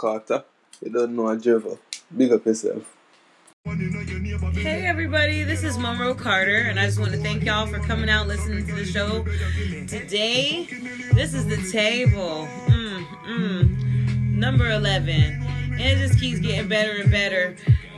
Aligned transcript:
Carter. 0.00 0.44
You 0.80 0.90
don't 0.90 1.14
know 1.14 1.28
a 1.28 1.36
Driver. 1.36 1.76
Big 2.16 2.32
up 2.32 2.46
yourself. 2.46 2.96
Hey 4.54 4.86
everybody, 4.86 5.42
this 5.42 5.62
is 5.62 5.76
Monroe 5.76 6.14
Carter, 6.14 6.56
and 6.56 6.80
I 6.80 6.86
just 6.86 6.98
want 6.98 7.12
to 7.12 7.18
thank 7.18 7.44
y'all 7.44 7.66
for 7.66 7.78
coming 7.80 8.08
out 8.08 8.26
listening 8.26 8.66
to 8.66 8.74
the 8.74 8.86
show 8.86 9.24
today. 9.86 10.66
This 11.12 11.34
is 11.34 11.46
the 11.46 11.70
table, 11.70 12.48
mm, 12.68 13.04
mm, 13.26 14.32
number 14.32 14.70
11, 14.70 15.10
and 15.10 15.78
it 15.78 15.98
just 15.98 16.18
keeps 16.18 16.40
getting 16.40 16.66
better 16.66 17.02
and 17.02 17.10
better. 17.10 17.54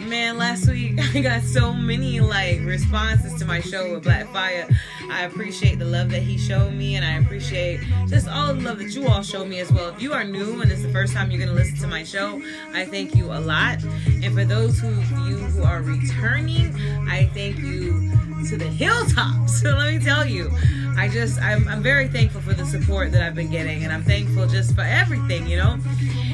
Man, 0.08 0.36
last 0.36 0.68
week 0.68 0.98
I 1.14 1.20
got 1.20 1.42
so 1.42 1.72
many 1.72 2.20
like 2.20 2.60
responses 2.60 3.34
to 3.38 3.44
my 3.44 3.60
show 3.60 3.92
with 3.92 4.02
Black 4.02 4.26
Fire. 4.32 4.68
I 5.10 5.22
appreciate 5.24 5.78
the 5.78 5.84
love 5.84 6.10
that 6.10 6.22
he 6.22 6.36
showed 6.38 6.72
me, 6.72 6.96
and 6.96 7.04
I 7.04 7.18
appreciate 7.18 7.80
just 8.08 8.28
all 8.28 8.52
the 8.54 8.60
love 8.60 8.78
that 8.78 8.94
you 8.94 9.06
all 9.06 9.22
showed 9.22 9.48
me 9.48 9.60
as 9.60 9.72
well. 9.72 9.88
If 9.88 10.02
you 10.02 10.12
are 10.12 10.24
new 10.24 10.60
and 10.60 10.70
it's 10.70 10.82
the 10.82 10.88
first 10.90 11.12
time 11.14 11.30
you're 11.30 11.40
gonna 11.40 11.56
listen 11.56 11.78
to 11.78 11.86
my 11.86 12.04
show, 12.04 12.42
I 12.72 12.84
thank 12.84 13.14
you 13.14 13.32
a 13.32 13.38
lot. 13.40 13.82
And 14.22 14.34
for 14.34 14.44
those 14.44 14.78
who 14.78 14.88
you 15.28 15.36
who 15.36 15.62
are 15.62 15.82
returning, 15.82 16.74
I 17.08 17.30
thank 17.34 17.58
you 17.58 18.10
to 18.48 18.56
the 18.56 18.68
hilltops. 18.68 19.52
So 19.62 19.76
let 19.76 19.94
me 19.94 20.00
tell 20.00 20.26
you, 20.26 20.50
I 20.96 21.08
just 21.08 21.40
I'm, 21.40 21.68
I'm 21.68 21.82
very 21.82 22.08
thankful 22.08 22.40
for 22.40 22.52
the 22.52 22.66
support 22.66 23.12
that 23.12 23.22
I've 23.22 23.36
been 23.36 23.50
getting, 23.50 23.84
and 23.84 23.92
I'm 23.92 24.02
thankful 24.02 24.46
just 24.48 24.74
for 24.74 24.80
everything. 24.80 25.46
You 25.46 25.58
know, 25.58 25.76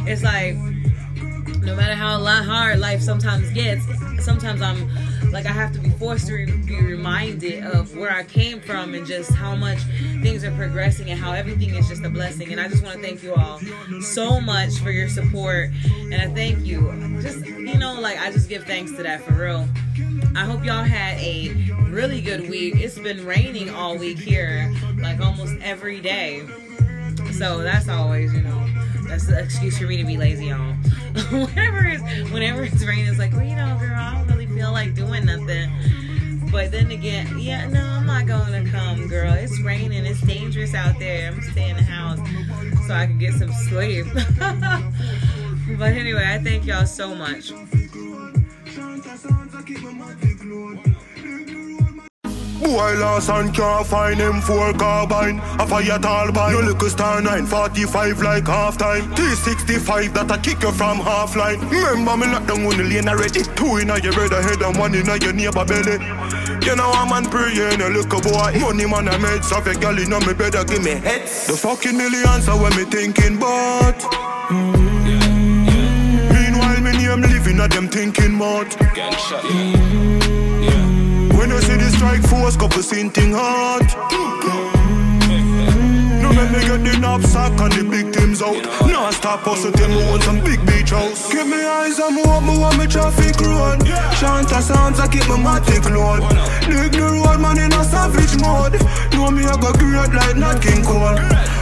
it's 0.06 0.22
like 0.22 0.56
no 1.69 1.77
matter 1.77 1.94
how 1.94 2.19
hard 2.24 2.78
life 2.78 3.02
sometimes 3.02 3.50
gets, 3.50 3.84
sometimes 4.24 4.62
I'm 4.62 4.88
like 5.33 5.44
I 5.44 5.52
have 5.52 5.72
to 5.75 5.78
be 5.78 5.91
forced 5.91 6.28
to 6.28 6.34
re- 6.34 6.47
be 6.47 6.80
reminded 6.80 7.62
of 7.62 7.94
where 7.94 8.10
I 8.10 8.25
came 8.25 8.60
from 8.60 8.94
and 8.94 9.06
just 9.06 9.34
how 9.34 9.55
much 9.55 9.78
things 10.22 10.44
are 10.44 10.50
progressing 10.52 11.10
and 11.10 11.20
how 11.20 11.33
everything 11.33 11.75
is 11.75 11.86
just 11.86 12.02
a 12.05 12.08
blessing. 12.08 12.50
And 12.52 12.60
I 12.60 12.69
just 12.69 12.83
want 12.83 12.97
to 12.97 13.02
thank 13.02 13.22
you 13.22 13.34
all 13.34 13.60
so 14.00 14.41
much 14.41 14.78
for 14.78 14.91
your 14.91 15.10
support. 15.10 15.70
And 16.10 16.14
I 16.14 16.28
thank 16.28 16.64
you. 16.64 16.91
Just 17.20 17.44
you 17.44 17.77
know, 17.77 18.00
like 18.00 18.19
I 18.19 18.32
just 18.32 18.48
give 18.48 18.64
thanks 18.64 18.92
to 18.92 19.03
that 19.03 19.20
for 19.20 19.34
real. 19.34 19.69
I 20.34 20.47
hope 20.47 20.64
y'all 20.64 20.84
had 20.84 21.19
a 21.19 21.50
really 21.91 22.22
good 22.22 22.48
week. 22.48 22.77
It's 22.77 22.98
been 22.98 23.27
raining 23.27 23.69
all 23.69 23.98
week 23.98 24.19
here, 24.19 24.75
like 24.97 25.20
almost 25.20 25.55
every 25.60 26.00
day. 26.00 26.47
So 27.32 27.58
that's 27.58 27.88
always, 27.88 28.32
you 28.32 28.41
know, 28.41 28.66
that's 29.09 29.28
an 29.28 29.42
excuse 29.42 29.78
for 29.78 29.84
me 29.84 29.97
to 29.97 30.05
be 30.05 30.17
lazy, 30.17 30.47
y'all. 30.47 30.59
whenever 31.31 31.87
it's 31.87 32.31
whenever 32.31 32.64
it's 32.64 32.84
raining, 32.84 33.06
it's 33.06 33.19
like, 33.19 33.33
well, 33.33 33.42
you 33.42 33.56
know, 33.56 33.77
girl, 33.81 33.95
I 33.97 34.15
don't 34.15 34.28
really 34.28 34.47
feel 34.47 34.73
like 34.73 34.95
doing 34.95 35.25
nothing. 35.25 35.70
But 36.50 36.70
then 36.70 36.91
again, 36.91 37.39
yeah, 37.39 37.69
no, 37.69 37.81
I'm 37.81 38.06
not 38.06 38.27
to 38.27 38.70
come, 38.70 39.06
girl. 39.09 39.33
It's 39.34 39.61
raining. 39.61 40.06
It's 40.06 40.20
dangerous 40.23 40.75
out 40.75 40.98
there. 40.98 41.31
I'm 41.31 41.42
staying 41.42 41.70
in 41.70 41.77
the 41.77 41.83
house 41.83 42.19
so 42.87 42.95
I 42.95 43.06
can 43.06 43.19
get 43.19 43.34
some 43.34 43.53
sleep. 43.53 44.06
but 45.78 45.93
anyway, 45.93 46.25
I 46.27 46.39
thank 46.43 46.67
y'all 46.67 46.87
so 46.87 47.15
much. 47.15 47.53
Boy 52.60 52.98
lost 52.98 53.30
and 53.30 53.54
can't 53.54 53.86
find 53.86 54.19
him 54.19 54.41
for 54.41 54.72
carbine 54.72 55.38
A 55.60 55.66
fire 55.66 55.98
tall 55.98 56.32
by 56.32 56.52
No 56.52 56.60
little 56.60 56.88
star 56.88 57.20
945 57.22 58.20
like 58.22 58.46
half 58.46 58.76
time 58.76 59.14
T65 59.14 60.12
that 60.14 60.30
I 60.30 60.38
kick 60.38 60.62
you 60.62 60.72
from 60.72 60.98
half 60.98 61.36
line 61.36 61.60
Remember 61.69 62.16
me 62.16 62.26
not 62.32 62.46
down 62.46 62.66
on 62.66 62.76
the 62.76 62.84
lane 62.84 63.08
already 63.08 63.42
Two 63.54 63.76
in 63.76 63.88
your 64.02 64.12
brother 64.12 64.42
head 64.42 64.60
and 64.62 64.76
one 64.76 64.94
in 64.94 65.06
your 65.06 65.32
neighbor 65.32 65.64
belly. 65.64 65.98
You 66.66 66.74
know 66.76 66.91
I'm 66.91 67.12
on 67.12 67.24
praying 67.26 67.80
a 67.80 67.88
little 67.88 68.20
boy. 68.20 68.58
Money 68.60 68.86
man 68.86 69.08
I 69.08 69.19
made 69.19 69.44
so 69.44 69.58
if 69.58 69.66
a 69.66 69.75
girl 69.78 69.98
you 69.98 70.06
know 70.06 70.20
me 70.20 70.34
better 70.34 70.64
give 70.64 70.82
me 70.82 70.92
heads. 70.92 71.46
The 71.46 71.56
fucking 71.56 71.96
millions 71.96 72.48
are 72.48 72.60
what 72.60 72.76
me 72.76 72.84
thinking 72.84 73.36
about. 73.36 74.02
Meanwhile 76.32 76.80
me 76.80 76.92
name 76.92 77.20
living 77.22 77.60
at 77.60 77.70
them 77.70 77.88
thinking 77.88 78.32
mode 78.32 78.76
Gunshot, 78.94 79.44
yeah. 79.44 80.38
When 81.37 81.50
you 81.50 81.61
see 81.61 81.77
the 81.77 81.91
strike 81.91 82.22
force, 82.28 82.56
couple 82.56 82.83
seen 82.83 83.11
thing 83.11 83.33
hard. 83.34 83.84
No 86.22 86.33
make 86.33 86.50
me 86.50 86.61
get 86.61 86.84
the 86.84 86.99
knapsack 87.00 87.59
and 87.61 87.72
the 87.72 87.84
big 87.89 88.12
teams 88.12 88.43
out. 88.43 88.62
Now 88.87 89.11
stop 89.11 89.47
us 89.47 89.62
to 89.62 89.72
tell 89.72 89.88
me 89.88 90.05
want 90.11 90.22
some 90.22 90.41
big 90.43 90.65
beach 90.67 90.91
house. 90.91 91.31
Keep 91.31 91.47
me 91.47 91.62
eyes 91.65 91.99
on 92.00 92.15
me 92.15 92.22
up, 92.22 92.43
me 92.43 92.59
want 92.59 92.78
me 92.78 92.87
traffic 92.87 93.41
road. 93.41 93.87
Shanta 94.19 94.61
sounds, 94.61 95.00
I 95.00 95.09
keep 95.09 95.27
my 95.28 95.38
matic 95.38 95.88
load. 95.88 96.22
Dig 96.67 96.93
the 96.93 97.06
road, 97.06 97.41
man 97.41 97.59
in 97.59 97.72
a 97.72 97.84
savage 97.84 98.37
mode. 98.41 98.77
Know 99.12 99.31
me 99.31 99.44
I 99.44 99.56
go 99.61 99.72
great 99.72 100.12
like 100.12 100.37
Nat 100.37 100.61
King 100.61 100.83
Cole. 100.84 101.19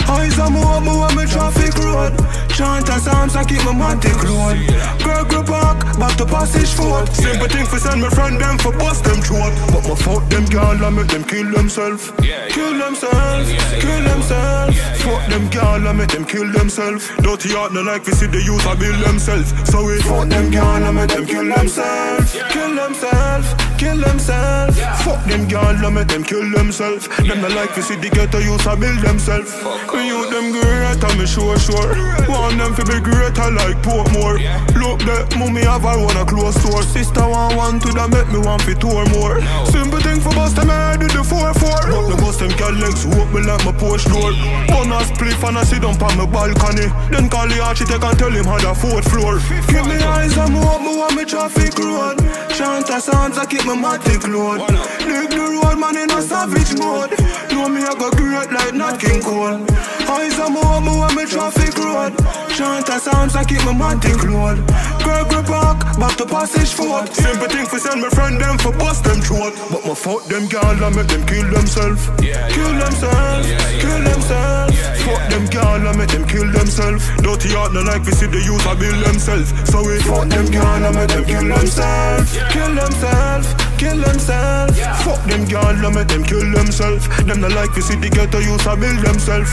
Eyes 0.09 0.39
on 0.39 0.55
me 0.55 0.61
me 0.61 0.93
want 0.97 1.17
me 1.17 1.25
traffic 1.27 1.75
road. 1.79 2.15
Shanta 2.51 2.99
sounds, 3.01 3.37
I 3.37 3.45
keep 3.45 3.63
my 3.65 3.73
matic 3.73 4.17
load. 4.25 4.57
Gregory 5.03 5.45
Park, 5.45 5.79
back 5.99 6.17
back 6.17 6.17
to 6.17 6.27
passage 6.27 6.73
four. 6.73 7.05
Simple 7.13 7.49
thing 7.49 7.67
for 7.67 7.79
send 7.79 8.01
my 8.01 8.09
friend 8.11 8.41
them 8.41 8.59
for 8.59 8.73
bust 8.73 9.05
them 9.05 9.21
throat. 9.21 9.53
But 9.73 9.89
my 9.89 9.95
fuck 9.95 10.29
them 10.29 10.47
girl, 10.47 10.85
I 10.85 10.91
make 10.91 11.09
them 11.09 11.25
kill 11.25 11.51
themselves. 11.53 12.13
Kill 12.49 12.79
themselves, 12.79 13.51
kill 13.83 14.03
themselves. 14.05 14.79
Fuck 15.03 15.29
them 15.29 15.51
girl, 15.51 15.89
I 15.89 15.93
make 15.93 16.11
them 16.11 16.25
kill 16.25 16.51
themselves. 16.51 17.09
Dirty 17.19 17.51
heart, 17.51 17.73
no 17.73 17.83
like 17.83 18.07
we 18.07 18.13
see 18.13 18.27
the 18.27 18.43
youth, 18.43 18.67
I 18.67 18.75
build 18.75 19.05
themselves. 19.05 19.53
So 19.71 19.85
we 19.85 20.01
fuck 20.01 20.29
them 20.29 20.51
girl, 20.51 20.65
I 20.65 20.91
make 20.91 21.11
them 21.11 21.27
kill 21.27 21.45
themselves. 21.45 22.33
Kill 22.51 22.75
themselves, 22.75 23.47
kill 23.77 23.97
themselves. 23.97 24.81
Fuck 25.05 25.25
them 25.27 25.47
girl, 25.49 25.77
let 25.81 25.93
me 25.93 26.03
them 26.05 26.25
kill 26.25 26.49
themselves. 26.51 27.09
Them 27.21 27.41
the 27.43 27.51
like 27.55 27.77
we 27.77 27.83
see 27.83 27.97
the 27.97 28.09
ghetto 28.09 28.39
youth, 28.39 28.67
I 28.67 28.75
build 28.75 28.99
themselves. 29.05 29.53
We 29.93 30.09
you 30.09 30.25
them 30.33 30.53
great, 30.53 31.01
I'm 31.05 31.21
sure, 31.27 31.59
sure. 31.59 31.93
Want 32.29 32.57
them 32.59 32.75
to 32.75 32.85
be 32.85 32.99
greater 33.01 33.51
like 33.53 33.77
Portmore. 33.85 34.41
Look 34.81 35.01
that 35.05 35.37
mommy 35.37 35.63
have 35.63 35.83
her 35.83 36.01
own 36.01 36.17
a 36.17 36.25
close 36.25 36.57
store. 36.57 36.83
Sister 36.83 37.29
want 37.29 37.57
one 37.57 37.79
to 37.81 37.93
that 37.93 38.09
make 38.11 38.29
me 38.33 38.41
want 38.41 38.63
to 38.65 38.75
tour 38.75 39.05
more. 39.13 39.41
Simple 39.69 40.01
thing 40.01 40.21
for 40.21 40.33
bust 40.33 40.57
them 40.57 40.69
head 40.69 41.01
with 41.01 41.13
the 41.13 41.23
4-4. 41.23 41.93
But 41.93 42.09
the 42.09 42.17
bust 42.17 42.41
them 42.41 42.53
girl 42.57 42.73
legs 42.81 43.05
hope 43.05 43.31
me 43.33 43.45
like 43.45 43.63
my 43.65 43.73
porch 43.77 44.05
door. 44.09 44.33
Bun 44.73 44.93
a 44.93 45.05
spliff 45.05 45.43
and 45.45 45.59
I 45.59 45.65
sit 45.65 45.83
down 45.83 46.01
on 46.01 46.17
my 46.17 46.27
balcony. 46.27 46.89
Then 47.13 47.29
call 47.29 47.47
the 47.49 47.61
architect 47.61 48.03
and 48.03 48.19
tell 48.19 48.33
him 48.33 48.45
how 48.45 48.59
the 48.59 48.73
fourth 48.73 49.07
floor. 49.13 49.39
Keep 49.69 49.85
me 49.85 50.01
eyes 50.01 50.37
on 50.39 50.53
me 50.53 50.61
up, 50.65 50.81
me 50.81 50.97
want 50.97 51.15
me 51.15 51.25
traffic 51.25 51.77
road. 51.79 52.17
Shanta 52.57 53.01
sounds, 53.01 53.37
I 53.37 53.45
keep 53.45 53.66
my 53.67 53.75
matic 53.75 54.23
load. 54.33 54.63
Dig 54.99 55.31
the 55.31 55.43
road, 55.43 55.79
man 55.79 55.97
in 55.97 56.11
a 56.11 56.23
savage 56.23 56.79
mode. 56.79 57.11
Know 57.51 57.69
me 57.69 57.83
I 57.83 57.95
go 57.99 58.11
great 58.11 58.51
like 58.53 58.75
Nat 58.75 58.99
King 58.99 59.21
Cole. 59.21 59.59
Eyes 60.07 60.39
on 60.39 60.55
me 60.55 60.61
up, 60.63 60.83
me 60.87 60.95
want 60.95 61.17
me 61.17 61.27
traffic 61.27 61.75
road. 61.77 62.15
Shanta 62.55 63.01
sounds, 63.01 63.35
I 63.35 63.43
keep 63.45 63.59
my 63.67 63.75
matic 63.75 64.23
load. 64.23 64.63
Gregory 65.03 65.43
Park, 65.43 65.99
back 65.99 66.17
to 66.19 66.27
passage 66.27 66.73
four. 66.73 67.05
Simple 67.11 67.49
thing 67.49 67.67
for 67.67 67.79
send 67.79 68.01
my 68.01 68.09
friend 68.11 68.41
them 68.41 68.57
for 68.59 68.73
bust 68.73 69.03
them 69.05 69.21
throat. 69.21 69.53
But 69.71 69.85
my 69.85 69.95
fuck 69.95 70.25
them 70.27 70.47
girl, 70.47 70.63
I 70.63 70.89
make 70.95 71.09
them 71.09 71.27
kill 71.27 71.51
themselves. 71.51 72.07
Kill 72.23 72.73
themselves, 72.79 73.47
kill 73.83 74.01
themselves. 74.07 74.79
Fuck 75.03 75.23
them 75.31 75.47
girl, 75.51 75.89
I 75.89 75.93
make 75.97 76.11
them 76.11 76.27
kill 76.27 76.51
themselves. 76.53 77.03
Dirty 77.19 77.51
heart, 77.51 77.73
no 77.73 77.83
like 77.83 78.05
we 78.07 78.13
see 78.13 78.27
the 78.27 78.43
youth, 78.43 78.67
I 78.67 78.75
build 78.75 79.03
themselves. 79.05 79.51
So 79.71 79.83
we 79.83 79.99
fuck 80.07 80.29
them 80.29 80.47
girl, 80.51 80.87
I 80.87 80.91
make 80.95 81.11
them 81.11 81.25
kill 81.25 81.47
themselves. 81.47 82.31
Kill 82.51 82.75
themselves, 82.75 83.55
kill 83.79 83.99
themselves. 84.01 84.79
Fuck 85.05 85.23
them 85.25 85.45
girl, 85.47 85.65
I 85.65 85.91
make 85.95 86.09
them 86.09 86.25
kill 86.25 86.51
themselves. 86.53 87.09
Them 87.25 87.41
no 87.41 87.49
like 87.49 87.75
we 87.75 87.83
see 87.83 87.97
the 87.97 88.11
ghetto 88.11 88.39
youth, 88.39 88.67
I 88.67 88.75
build 88.77 88.99
themselves. 89.05 89.51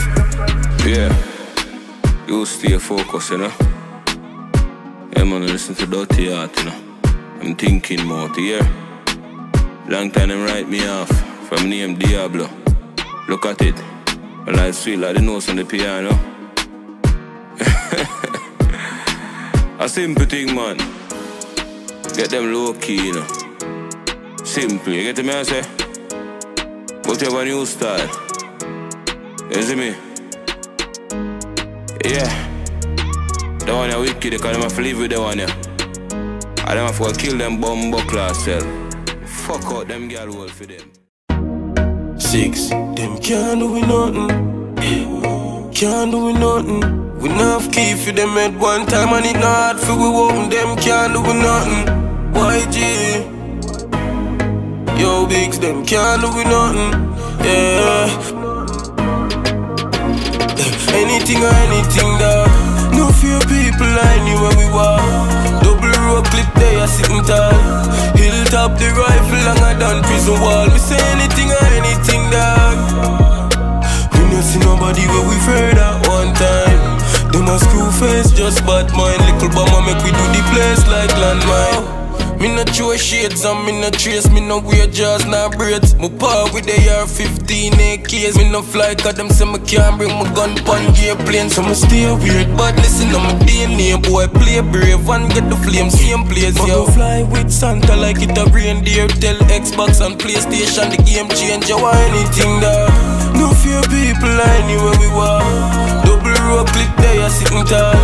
Yeah. 0.86 1.14
You 2.26 2.44
stay 2.46 2.78
focused, 2.78 3.30
you 3.30 3.38
know. 3.38 3.52
Yeah, 5.16 5.24
man, 5.24 5.46
listen 5.46 5.74
to 5.76 5.86
Dirty 5.86 6.32
Heart, 6.32 6.58
you 6.58 6.64
know. 6.64 6.74
I'm 7.40 7.54
thinking 7.54 8.04
more 8.06 8.28
to 8.28 8.40
hear. 8.40 8.62
Long 9.88 10.10
time 10.10 10.28
them 10.28 10.44
write 10.44 10.68
me 10.68 10.86
off 10.88 11.10
from 11.48 11.68
name 11.68 11.98
Diablo. 11.98 12.48
Look 13.28 13.44
at 13.46 13.60
it. 13.60 13.74
Well, 14.46 14.58
I 14.58 14.70
sweet 14.70 14.96
like 14.96 15.16
the 15.16 15.22
notes 15.22 15.48
on 15.48 15.56
the 15.56 15.64
piano. 15.64 16.10
A 19.78 19.88
simple 19.88 20.24
thing, 20.24 20.54
man. 20.54 20.78
Get 22.16 22.30
them 22.30 22.52
low 22.52 22.72
key, 22.74 23.06
you 23.06 23.12
know. 23.14 23.53
Simple, 24.54 24.92
you 24.92 25.12
get 25.12 25.24
me, 25.24 25.32
I 25.32 25.42
say? 25.42 25.62
A 27.06 27.44
new 27.44 27.66
style. 27.66 28.08
You 29.50 29.62
see 29.62 29.74
me? 29.74 29.96
Yeah. 32.04 32.30
The 33.58 33.72
one 33.74 33.90
ya 33.90 33.98
wicked, 33.98 34.38
them 34.38 34.62
have 34.62 34.72
to 34.76 34.80
live 34.80 34.98
with 34.98 35.10
the 35.10 35.20
one 35.20 35.40
ya. 35.40 35.48
And 36.68 36.78
them 36.78 36.86
have 36.86 36.98
to 36.98 37.12
kill 37.18 37.36
them 37.36 37.60
bumbo 37.60 37.98
class 38.02 38.44
cell. 38.44 38.62
Fuck 39.26 39.64
out 39.72 39.88
them 39.88 40.06
girl 40.06 40.30
world 40.32 40.52
for 40.52 40.66
them. 40.66 40.88
Six, 42.16 42.68
them 42.68 43.18
can't 43.18 43.58
do 43.58 43.72
we 43.72 43.80
nothing. 43.80 44.28
Can't 45.74 46.12
do 46.12 46.26
we 46.26 46.32
nothing. 46.32 47.18
We 47.18 47.28
not 47.28 47.62
have 47.62 47.72
key 47.72 47.96
for 47.96 48.12
them 48.12 48.38
at 48.38 48.54
one 48.56 48.86
time 48.86 49.14
and 49.14 49.26
it 49.26 49.40
not 49.40 49.80
for 49.80 49.96
we 49.96 50.04
open 50.04 50.48
them 50.48 50.76
can't 50.76 51.12
do 51.12 51.22
we 51.22 51.32
nothing. 51.42 51.86
YG. 52.34 53.33
Yo, 54.98 55.26
bigs, 55.26 55.58
them 55.58 55.84
can't 55.84 56.22
do 56.22 56.28
with 56.34 56.46
nothing. 56.46 56.94
Yeah. 57.42 58.06
Anything 60.94 61.42
or 61.42 61.54
anything, 61.66 62.10
dog. 62.22 62.48
No 62.94 63.10
few 63.10 63.38
people, 63.50 63.90
I 63.90 64.22
knew 64.22 64.38
where 64.38 64.54
we 64.54 64.66
were. 64.70 65.02
Double 65.66 65.94
road 66.06 66.24
clip, 66.30 66.46
they 66.54 66.76
are 66.78 66.86
sitting 66.86 67.22
tall. 67.26 67.52
Hilltop 68.14 68.78
the 68.78 68.94
rifle, 68.94 69.42
longer 69.50 69.74
than 69.82 70.02
prison 70.04 70.40
wall. 70.40 70.70
We 70.70 70.78
say 70.78 71.02
anything 71.18 71.50
or 71.50 71.64
anything, 71.74 72.22
dog. 72.30 72.78
We 74.14 74.22
not 74.30 74.44
see 74.46 74.60
nobody 74.60 75.02
where 75.10 75.26
we've 75.28 75.48
heard 75.50 75.76
at 75.76 76.06
one 76.06 76.32
time. 76.38 76.80
Them 77.32 77.50
a 77.50 77.58
screw 77.58 77.90
face, 77.98 78.30
just 78.30 78.64
bad 78.64 78.92
mind. 78.94 79.18
Little 79.26 79.50
bomber 79.50 79.82
make 79.82 79.98
we 80.06 80.14
do 80.14 80.24
the 80.30 80.42
place 80.54 80.86
like 80.86 81.10
landmine. 81.18 82.03
Me 82.40 82.54
no 82.54 82.64
throw 82.64 82.96
shades 82.96 83.44
and 83.44 83.64
me 83.64 83.80
no 83.80 83.90
trace 83.90 84.30
Me 84.30 84.40
no 84.40 84.58
wear 84.58 84.86
jaws, 84.86 85.24
nah 85.26 85.48
braids. 85.48 85.94
My 85.94 86.08
paw 86.08 86.50
with 86.52 86.66
the 86.66 86.76
AR-15 86.90 87.72
AKs 87.72 88.36
Me 88.36 88.50
no 88.50 88.62
fly 88.62 88.94
cause 88.94 89.14
them 89.14 89.30
say 89.30 89.44
me 89.44 89.58
can't 89.60 89.96
bring 89.96 90.10
my 90.10 90.26
gun 90.34 90.54
pon 90.64 90.92
gear 90.94 91.16
plane. 91.24 91.48
So 91.48 91.62
me 91.62 91.74
stay 91.74 92.10
weird 92.12 92.56
but 92.56 92.76
listen 92.76 93.14
on 93.14 93.22
my 93.22 93.34
DNA 93.46 94.02
Boy. 94.02 94.26
Play 94.28 94.60
brave 94.60 95.08
and 95.08 95.30
get 95.32 95.48
the 95.48 95.56
flame 95.56 95.90
same 95.90 96.24
place 96.24 96.56
yo. 96.66 96.86
Fly 96.86 97.22
with 97.22 97.50
Santa 97.50 97.96
like 97.96 98.20
it 98.20 98.36
a 98.36 98.44
reindeer. 98.50 99.08
Tell 99.22 99.36
Xbox 99.48 100.04
and 100.04 100.18
Playstation 100.18 100.90
the 100.90 101.00
game 101.02 101.28
change 101.30 101.68
You 101.68 101.80
want 101.80 101.96
anything 101.96 102.60
dog 102.60 102.90
No 103.38 103.54
fear 103.62 103.80
people 103.88 104.36
anywhere 104.58 104.96
we 104.98 105.08
walk. 105.14 105.44
Double 106.04 106.34
rope 106.50 106.68
clip 106.68 106.92
there 106.98 107.30
sitting 107.30 107.64
tall. 107.64 107.96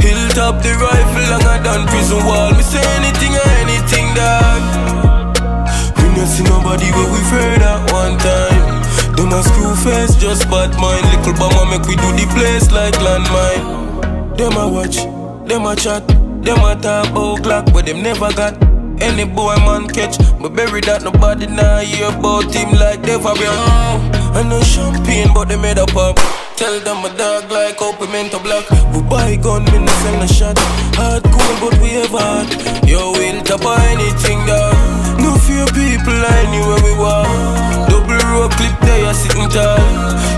Hilltop 0.00 0.62
the 0.62 0.72
rifle 0.80 1.26
longer 1.30 1.58
than 1.62 1.86
prison 1.86 2.24
wall. 2.24 2.52
Me 2.52 2.62
say 2.62 2.82
anything 2.98 3.34
or 3.34 3.42
anything 3.42 3.65
dog. 4.16 4.60
We 6.00 6.04
no 6.16 6.24
see 6.24 6.44
nobody 6.44 6.88
where 6.96 7.10
we 7.12 7.20
afraid 7.28 7.60
at 7.60 7.92
one 7.92 8.16
time. 8.18 8.64
Them 9.16 9.32
a 9.32 9.42
screw 9.44 9.76
face, 9.84 10.16
just 10.16 10.48
bad 10.50 10.72
mind. 10.80 11.04
Little 11.12 11.34
bomber 11.38 11.66
make 11.70 11.86
we 11.86 11.96
do 11.96 12.08
the 12.16 12.26
place 12.34 12.72
like 12.72 12.96
landmine. 13.04 14.36
Them 14.36 14.56
a 14.56 14.68
watch, 14.68 14.96
them 15.48 15.64
a 15.64 15.74
chat 15.74 16.06
Them 16.44 16.60
a 16.60 16.76
talk 16.76 17.08
about 17.08 17.40
Glock 17.42 17.72
but 17.72 17.86
them 17.86 18.02
never 18.02 18.30
got 18.32 18.54
any 19.02 19.24
boy 19.24 19.56
man 19.56 19.88
catch. 19.88 20.18
But 20.40 20.54
bury 20.54 20.80
that 20.82 21.02
nobody 21.02 21.46
now 21.46 21.78
hear 21.78 22.08
about 22.08 22.54
him 22.54 22.72
like 22.72 23.02
they 23.02 23.18
for 23.18 23.34
I 23.34 24.42
know 24.48 24.60
champagne 24.62 25.32
but 25.34 25.48
they 25.48 25.56
made 25.56 25.78
up 25.78 25.96
up 25.96 26.18
Tell 26.56 26.80
them 26.80 27.04
a 27.04 27.14
dog 27.16 27.50
like 27.50 27.78
how 27.78 27.92
pimento 27.96 28.40
block. 28.40 28.64
We 28.92 29.02
buy 29.02 29.36
gun, 29.36 29.64
me 29.66 29.78
no 29.78 29.92
sell 30.00 30.18
no 30.20 30.26
shot. 30.26 30.56
Hard 30.96 31.22
cool 31.28 31.54
but 31.60 31.76
we 31.84 31.92
ever 32.00 32.16
hot 32.16 32.48
Yo, 32.88 33.12
we'll 33.12 33.44
top 33.44 33.60
anything 33.92 34.40
dog 34.48 34.72
No 35.20 35.36
fear 35.44 35.68
people 35.76 36.16
anywhere 36.40 36.80
we 36.80 36.96
walk 36.96 37.28
Double 37.92 38.16
row 38.32 38.48
clip 38.56 38.72
there 38.80 39.12
sitting 39.12 39.52
tall. 39.52 39.76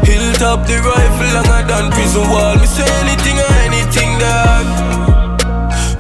Hilltop 0.03 0.67
the 0.67 0.83
rifle 0.83 1.31
longer 1.39 1.63
than 1.71 1.95
prison 1.95 2.27
wall. 2.27 2.59
Me 2.59 2.67
say 2.67 2.83
anything 3.07 3.39
or 3.39 3.53
anything 3.63 4.11
dog 4.19 4.67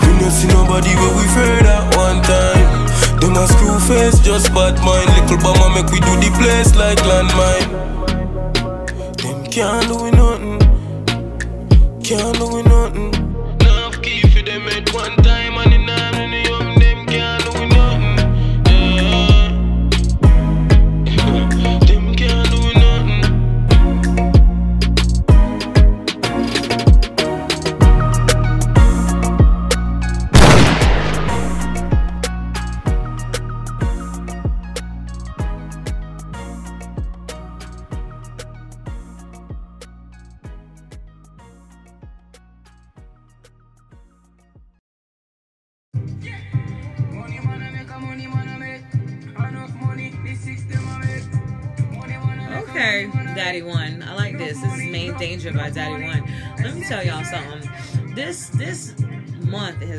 We 0.02 0.10
no 0.18 0.26
see 0.34 0.50
nobody 0.50 0.90
where 0.98 1.14
we 1.14 1.24
at 1.62 1.94
one 1.94 2.18
time. 2.26 2.90
Them 3.22 3.38
a 3.38 3.46
screw 3.46 3.78
face, 3.86 4.18
just 4.18 4.50
bad 4.50 4.74
mind. 4.82 5.06
Little 5.14 5.38
bomber 5.38 5.70
make 5.78 5.94
we 5.94 6.02
do 6.02 6.10
the 6.18 6.34
place 6.34 6.74
like 6.74 6.98
landmine 7.06 8.17
can't 9.50 9.88
do 9.88 10.10
nothing. 10.10 10.58
Can't 12.02 12.38
do 12.38 12.62
nothing. 12.62 13.12
Key 14.02 14.20
for 14.28 14.42
them 14.42 14.68
at 14.68 14.92
one 14.94 15.16
time 15.16 15.27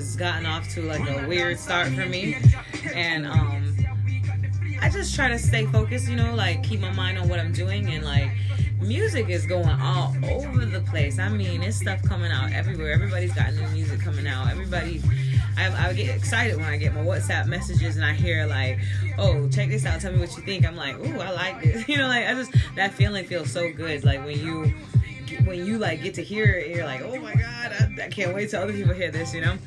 has 0.10 0.16
gotten 0.16 0.46
off 0.48 0.68
to 0.70 0.82
like 0.82 1.08
a 1.08 1.28
weird 1.28 1.60
start 1.60 1.90
for 1.90 2.06
me, 2.08 2.36
and 2.96 3.28
um, 3.28 3.76
I 4.82 4.90
just 4.90 5.14
try 5.14 5.30
to 5.30 5.38
stay 5.38 5.66
focused. 5.68 6.10
You 6.10 6.16
know, 6.16 6.34
like 6.34 6.64
keep 6.64 6.80
my 6.80 6.92
mind 6.92 7.20
on 7.20 7.30
what 7.30 7.40
I'm 7.40 7.52
doing, 7.52 7.88
and 7.94 8.04
like 8.04 8.32
music 8.82 9.30
is 9.30 9.46
going 9.46 9.70
all 9.70 10.16
over 10.24 10.66
the 10.66 10.82
place. 10.82 11.20
I 11.20 11.30
mean, 11.30 11.62
it's 11.62 11.78
stuff 11.78 12.02
coming 12.04 12.32
out 12.32 12.52
everywhere. 12.52 12.92
Everybody's 12.92 13.34
got 13.34 13.54
new 13.54 13.68
music 13.70 14.02
coming 14.02 14.26
out. 14.26 14.50
Everybody. 14.50 15.02
I, 15.58 15.90
I 15.90 15.94
get 15.94 16.16
excited 16.16 16.56
when 16.56 16.66
I 16.68 16.78
get 16.78 16.94
my 16.94 17.02
WhatsApp 17.02 17.48
messages 17.48 17.98
and 17.98 18.06
I 18.06 18.14
hear 18.14 18.46
like, 18.48 18.80
"Oh, 19.18 19.48
check 19.50 19.70
this 19.70 19.86
out. 19.86 20.00
Tell 20.00 20.12
me 20.12 20.20
what 20.20 20.36
you 20.38 20.44
think." 20.44 20.66
I'm 20.66 20.76
like, 20.76 20.98
"Ooh, 20.98 21.20
I 21.20 21.32
like 21.32 21.62
this." 21.62 21.88
You 21.88 21.98
know, 21.98 22.08
like 22.08 22.26
I 22.26 22.34
just 22.34 22.52
that 22.76 22.94
feeling 22.94 23.26
feels 23.26 23.52
so 23.52 23.72
good. 23.72 24.04
Like 24.04 24.24
when 24.26 24.40
you 24.40 24.74
when 25.46 25.66
you 25.66 25.78
like 25.78 26.02
get 26.02 26.16
to 26.16 26.24
hear 26.24 26.46
it, 26.46 26.76
you're 26.76 26.86
like, 26.86 27.02
"Oh 27.02 27.20
my 27.20 27.34
god, 27.34 27.74
I, 28.00 28.06
I 28.06 28.08
can't 28.08 28.34
wait 28.34 28.50
till 28.50 28.62
other 28.62 28.72
people 28.74 28.94
hear 28.94 29.12
this." 29.12 29.34
You 29.34 29.42
know, 29.42 29.58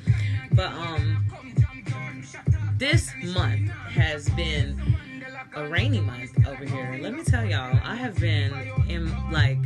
but 0.54 0.72
um, 0.72 1.24
this 2.78 3.12
month 3.24 3.68
has 3.70 4.28
been 4.30 4.80
a 5.54 5.68
rainy 5.68 6.00
month 6.00 6.30
over 6.46 6.64
here. 6.64 6.98
Let 7.00 7.14
me 7.14 7.22
tell 7.24 7.44
y'all, 7.44 7.78
I 7.84 7.94
have 7.94 8.18
been 8.18 8.52
in 8.88 9.12
like 9.30 9.58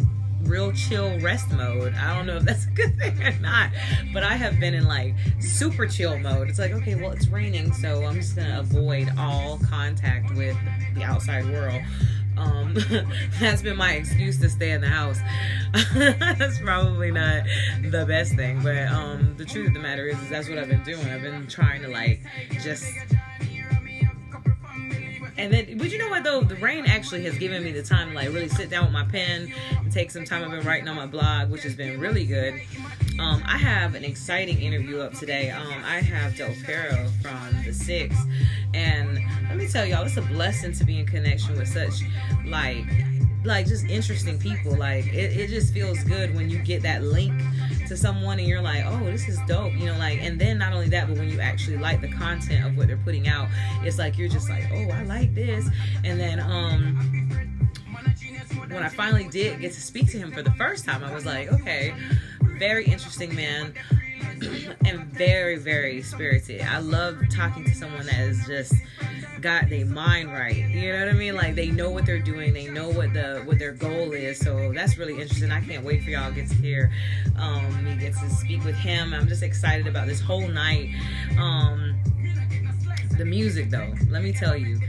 real 0.42 0.72
chill 0.72 1.18
rest 1.20 1.50
mode. 1.52 1.94
I 1.94 2.16
don't 2.16 2.26
know 2.26 2.36
if 2.36 2.44
that's 2.44 2.66
a 2.66 2.70
good 2.70 2.96
thing 2.98 3.22
or 3.22 3.32
not, 3.40 3.70
but 4.12 4.22
I 4.22 4.34
have 4.34 4.60
been 4.60 4.74
in 4.74 4.86
like 4.86 5.14
super 5.40 5.86
chill 5.86 6.18
mode. 6.18 6.48
It's 6.48 6.58
like, 6.58 6.72
okay, 6.72 6.94
well, 6.94 7.10
it's 7.10 7.28
raining, 7.28 7.72
so 7.72 8.04
I'm 8.04 8.16
just 8.16 8.36
gonna 8.36 8.60
avoid 8.60 9.10
all 9.18 9.58
contact 9.68 10.34
with 10.34 10.56
the 10.94 11.02
outside 11.02 11.44
world. 11.46 11.80
Um, 12.36 12.76
that's 13.40 13.62
been 13.62 13.76
my 13.76 13.92
excuse 13.94 14.38
to 14.40 14.48
stay 14.48 14.72
in 14.72 14.80
the 14.80 14.88
house. 14.88 15.18
that's 15.94 16.58
probably 16.60 17.10
not 17.10 17.44
the 17.82 18.04
best 18.06 18.34
thing, 18.34 18.62
but 18.62 18.86
um, 18.88 19.34
the 19.36 19.44
truth 19.44 19.68
of 19.68 19.74
the 19.74 19.80
matter 19.80 20.06
is, 20.06 20.20
is 20.20 20.28
that's 20.28 20.48
what 20.48 20.58
I've 20.58 20.68
been 20.68 20.84
doing. 20.84 21.06
I've 21.08 21.22
been 21.22 21.46
trying 21.46 21.82
to 21.82 21.88
like 21.88 22.20
just 22.62 22.84
and 25.38 25.52
then, 25.52 25.78
but 25.78 25.90
you 25.90 25.98
know 25.98 26.08
what 26.08 26.24
though? 26.24 26.40
The 26.40 26.56
rain 26.56 26.86
actually 26.86 27.24
has 27.24 27.36
given 27.36 27.62
me 27.62 27.72
the 27.72 27.82
time 27.82 28.10
to 28.10 28.14
like 28.14 28.28
really 28.28 28.48
sit 28.48 28.70
down 28.70 28.84
with 28.84 28.92
my 28.92 29.04
pen 29.04 29.52
and 29.78 29.92
take 29.92 30.10
some 30.10 30.24
time. 30.24 30.42
I've 30.44 30.50
been 30.50 30.66
writing 30.66 30.88
on 30.88 30.96
my 30.96 31.06
blog, 31.06 31.50
which 31.50 31.62
has 31.62 31.74
been 31.74 32.00
really 32.00 32.26
good. 32.26 32.54
Um, 33.18 33.42
I 33.46 33.58
have 33.58 33.94
an 33.94 34.04
exciting 34.04 34.60
interview 34.60 35.00
up 35.00 35.14
today. 35.14 35.50
Um, 35.50 35.82
I 35.84 36.00
have 36.00 36.36
Del 36.36 36.54
Piero 36.64 37.08
from 37.22 37.64
the 37.64 37.72
Six, 37.72 38.16
and 38.74 39.20
let 39.48 39.56
me 39.56 39.68
tell 39.68 39.84
y'all, 39.84 40.04
it's 40.04 40.16
a 40.16 40.22
blessing 40.22 40.72
to 40.72 40.84
be 40.84 41.00
in 41.00 41.06
connection 41.06 41.56
with 41.56 41.68
such 41.68 42.02
like 42.46 42.84
like 43.44 43.66
just 43.66 43.84
interesting 43.86 44.38
people. 44.38 44.76
Like 44.76 45.06
it, 45.06 45.36
it 45.36 45.48
just 45.48 45.72
feels 45.72 46.02
good 46.04 46.34
when 46.34 46.50
you 46.50 46.58
get 46.58 46.82
that 46.82 47.02
link 47.02 47.40
to 47.86 47.96
someone 47.96 48.38
and 48.38 48.48
you're 48.48 48.62
like, 48.62 48.84
oh, 48.86 49.04
this 49.04 49.28
is 49.28 49.38
dope, 49.46 49.72
you 49.74 49.86
know, 49.86 49.96
like, 49.98 50.20
and 50.20 50.40
then 50.40 50.58
not 50.58 50.72
only 50.72 50.88
that, 50.88 51.08
but 51.08 51.16
when 51.16 51.28
you 51.28 51.40
actually 51.40 51.78
like 51.78 52.00
the 52.00 52.10
content 52.10 52.66
of 52.66 52.76
what 52.76 52.88
they're 52.88 52.96
putting 52.96 53.28
out, 53.28 53.48
it's 53.82 53.98
like 53.98 54.18
you're 54.18 54.28
just 54.28 54.48
like, 54.48 54.64
oh, 54.72 54.90
I 54.90 55.02
like 55.04 55.34
this, 55.34 55.68
and 56.04 56.18
then 56.18 56.40
um 56.40 57.26
when 58.68 58.82
I 58.82 58.88
finally 58.88 59.28
did 59.28 59.60
get 59.60 59.72
to 59.72 59.80
speak 59.80 60.10
to 60.10 60.18
him 60.18 60.32
for 60.32 60.42
the 60.42 60.50
first 60.52 60.84
time, 60.84 61.04
I 61.04 61.14
was 61.14 61.24
like, 61.24 61.52
okay, 61.52 61.94
very 62.58 62.84
interesting 62.86 63.34
man. 63.34 63.74
and 64.84 65.06
very, 65.06 65.56
very 65.56 66.02
spirited. 66.02 66.60
I 66.62 66.78
love 66.78 67.22
talking 67.30 67.64
to 67.64 67.74
someone 67.74 68.04
that 68.06 68.20
is 68.20 68.46
just 68.46 68.74
got 69.46 69.70
their 69.70 69.86
mind 69.86 70.32
right. 70.32 70.56
You 70.56 70.92
know 70.92 71.06
what 71.06 71.14
I 71.14 71.16
mean? 71.16 71.36
Like 71.36 71.54
they 71.54 71.70
know 71.70 71.88
what 71.88 72.04
they're 72.04 72.18
doing, 72.18 72.52
they 72.52 72.66
know 72.66 72.88
what 72.88 73.12
the 73.12 73.42
what 73.44 73.60
their 73.60 73.70
goal 73.70 74.10
is. 74.10 74.40
So 74.40 74.72
that's 74.72 74.98
really 74.98 75.20
interesting. 75.20 75.52
I 75.52 75.60
can't 75.60 75.84
wait 75.84 76.02
for 76.02 76.10
y'all 76.10 76.30
to 76.30 76.34
get 76.34 76.48
to 76.48 76.54
hear 76.56 76.90
um, 77.38 77.84
me 77.84 77.94
get 77.94 78.14
to 78.14 78.28
speak 78.28 78.64
with 78.64 78.74
him. 78.74 79.14
I'm 79.14 79.28
just 79.28 79.44
excited 79.44 79.86
about 79.86 80.08
this 80.08 80.20
whole 80.20 80.48
night. 80.48 80.92
Um, 81.38 81.94
the 83.16 83.24
music, 83.24 83.70
though, 83.70 83.94
let 84.10 84.24
me 84.24 84.32
tell 84.32 84.56
you. 84.56 84.80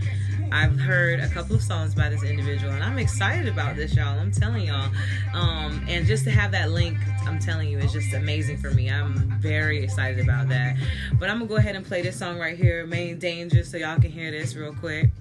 I've 0.52 0.80
heard 0.80 1.20
a 1.20 1.28
couple 1.30 1.56
of 1.56 1.62
songs 1.62 1.94
by 1.94 2.10
this 2.10 2.24
individual, 2.24 2.74
and 2.74 2.84
I'm 2.84 2.98
excited 2.98 3.48
about 3.48 3.76
this, 3.76 3.96
y'all. 3.96 4.18
I'm 4.20 4.32
telling 4.32 4.66
y'all. 4.68 4.90
Um, 5.34 5.84
and 5.88 6.06
just 6.06 6.24
to 6.26 6.32
have 6.32 6.52
that 6.52 6.72
link, 6.72 6.98
I'm 7.26 7.40
telling 7.40 7.70
you, 7.70 7.80
is 7.80 7.92
just 7.92 8.14
amazing 8.14 8.58
for 8.58 8.72
me. 8.72 8.90
I'm 8.90 9.30
very 9.40 9.84
excited 9.84 10.20
about 10.24 10.50
that. 10.50 10.78
But 11.20 11.30
I'm 11.30 11.40
gonna 11.40 11.50
go 11.50 11.56
ahead 11.58 11.76
and 11.76 11.86
play 11.86 12.02
this 12.02 12.18
song 12.18 12.40
right 12.40 12.58
here, 12.58 12.86
Main 12.86 13.20
Danger, 13.20 13.64
so 13.64 13.78
y'all 13.78 14.00
can 14.00 14.12
hear 14.12 14.32
this 14.32 14.56
real 14.56 14.74
quick. 14.74 15.12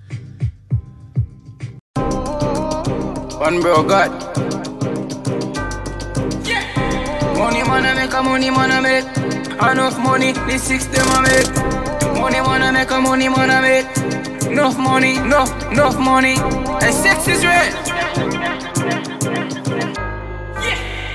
One 3.39 3.61
bro 3.61 3.83
God. 3.83 4.11
Money 7.37 7.63
man 7.65 7.85
I 7.85 7.95
make 7.95 8.15
a 8.15 8.23
money 8.23 8.51
man 8.51 8.71
I 8.73 8.81
make 8.81 9.17
enough 9.73 9.99
money. 9.99 10.33
This 10.33 10.63
system 10.63 11.03
I 11.09 11.21
make. 11.21 12.21
Money 12.21 12.41
wanna 12.41 12.73
make 12.73 12.91
a 12.91 13.01
money 13.01 13.29
wanna 13.29 13.61
make. 13.61 14.16
Enough 14.51 14.79
money, 14.79 15.17
enough, 15.17 15.51
enough 15.73 15.99
money. 15.99 16.37
And 16.39 16.95
sex 16.95 17.29
is 17.29 17.45
red. 17.45 17.73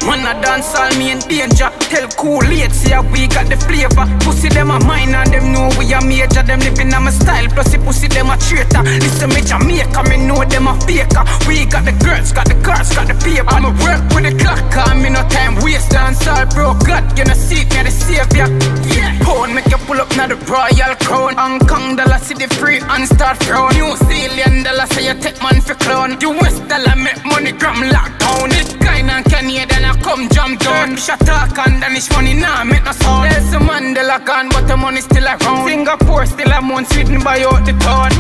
Man 0.06 0.26
I 0.26 0.42
dance 0.42 0.76
all 0.76 0.90
me 0.98 1.12
in 1.12 1.20
danger 1.20 1.81
Tell 1.92 2.08
cool 2.16 2.40
late 2.48 2.72
see 2.72 2.96
how 2.96 3.04
we 3.12 3.28
got 3.28 3.52
the 3.52 3.60
flavor. 3.68 4.08
Pussy 4.24 4.48
them 4.48 4.72
a 4.72 4.80
mine 4.88 5.12
and 5.14 5.28
them 5.28 5.52
know 5.52 5.68
we 5.76 5.92
a 5.92 6.00
major. 6.00 6.40
Them 6.40 6.64
living 6.64 6.94
on 6.96 7.04
my 7.04 7.12
style 7.12 7.52
plus 7.52 7.68
the 7.68 7.80
pussy 7.84 8.08
them 8.08 8.32
a 8.32 8.40
traitor. 8.40 8.80
Listen 9.04 9.28
me 9.36 9.44
Jamaica 9.44 10.00
me 10.08 10.16
know 10.24 10.40
them 10.48 10.72
a 10.72 10.74
faker. 10.88 11.28
We 11.44 11.68
got 11.68 11.84
the 11.84 11.92
girls, 12.00 12.32
got 12.32 12.48
the 12.48 12.56
cars, 12.64 12.96
got 12.96 13.12
the 13.12 13.16
paper. 13.20 13.44
I'ma 13.44 13.76
work 13.84 14.08
with 14.16 14.24
the 14.24 14.34
clock 14.40 14.64
cause 14.72 14.96
me 15.04 15.12
no 15.12 15.20
time 15.28 15.60
waste. 15.60 15.92
Dance 15.92 16.24
all 16.32 16.48
bro 16.56 16.80
God 16.88 17.04
you 17.20 17.28
know 17.28 17.36
seek 17.36 17.68
me 17.76 17.84
the 17.84 17.92
savior. 17.92 18.48
Yeah. 18.88 19.20
Pound 19.28 19.52
make 19.52 19.68
you 19.68 19.76
pull 19.84 20.00
up 20.00 20.08
now 20.16 20.32
the 20.32 20.40
royal 20.48 20.96
crown. 21.04 21.36
Hong 21.36 21.60
Kong 21.68 22.00
dollar 22.00 22.24
see 22.24 22.40
the 22.40 22.48
free 22.56 22.80
and 22.80 23.04
start 23.04 23.36
frown. 23.44 23.76
New 23.76 24.00
Zealand 24.08 24.64
dollar 24.64 24.88
say 24.96 25.12
you 25.12 25.16
take 25.20 25.44
man 25.44 25.60
for 25.60 25.76
clown 25.76 26.16
The 26.16 26.32
West 26.40 26.64
dollar 26.72 26.96
make 26.96 27.20
money 27.28 27.52
gram 27.52 27.84
lockdown. 27.84 28.48
This 28.48 28.72
guy 28.80 29.04
and 29.04 29.26
Canadian 29.28 29.84
I 29.84 29.92
come 30.00 30.32
jump 30.32 30.64
down. 30.64 30.96
Shut 30.96 31.20
talk 31.28 31.60
and 31.68 31.81
Danish 31.82 32.12
money 32.12 32.36
nah 32.36 32.64
make 32.64 32.86
no 32.86 32.92
sound. 32.92 33.26
A 33.34 33.58
Mandela 33.58 34.24
gone 34.24 34.50
but 34.50 34.68
the 34.68 34.78
money 34.78 35.02
still 35.02 35.26
around. 35.26 35.68
Singapore 35.68 36.28
still 36.28 36.52
a 36.52 36.62
month 36.62 36.94
Sweden 36.94 37.24
buy 37.24 37.42
out 37.42 37.66
the 37.66 37.74
town. 37.82 38.14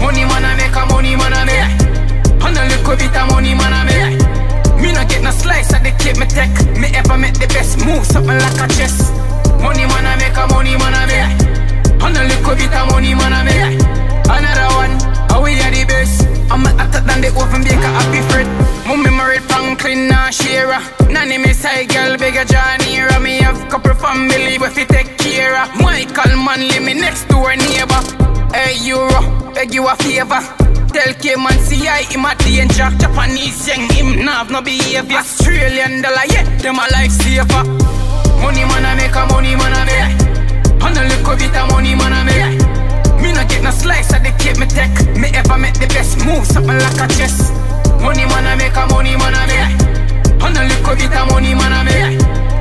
Money 0.00 0.24
man 0.24 0.48
I 0.48 0.56
make 0.56 0.72
a 0.72 0.86
money 0.88 1.14
man 1.14 1.34
I 1.36 1.44
make. 1.44 1.76
And 2.40 2.56
a 2.56 2.64
little 2.72 2.96
bit 2.96 3.14
of 3.14 3.28
money 3.28 3.52
man 3.52 3.74
I 3.76 3.84
make. 3.84 4.80
Me 4.80 4.92
no 4.96 5.04
get 5.04 5.22
no 5.22 5.30
slice 5.30 5.74
of 5.76 5.84
the 5.84 5.92
cake 6.00 6.16
me 6.16 6.24
take. 6.24 6.56
Me 6.80 6.88
ever 6.96 7.18
make 7.18 7.36
the 7.36 7.48
best 7.52 7.84
move 7.84 8.06
something 8.06 8.32
like 8.32 8.56
a 8.56 8.66
chess. 8.72 9.12
Money 9.60 9.84
man 9.84 10.08
I 10.08 10.16
make 10.16 10.40
a 10.40 10.46
money 10.48 10.72
man 10.80 10.96
I 10.96 11.04
make. 11.04 11.36
And 12.00 12.16
a 12.16 12.24
little 12.32 12.56
bit 12.56 12.72
of 12.72 12.88
money 12.88 13.12
man 13.12 13.36
I 13.36 13.44
make. 13.44 13.76
Another 14.24 14.68
one, 14.80 14.96
how 15.28 15.44
we 15.44 15.52
are 15.60 15.70
the 15.70 15.84
best 15.84 16.29
I'm 16.50 16.64
hotter 16.64 17.00
than 17.06 17.20
the 17.22 17.30
oven 17.38 17.62
baker, 17.62 17.78
happy 17.78 18.20
Fred 18.28 18.46
Mummy 18.86 19.10
married 19.10 19.42
Franklin, 19.42 20.08
nah 20.08 20.30
Shira 20.30 20.82
Nanny 21.08 21.38
me 21.38 21.52
side 21.52 21.88
girl, 21.88 22.16
bigger 22.18 22.44
John 22.44 22.82
era 22.82 23.20
Me 23.20 23.38
have 23.40 23.68
couple 23.68 23.94
family 23.94 24.58
we 24.58 24.68
fi 24.68 24.84
take 24.84 25.16
care 25.18 25.56
of. 25.62 25.68
Michael 25.80 26.36
Manley, 26.36 26.80
me 26.80 26.94
next 26.94 27.28
door 27.28 27.54
neighbor. 27.54 28.02
Hey 28.52 28.76
Euro, 28.88 29.10
uh, 29.14 29.54
beg 29.54 29.74
you 29.74 29.86
a 29.86 29.94
favor. 29.96 30.42
Tell 30.90 31.14
K-Man 31.14 31.58
CI 31.66 32.02
him 32.10 32.24
a 32.24 32.34
danger. 32.42 32.90
Japanese 32.98 33.68
young 33.68 33.88
him 33.94 34.24
nah 34.24 34.42
have 34.42 34.50
no 34.50 34.60
behavior. 34.60 35.18
Australian 35.18 36.02
dollar, 36.02 36.26
yeah, 36.32 36.44
them 36.58 36.76
a 36.76 36.86
lifesaver 36.90 37.62
Money 38.42 38.64
man 38.64 38.86
I 38.86 38.94
make 38.96 39.14
a 39.14 39.26
money 39.26 39.54
man 39.54 39.72
I 39.72 39.84
make. 39.86 40.82
And 40.82 40.96
a 40.98 41.02
little 41.04 41.36
bit 41.36 41.56
of 41.56 41.70
money 41.70 41.94
man 41.94 42.12
I 42.12 42.24
make 42.24 42.69
get 43.50 43.62
no 43.62 43.70
slice 43.70 44.14
of 44.14 44.22
the 44.22 44.32
cake 44.38 44.58
me 44.58 44.66
take. 44.66 44.94
Me 45.18 45.28
ever 45.34 45.58
make 45.58 45.74
the 45.74 45.88
best 45.88 46.24
move, 46.24 46.46
something 46.46 46.78
like 46.78 47.00
a 47.02 47.06
chess. 47.18 47.50
Money 48.00 48.24
man 48.30 48.46
I 48.46 48.54
make 48.54 48.76
a 48.76 48.86
money 48.86 49.16
man 49.16 49.34
I 49.34 49.44
make. 49.50 49.80
And 50.40 50.56
a 50.56 50.62
little 50.64 50.94
bit 50.96 51.12
of 51.12 51.28
money 51.30 51.54
man 51.54 51.72
I 51.72 51.82
make. 51.84 52.20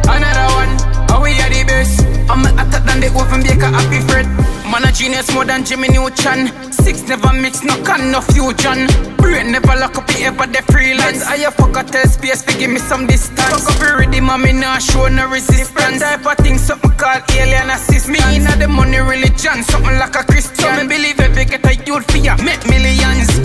Another 0.10 0.48
one, 0.58 0.72
how 1.08 1.22
we 1.22 1.31
are 1.39 1.50
the 1.50 1.63
best 1.65 2.09
I'm 2.30 2.46
hotter 2.46 2.80
than 2.86 3.02
the 3.02 3.10
oven 3.18 3.42
baker, 3.42 3.74
happy 3.74 4.00
Fred 4.06 4.28
Man 4.70 4.86
a 4.86 4.92
genius 4.92 5.34
more 5.34 5.46
than 5.46 5.66
Jimmy 5.66 5.90
Neutron. 5.90 6.54
Six 6.72 7.02
never 7.10 7.34
mix, 7.34 7.64
no 7.64 7.74
can, 7.82 8.12
no 8.12 8.22
fusion. 8.22 8.86
Brain 9.18 9.52
never 9.52 9.74
lock 9.74 9.98
up, 9.98 10.08
he 10.12 10.26
ever 10.26 10.46
the 10.46 10.62
freelance. 10.70 11.26
I 11.26 11.42
a 11.42 11.50
fuck 11.50 11.76
a 11.76 11.84
tell 11.84 12.06
space, 12.06 12.44
fi 12.44 12.54
give 12.54 12.70
me 12.70 12.78
some 12.78 13.08
distance. 13.08 13.66
Fuck 13.66 13.82
up 13.82 13.82
already, 13.82 14.22
me 14.22 14.54
nah 14.54 14.78
show 14.78 15.08
no 15.08 15.26
resistance. 15.26 16.02
Type 16.06 16.24
of 16.24 16.38
thing, 16.38 16.60
something 16.60 16.92
called 17.02 17.26
alien 17.34 17.72
assist 17.72 18.08
Me 18.10 18.20
inna 18.30 18.54
the 18.62 18.68
money 18.68 19.00
religion, 19.02 19.64
something 19.66 19.98
like 19.98 20.14
a 20.14 20.24
Christian. 20.24 20.70
So 20.70 20.70
me 20.78 20.86
believe 20.88 21.20
every 21.20 21.46
get 21.46 21.66
a 21.66 21.74
youth 21.90 22.06
fi 22.12 22.20
ya 22.20 22.38
make 22.38 22.62
millions. 22.70 23.42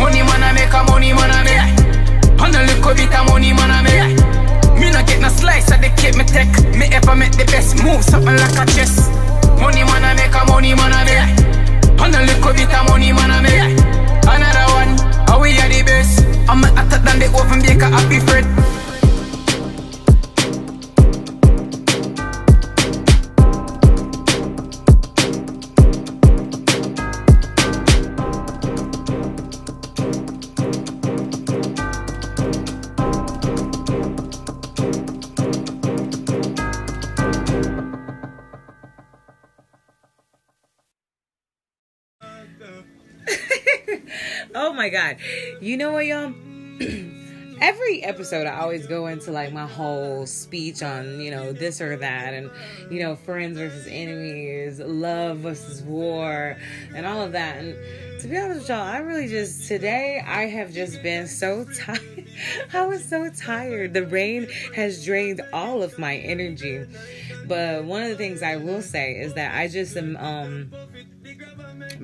Money 0.00 0.24
man 0.24 0.42
I 0.48 0.56
make 0.56 0.72
a 0.72 0.80
money 0.88 1.12
man 1.12 1.28
I 1.28 1.44
make. 1.44 2.40
And 2.40 2.56
a 2.56 2.62
little 2.64 2.94
bit 2.94 3.12
of 3.12 3.28
money 3.28 3.52
man 3.52 3.70
I 3.70 3.82
make 3.84 4.27
Me 4.98 5.04
no 5.04 5.10
get 5.10 5.20
no 5.20 5.28
slice 5.28 5.70
of 5.70 5.80
the 5.80 5.90
cake 5.90 6.16
me 6.16 6.24
take. 6.24 6.50
Me 6.74 6.86
ever 6.90 7.14
make 7.14 7.30
the 7.30 7.44
best 7.44 7.80
move, 7.84 8.02
something 8.02 8.34
like 8.34 8.58
a 8.58 8.66
chess. 8.74 9.06
Money 9.60 9.84
man 9.84 10.02
I 10.02 10.14
make 10.14 10.34
a 10.34 10.44
money 10.46 10.74
man 10.74 10.92
I 10.92 11.04
make. 11.06 12.02
And 12.02 12.14
a 12.16 12.20
little 12.26 12.52
bit 12.52 12.74
of 12.74 12.88
money 12.88 13.12
man 13.12 13.30
I 13.30 13.40
make. 13.40 13.78
Another 14.26 14.66
one, 14.74 14.98
how 15.28 15.40
we 15.40 15.54
are 15.54 15.68
the 15.70 15.84
best. 15.86 16.26
I'm 16.50 16.64
hotter 16.64 16.98
than 16.98 17.20
the 17.20 17.26
oven 17.30 17.62
baker, 17.62 17.86
happy 17.86 18.18
Fred 18.18 18.77
my 44.88 45.12
god. 45.12 45.16
You 45.60 45.76
know 45.76 45.92
what, 45.92 46.06
y'all? 46.06 46.32
Every 47.60 48.04
episode, 48.04 48.46
I 48.46 48.60
always 48.60 48.86
go 48.86 49.08
into 49.08 49.32
like 49.32 49.52
my 49.52 49.66
whole 49.66 50.26
speech 50.26 50.82
on, 50.82 51.20
you 51.20 51.30
know, 51.30 51.52
this 51.52 51.80
or 51.80 51.96
that, 51.96 52.32
and, 52.32 52.50
you 52.90 53.00
know, 53.00 53.16
friends 53.16 53.58
versus 53.58 53.86
enemies, 53.88 54.78
love 54.78 55.38
versus 55.38 55.82
war, 55.82 56.56
and 56.94 57.04
all 57.04 57.20
of 57.20 57.32
that. 57.32 57.58
And 57.58 57.76
to 58.20 58.28
be 58.28 58.38
honest 58.38 58.60
with 58.60 58.68
y'all, 58.68 58.80
I 58.80 58.98
really 58.98 59.28
just, 59.28 59.66
today, 59.66 60.22
I 60.24 60.46
have 60.46 60.72
just 60.72 61.02
been 61.02 61.26
so 61.26 61.64
tired. 61.64 62.26
I 62.72 62.86
was 62.86 63.04
so 63.04 63.28
tired. 63.28 63.92
The 63.92 64.06
rain 64.06 64.46
has 64.74 65.04
drained 65.04 65.42
all 65.52 65.82
of 65.82 65.98
my 65.98 66.16
energy. 66.16 66.86
But 67.46 67.84
one 67.84 68.02
of 68.04 68.10
the 68.10 68.16
things 68.16 68.42
I 68.42 68.56
will 68.56 68.82
say 68.82 69.18
is 69.18 69.34
that 69.34 69.54
I 69.54 69.68
just 69.68 69.96
am, 69.96 70.16
um, 70.16 70.70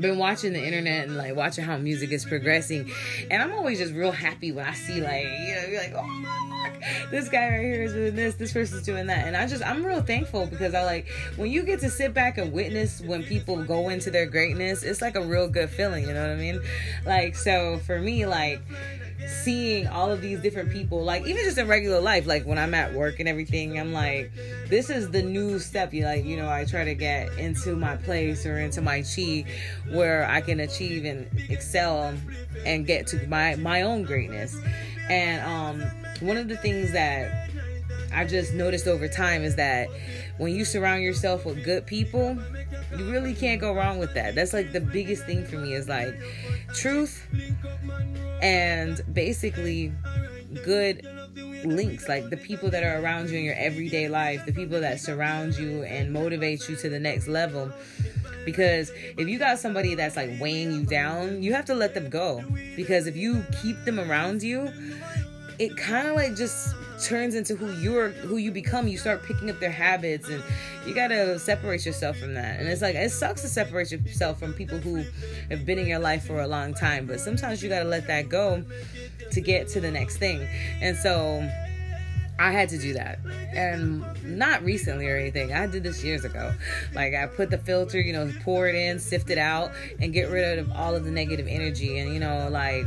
been 0.01 0.19
watching 0.19 0.53
the 0.53 0.65
internet 0.65 1.07
and 1.07 1.17
like 1.17 1.35
watching 1.35 1.65
how 1.65 1.77
music 1.77 2.11
is 2.11 2.25
progressing. 2.25 2.91
And 3.31 3.43
i'm 3.43 3.53
always 3.53 3.79
just 3.79 3.93
real 3.95 4.13
happy 4.13 4.53
when 4.53 4.67
i 4.67 4.75
see 4.75 5.01
like 5.01 5.25
you 5.25 5.55
know 5.55 5.79
like 5.79 5.93
oh 5.95 6.03
my, 6.03 6.69
look 6.69 7.11
this 7.11 7.29
guy 7.29 7.49
right 7.49 7.61
here 7.61 7.83
is 7.83 7.93
doing 7.93 8.17
this 8.17 8.35
this 8.35 8.53
person's 8.53 8.85
doing 8.85 9.07
that. 9.07 9.27
And 9.27 9.37
i 9.37 9.47
just 9.47 9.65
i'm 9.65 9.85
real 9.85 10.03
thankful 10.03 10.47
because 10.47 10.75
i 10.75 10.85
like 10.85 11.07
when 11.37 11.51
you 11.51 11.63
get 11.63 11.81
to 11.81 11.91
sit 11.91 12.15
back 12.15 12.39
and 12.39 12.53
witness 12.53 13.01
when 13.01 13.23
people 13.23 13.63
go 13.65 13.89
into 13.89 14.11
their 14.11 14.27
greatness 14.27 14.83
it's 14.83 15.01
like 15.01 15.17
a 15.17 15.25
real 15.25 15.49
good 15.49 15.71
feeling 15.71 16.07
you 16.07 16.15
know 16.15 16.23
what 16.23 16.31
i 16.31 16.37
mean? 16.37 16.61
Like 17.07 17.37
so 17.37 17.79
for 17.79 17.99
me 17.99 18.27
like 18.27 18.61
seeing 19.27 19.87
all 19.87 20.11
of 20.11 20.21
these 20.21 20.41
different 20.41 20.71
people 20.71 21.03
like 21.03 21.27
even 21.27 21.43
just 21.45 21.59
in 21.59 21.67
regular 21.67 22.01
life 22.01 22.27
like 22.27 22.45
when 22.45 22.59
i'm 22.59 22.75
at 22.75 22.93
work 22.93 23.21
and 23.21 23.29
everything 23.29 23.79
i'm 23.79 23.93
like 23.93 24.31
this 24.69 24.91
is 24.91 25.11
the 25.11 25.23
new 25.23 25.59
step. 25.59 25.93
You 25.93 26.05
like 26.05 26.25
you 26.25 26.37
know 26.37 26.49
i 26.49 26.65
try 26.65 26.85
to 26.85 26.95
get 26.95 27.33
into 27.39 27.77
my 27.77 27.97
place 27.97 28.47
or 28.47 28.59
into 28.59 28.81
my 28.81 29.03
chi 29.03 29.45
where 29.93 30.27
i 30.29 30.41
can 30.41 30.61
achieve 30.61 31.05
and 31.05 31.29
excel 31.51 32.15
and 32.65 32.87
get 32.87 33.07
to 33.09 33.27
my 33.27 33.57
my 33.57 33.83
own 33.83 34.05
greatness. 34.05 34.57
And 35.09 35.43
um 35.45 35.91
one 36.21 36.37
of 36.37 36.49
the 36.49 36.57
things 36.57 36.93
that 36.93 37.44
i've 38.15 38.29
just 38.29 38.55
noticed 38.55 38.87
over 38.87 39.09
time 39.09 39.43
is 39.43 39.57
that 39.57 39.89
when 40.39 40.55
you 40.55 40.65
surround 40.65 41.03
yourself 41.03 41.45
with 41.45 41.63
good 41.65 41.87
people 41.87 42.39
you 42.99 43.11
really 43.11 43.35
can't 43.35 43.61
go 43.61 43.75
wrong 43.75 43.99
with 43.99 44.15
that. 44.15 44.35
That's 44.35 44.53
like 44.53 44.73
the 44.73 44.81
biggest 44.81 45.25
thing 45.27 45.45
for 45.45 45.57
me 45.57 45.75
is 45.75 45.89
like 45.89 46.15
truth 46.75 47.27
and 48.41 49.01
basically 49.13 49.93
good 50.65 51.07
links 51.65 52.09
like 52.09 52.29
the 52.29 52.37
people 52.37 52.69
that 52.71 52.83
are 52.83 53.03
around 53.03 53.31
you 53.31 53.39
in 53.39 53.45
your 53.45 53.55
everyday 53.55 54.07
life 54.07 54.45
the 54.45 54.53
people 54.53 54.79
that 54.81 55.01
surround 55.01 55.57
you 55.57 55.83
and 55.85 56.13
motivate 56.13 56.69
you 56.69 56.77
to 56.77 56.89
the 56.89 57.01
next 57.01 57.29
level. 57.29 57.71
Because 58.45 58.93
if 59.17 59.27
you 59.27 59.39
got 59.39 59.59
somebody 59.59 59.95
that's 59.95 60.17
like 60.17 60.31
weighing 60.39 60.73
you 60.73 60.85
down 60.85 61.43
you 61.43 61.53
have 61.55 61.65
to 61.67 61.75
let 61.75 61.95
them 61.95 62.11
go. 62.11 62.45
Because 62.77 63.07
if 63.07 63.17
you 63.17 63.45
keep 63.63 63.83
them 63.85 63.99
around 63.99 64.43
you 64.43 64.73
it 65.59 65.77
kind 65.77 66.09
of 66.09 66.17
like 66.17 66.35
just 66.35 66.75
turns 67.03 67.35
into 67.35 67.55
who 67.57 67.73
you're 67.73 68.11
who 68.11 68.37
you 68.37 68.51
become 68.51 68.87
you 68.87 68.97
start 68.97 69.23
picking 69.23 69.51
up 69.51 69.59
their 69.61 69.71
habits 69.71 70.29
and 70.29 70.43
you 70.87 70.95
gotta 70.95 71.39
separate 71.39 71.85
yourself 71.85 72.17
from 72.17 72.35
that 72.35 72.61
and 72.61 72.69
it's 72.69 72.83
like 72.83 72.95
it 72.95 73.11
sucks 73.11 73.43
to 73.43 73.49
separate 73.49 73.91
yourself 73.91 74.39
from 74.39 74.53
people 74.53 74.79
who 74.79 75.05
have 75.51 75.67
been 75.67 75.79
in 75.79 75.87
your 75.87 75.99
life 75.99 76.25
for 76.27 76.41
a 76.41 76.47
long 76.47 76.73
time 76.73 77.07
but 77.07 77.21
sometimes 77.21 77.63
you 77.63 77.69
gotta 77.69 77.89
let 77.89 78.07
that 78.07 78.29
go 78.29 78.65
to 79.31 79.41
get 79.41 79.69
to 79.69 79.81
the 79.81 79.91
next 79.91 80.19
thing 80.19 80.47
and 80.81 80.97
so 80.97 81.47
I 82.39 82.51
had 82.51 82.69
to 82.71 82.79
do 82.79 82.95
that. 82.95 83.21
And 83.55 84.05
not 84.25 84.65
recently 84.65 85.07
or 85.09 85.17
anything. 85.17 85.53
I 85.53 85.67
did 85.69 85.85
this 85.85 86.03
years 86.03 86.25
ago. 86.25 86.53
Like 86.93 87.15
I 87.15 87.27
put 87.27 87.51
the 87.51 87.59
filter, 87.59 88.01
you 88.01 88.13
know, 88.13 88.33
pour 88.43 88.69
it 88.69 88.75
in, 88.75 88.99
sift 88.99 89.31
it 89.31 89.39
out, 89.39 89.71
and 90.01 90.13
get 90.13 90.31
rid 90.31 90.59
of 90.59 90.73
all 90.73 90.97
of 90.97 91.05
the 91.05 91.13
negative 91.13 91.47
energy. 91.49 91.99
And 92.01 92.13
you 92.13 92.19
know, 92.19 92.49
like 92.51 92.87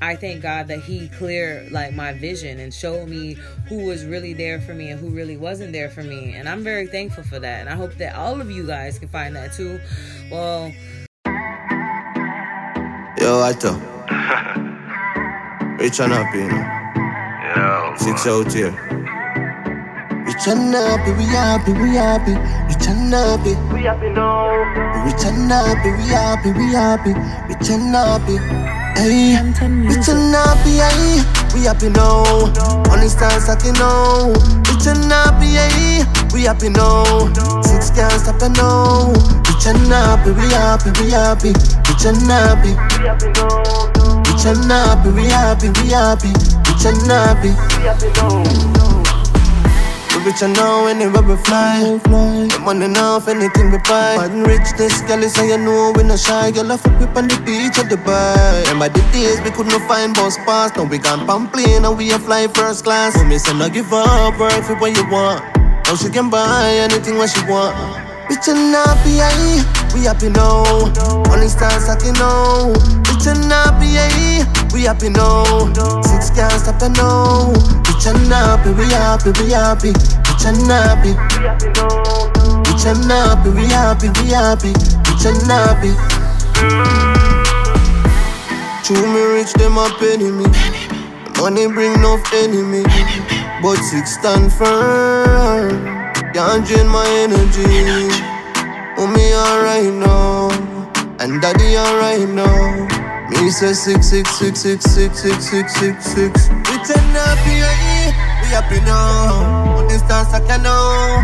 I 0.00 0.16
thank 0.16 0.42
God 0.42 0.68
that 0.68 0.80
He 0.80 1.08
cleared 1.08 1.72
like 1.72 1.94
my 1.94 2.12
vision 2.12 2.60
and 2.60 2.72
showed 2.72 3.08
me 3.08 3.36
who 3.68 3.84
was 3.86 4.04
really 4.04 4.32
there 4.34 4.60
for 4.60 4.74
me 4.74 4.90
and 4.90 5.00
who 5.00 5.10
really 5.10 5.36
wasn't 5.36 5.72
there 5.72 5.90
for 5.90 6.02
me. 6.02 6.34
And 6.34 6.48
I'm 6.48 6.62
very 6.62 6.86
thankful 6.86 7.24
for 7.24 7.38
that. 7.38 7.60
And 7.60 7.68
I 7.68 7.74
hope 7.74 7.94
that 7.94 8.14
all 8.16 8.40
of 8.40 8.50
you 8.50 8.66
guys 8.66 8.98
can 8.98 9.08
find 9.08 9.34
that 9.36 9.52
too. 9.52 9.80
Well, 10.30 10.72
Yo, 13.18 13.40
I 13.40 13.52
tell. 13.54 13.74
Rich 15.78 16.00
and 16.00 16.12
happy, 16.12 16.38
you 16.38 16.48
know. 16.48 16.56
Yeah, 17.56 17.94
Six 17.96 18.26
out 18.26 18.52
here. 18.52 18.70
Rich 20.26 20.48
and 20.48 20.74
happy, 20.74 21.12
we 21.12 21.24
happy, 21.24 21.72
we 21.72 21.90
happy. 21.96 22.34
Rich 22.68 22.86
and 22.88 23.12
happy, 23.12 23.54
we 23.74 23.82
happy 23.84 24.08
now. 24.10 25.04
rich 25.06 25.24
and 25.24 25.50
happy, 25.50 25.90
we 25.92 26.08
happy, 26.08 26.52
we 26.52 26.72
happy. 26.72 27.12
Rich 27.48 27.70
and 27.70 27.94
happy, 27.94 28.36
Hey, 28.96 29.36
we 29.36 29.94
turn 30.02 30.34
up, 30.34 30.58
yeah, 30.64 30.88
we 31.54 31.64
happy 31.64 31.90
now. 31.90 32.24
Money 32.88 33.08
starts 33.08 33.44
stacking 33.44 33.74
now. 33.74 34.28
We 34.32 34.72
turn 34.80 35.12
up, 35.12 35.36
yeah, 35.44 36.04
we 36.32 36.42
happy 36.42 36.70
now. 36.70 37.04
Six 37.62 37.90
can't 37.90 38.12
stop 38.12 38.40
it 38.42 38.56
now. 38.56 39.12
We 39.12 39.52
turn 39.60 39.92
up, 39.92 40.24
we 40.24 40.48
happy, 40.50 40.90
we 41.00 41.10
happy. 41.10 41.52
We 41.52 41.92
turn 42.00 42.30
up, 42.30 42.64
we 42.64 42.72
turn 44.42 44.70
up, 44.70 45.04
we 45.14 45.24
happy, 45.28 45.68
we 45.76 45.90
happy. 45.90 46.32
We 46.32 46.72
turn 46.80 47.10
up, 47.10 47.42
we 47.44 47.50
happy 47.84 48.08
now. 48.16 49.05
Rich 50.26 50.42
and 50.42 50.56
now 50.56 50.86
anywhere 50.86 51.22
we 51.22 51.36
fly. 51.46 51.78
The 52.02 52.58
money 52.60 52.86
enough, 52.86 53.28
anything 53.28 53.70
we 53.70 53.78
buy. 53.86 54.16
Man 54.18 54.42
rich, 54.42 54.74
this 54.76 55.00
girl 55.02 55.22
is 55.22 55.36
how 55.36 55.44
you 55.44 55.56
know 55.56 55.92
we 55.94 56.02
no 56.02 56.16
shy. 56.16 56.50
Girl, 56.50 56.72
I 56.72 56.76
fuck 56.76 56.98
whip 56.98 57.16
on 57.16 57.28
the 57.28 57.38
beach 57.46 57.78
at 57.78 57.86
Dubai. 57.86 58.66
Remember 58.66 58.88
the 58.88 59.00
days 59.14 59.40
we 59.42 59.50
couldn't 59.52 59.78
find 59.86 60.14
bus 60.14 60.36
pass. 60.38 60.74
Now 60.76 60.82
we 60.84 60.98
gone 60.98 61.24
Pamplane 61.28 61.84
and 61.86 61.96
we 61.96 62.10
a 62.10 62.18
fly 62.18 62.48
first 62.48 62.82
class. 62.82 63.14
So 63.14 63.24
me 63.24 63.38
say 63.38 63.54
no 63.56 63.70
give 63.70 63.92
up, 63.92 64.36
work 64.40 64.64
for 64.66 64.74
what 64.76 64.96
you 64.96 65.06
want. 65.10 65.46
Now 65.86 65.94
she 65.94 66.10
can 66.10 66.28
buy 66.28 66.74
anything 66.74 67.16
what 67.18 67.30
she 67.30 67.40
want. 67.46 67.78
Rich 68.28 68.48
and 68.50 68.74
happy, 68.74 69.22
aye. 69.22 69.62
We 69.94 70.10
happy 70.10 70.28
now. 70.28 70.66
Money 71.30 71.46
start 71.46 71.78
stacking 71.80 72.18
now. 72.18 72.74
Rich 73.06 73.30
and 73.30 73.46
happy, 73.46 73.94
aye. 73.94 74.42
We 74.74 74.90
happy 74.90 75.08
now. 75.08 75.70
Six 76.02 76.30
can't 76.34 76.50
stop 76.58 76.82
it 76.82 76.90
now. 76.98 77.54
And 78.04 78.28
happy, 78.28 78.70
we 78.70 78.84
happy, 78.92 79.30
we 79.40 79.50
happy. 79.50 79.92
And 80.46 80.66
happy. 80.68 81.12
We 83.06 83.14
happy 83.16 83.50
we 83.50 83.66
happy, 83.66 84.08
we 84.20 84.28
happy. 84.30 84.72
And 85.26 85.42
happy. 85.48 85.92
True 88.84 89.06
me 89.12 89.22
rich, 89.32 89.52
them 89.54 89.78
a 89.78 89.88
penny 89.98 90.30
me. 90.30 90.46
Money 91.38 91.66
bring 91.66 91.94
enough 91.94 92.32
enemy. 92.32 92.84
But 93.62 93.76
six 93.76 94.14
stand 94.18 94.52
firm. 94.52 95.84
Can't 96.32 96.66
drain 96.66 96.86
my 96.86 97.06
energy. 97.08 98.08
Mommy 98.96 99.32
alright 99.34 99.92
now. 99.92 100.50
And 101.18 101.40
daddy 101.40 101.76
alright 101.76 102.28
now. 102.28 102.95
Me 103.30 103.50
say 103.50 103.72
six, 103.74 104.08
six, 104.08 104.30
six, 104.38 104.60
six, 104.60 104.84
six, 104.84 105.20
six, 105.20 105.44
six, 105.50 105.74
six, 105.74 106.04
six. 106.04 106.48
And 106.90 107.16
happy, 107.16 107.54
aye. 107.62 108.14
We 108.42 108.48
happy 108.54 108.80
now. 108.86 109.74
Money 109.74 109.98
stars 109.98 110.32
I 110.32 110.40
can 110.46 110.62
know. 110.62 111.20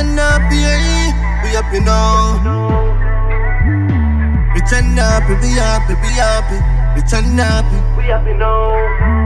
And 0.00 0.18
happy, 0.18 0.58
aye. 0.64 1.10
We 1.42 1.48
happy 1.56 1.80
now. 1.80 2.38
Rich 4.54 4.72
and 4.72 4.98
happy, 4.98 5.34
we 5.42 5.50
happy, 5.58 5.94
we 5.94 6.10
happy. 6.14 6.58
And 7.12 7.40
happy, 7.40 7.76
We 7.96 8.04
happy 8.04 8.34
now. 8.34 8.74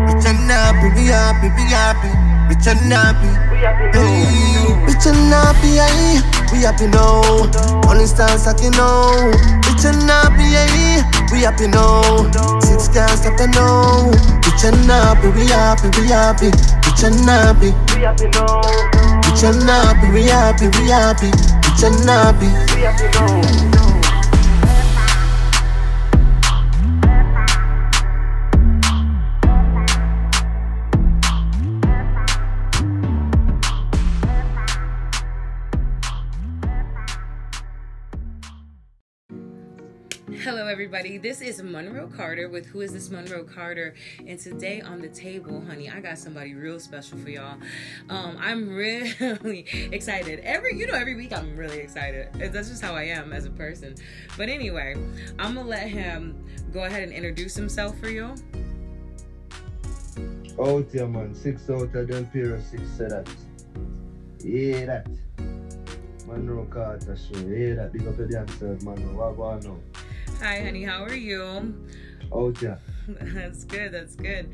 and 0.08 0.50
happy, 0.50 0.88
we 0.96 1.06
happy, 1.12 1.48
we 1.52 1.64
happy. 1.68 2.08
And 2.66 2.92
happy. 2.92 3.28
We 3.52 3.58
happy 3.60 3.86
now. 3.92 4.93
We 6.54 6.62
happy 6.62 6.86
now. 6.86 7.20
Money 7.84 8.06
start 8.06 8.38
stacking 8.38 8.70
now. 8.72 9.10
Rich 9.66 9.84
and 9.90 10.06
happy, 10.08 10.54
aye. 10.54 11.02
We 11.32 11.42
happy 11.42 11.66
now. 11.66 12.30
Six 12.60 12.86
can't 12.88 13.10
stop 13.10 13.40
it 13.40 13.50
now. 13.54 14.10
Rich 14.46 14.64
and 14.64 14.86
happy, 14.86 15.28
we 15.34 15.46
happy, 15.50 15.90
we 16.00 16.06
happy. 16.08 16.46
Rich 16.86 17.02
and 17.02 17.18
happy, 17.26 17.74
We 17.98 18.04
happy 18.06 18.28
now. 18.28 18.62
rich 19.26 19.42
and 19.42 19.62
happy, 19.68 20.12
we 20.14 20.22
happy, 20.30 20.68
we 20.78 20.88
happy. 20.88 21.26
Rich 21.26 21.82
and 21.82 22.08
happy. 22.08 22.46
We 22.76 22.82
happy 22.86 23.08
now. 23.18 24.03
Everybody. 40.94 41.18
This 41.18 41.40
is 41.40 41.60
Monroe 41.60 42.06
Carter 42.06 42.48
with 42.48 42.66
Who 42.66 42.80
Is 42.80 42.92
This 42.92 43.10
Monroe 43.10 43.42
Carter? 43.42 43.94
And 44.28 44.38
today 44.38 44.80
on 44.80 45.00
the 45.00 45.08
table, 45.08 45.60
honey, 45.66 45.90
I 45.90 45.98
got 45.98 46.18
somebody 46.18 46.54
real 46.54 46.78
special 46.78 47.18
for 47.18 47.30
y'all. 47.30 47.58
Um, 48.08 48.36
I'm 48.38 48.68
really 48.68 49.66
excited. 49.90 50.38
Every, 50.44 50.78
you 50.78 50.86
know, 50.86 50.94
every 50.94 51.16
week 51.16 51.32
I'm 51.32 51.56
really 51.56 51.80
excited. 51.80 52.28
That's 52.34 52.68
just 52.68 52.80
how 52.80 52.94
I 52.94 53.06
am 53.06 53.32
as 53.32 53.44
a 53.44 53.50
person. 53.50 53.96
But 54.36 54.48
anyway, 54.48 54.94
I'm 55.36 55.56
gonna 55.56 55.66
let 55.66 55.88
him 55.88 56.44
go 56.72 56.84
ahead 56.84 57.02
and 57.02 57.12
introduce 57.12 57.56
himself 57.56 57.98
for 57.98 58.08
you. 58.08 58.36
Out 60.60 60.86
here, 60.92 61.08
man. 61.08 61.34
Six 61.34 61.68
out 61.70 61.92
of 61.92 62.08
Del 62.08 62.24
Piero, 62.26 62.60
six 62.70 62.82
said 62.96 63.10
that. 63.10 63.28
Yeah, 64.44 64.86
that. 64.86 65.08
Monroe 66.28 66.66
Carter 66.66 67.16
show. 67.16 67.40
Yeah, 67.40 67.74
that. 67.74 67.92
Big 67.92 68.06
up 68.06 68.16
the 68.16 68.26
dancers, 68.28 68.84
man. 68.84 69.16
What 69.16 69.36
go 69.36 69.42
on? 69.42 69.82
Hi, 70.44 70.60
honey. 70.60 70.82
How 70.82 71.02
are 71.02 71.14
you? 71.14 71.74
Oh, 72.30 72.52
yeah. 72.60 72.76
That's 73.08 73.64
good. 73.64 73.92
That's 73.92 74.14
good. 74.14 74.50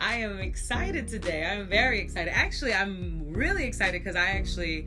I 0.00 0.14
am 0.14 0.38
excited 0.38 1.08
today. 1.08 1.44
I'm 1.44 1.68
very 1.68 2.00
excited. 2.00 2.34
Actually, 2.34 2.72
I'm 2.72 3.22
really 3.34 3.66
excited 3.66 4.02
because 4.02 4.16
I 4.16 4.28
actually 4.28 4.86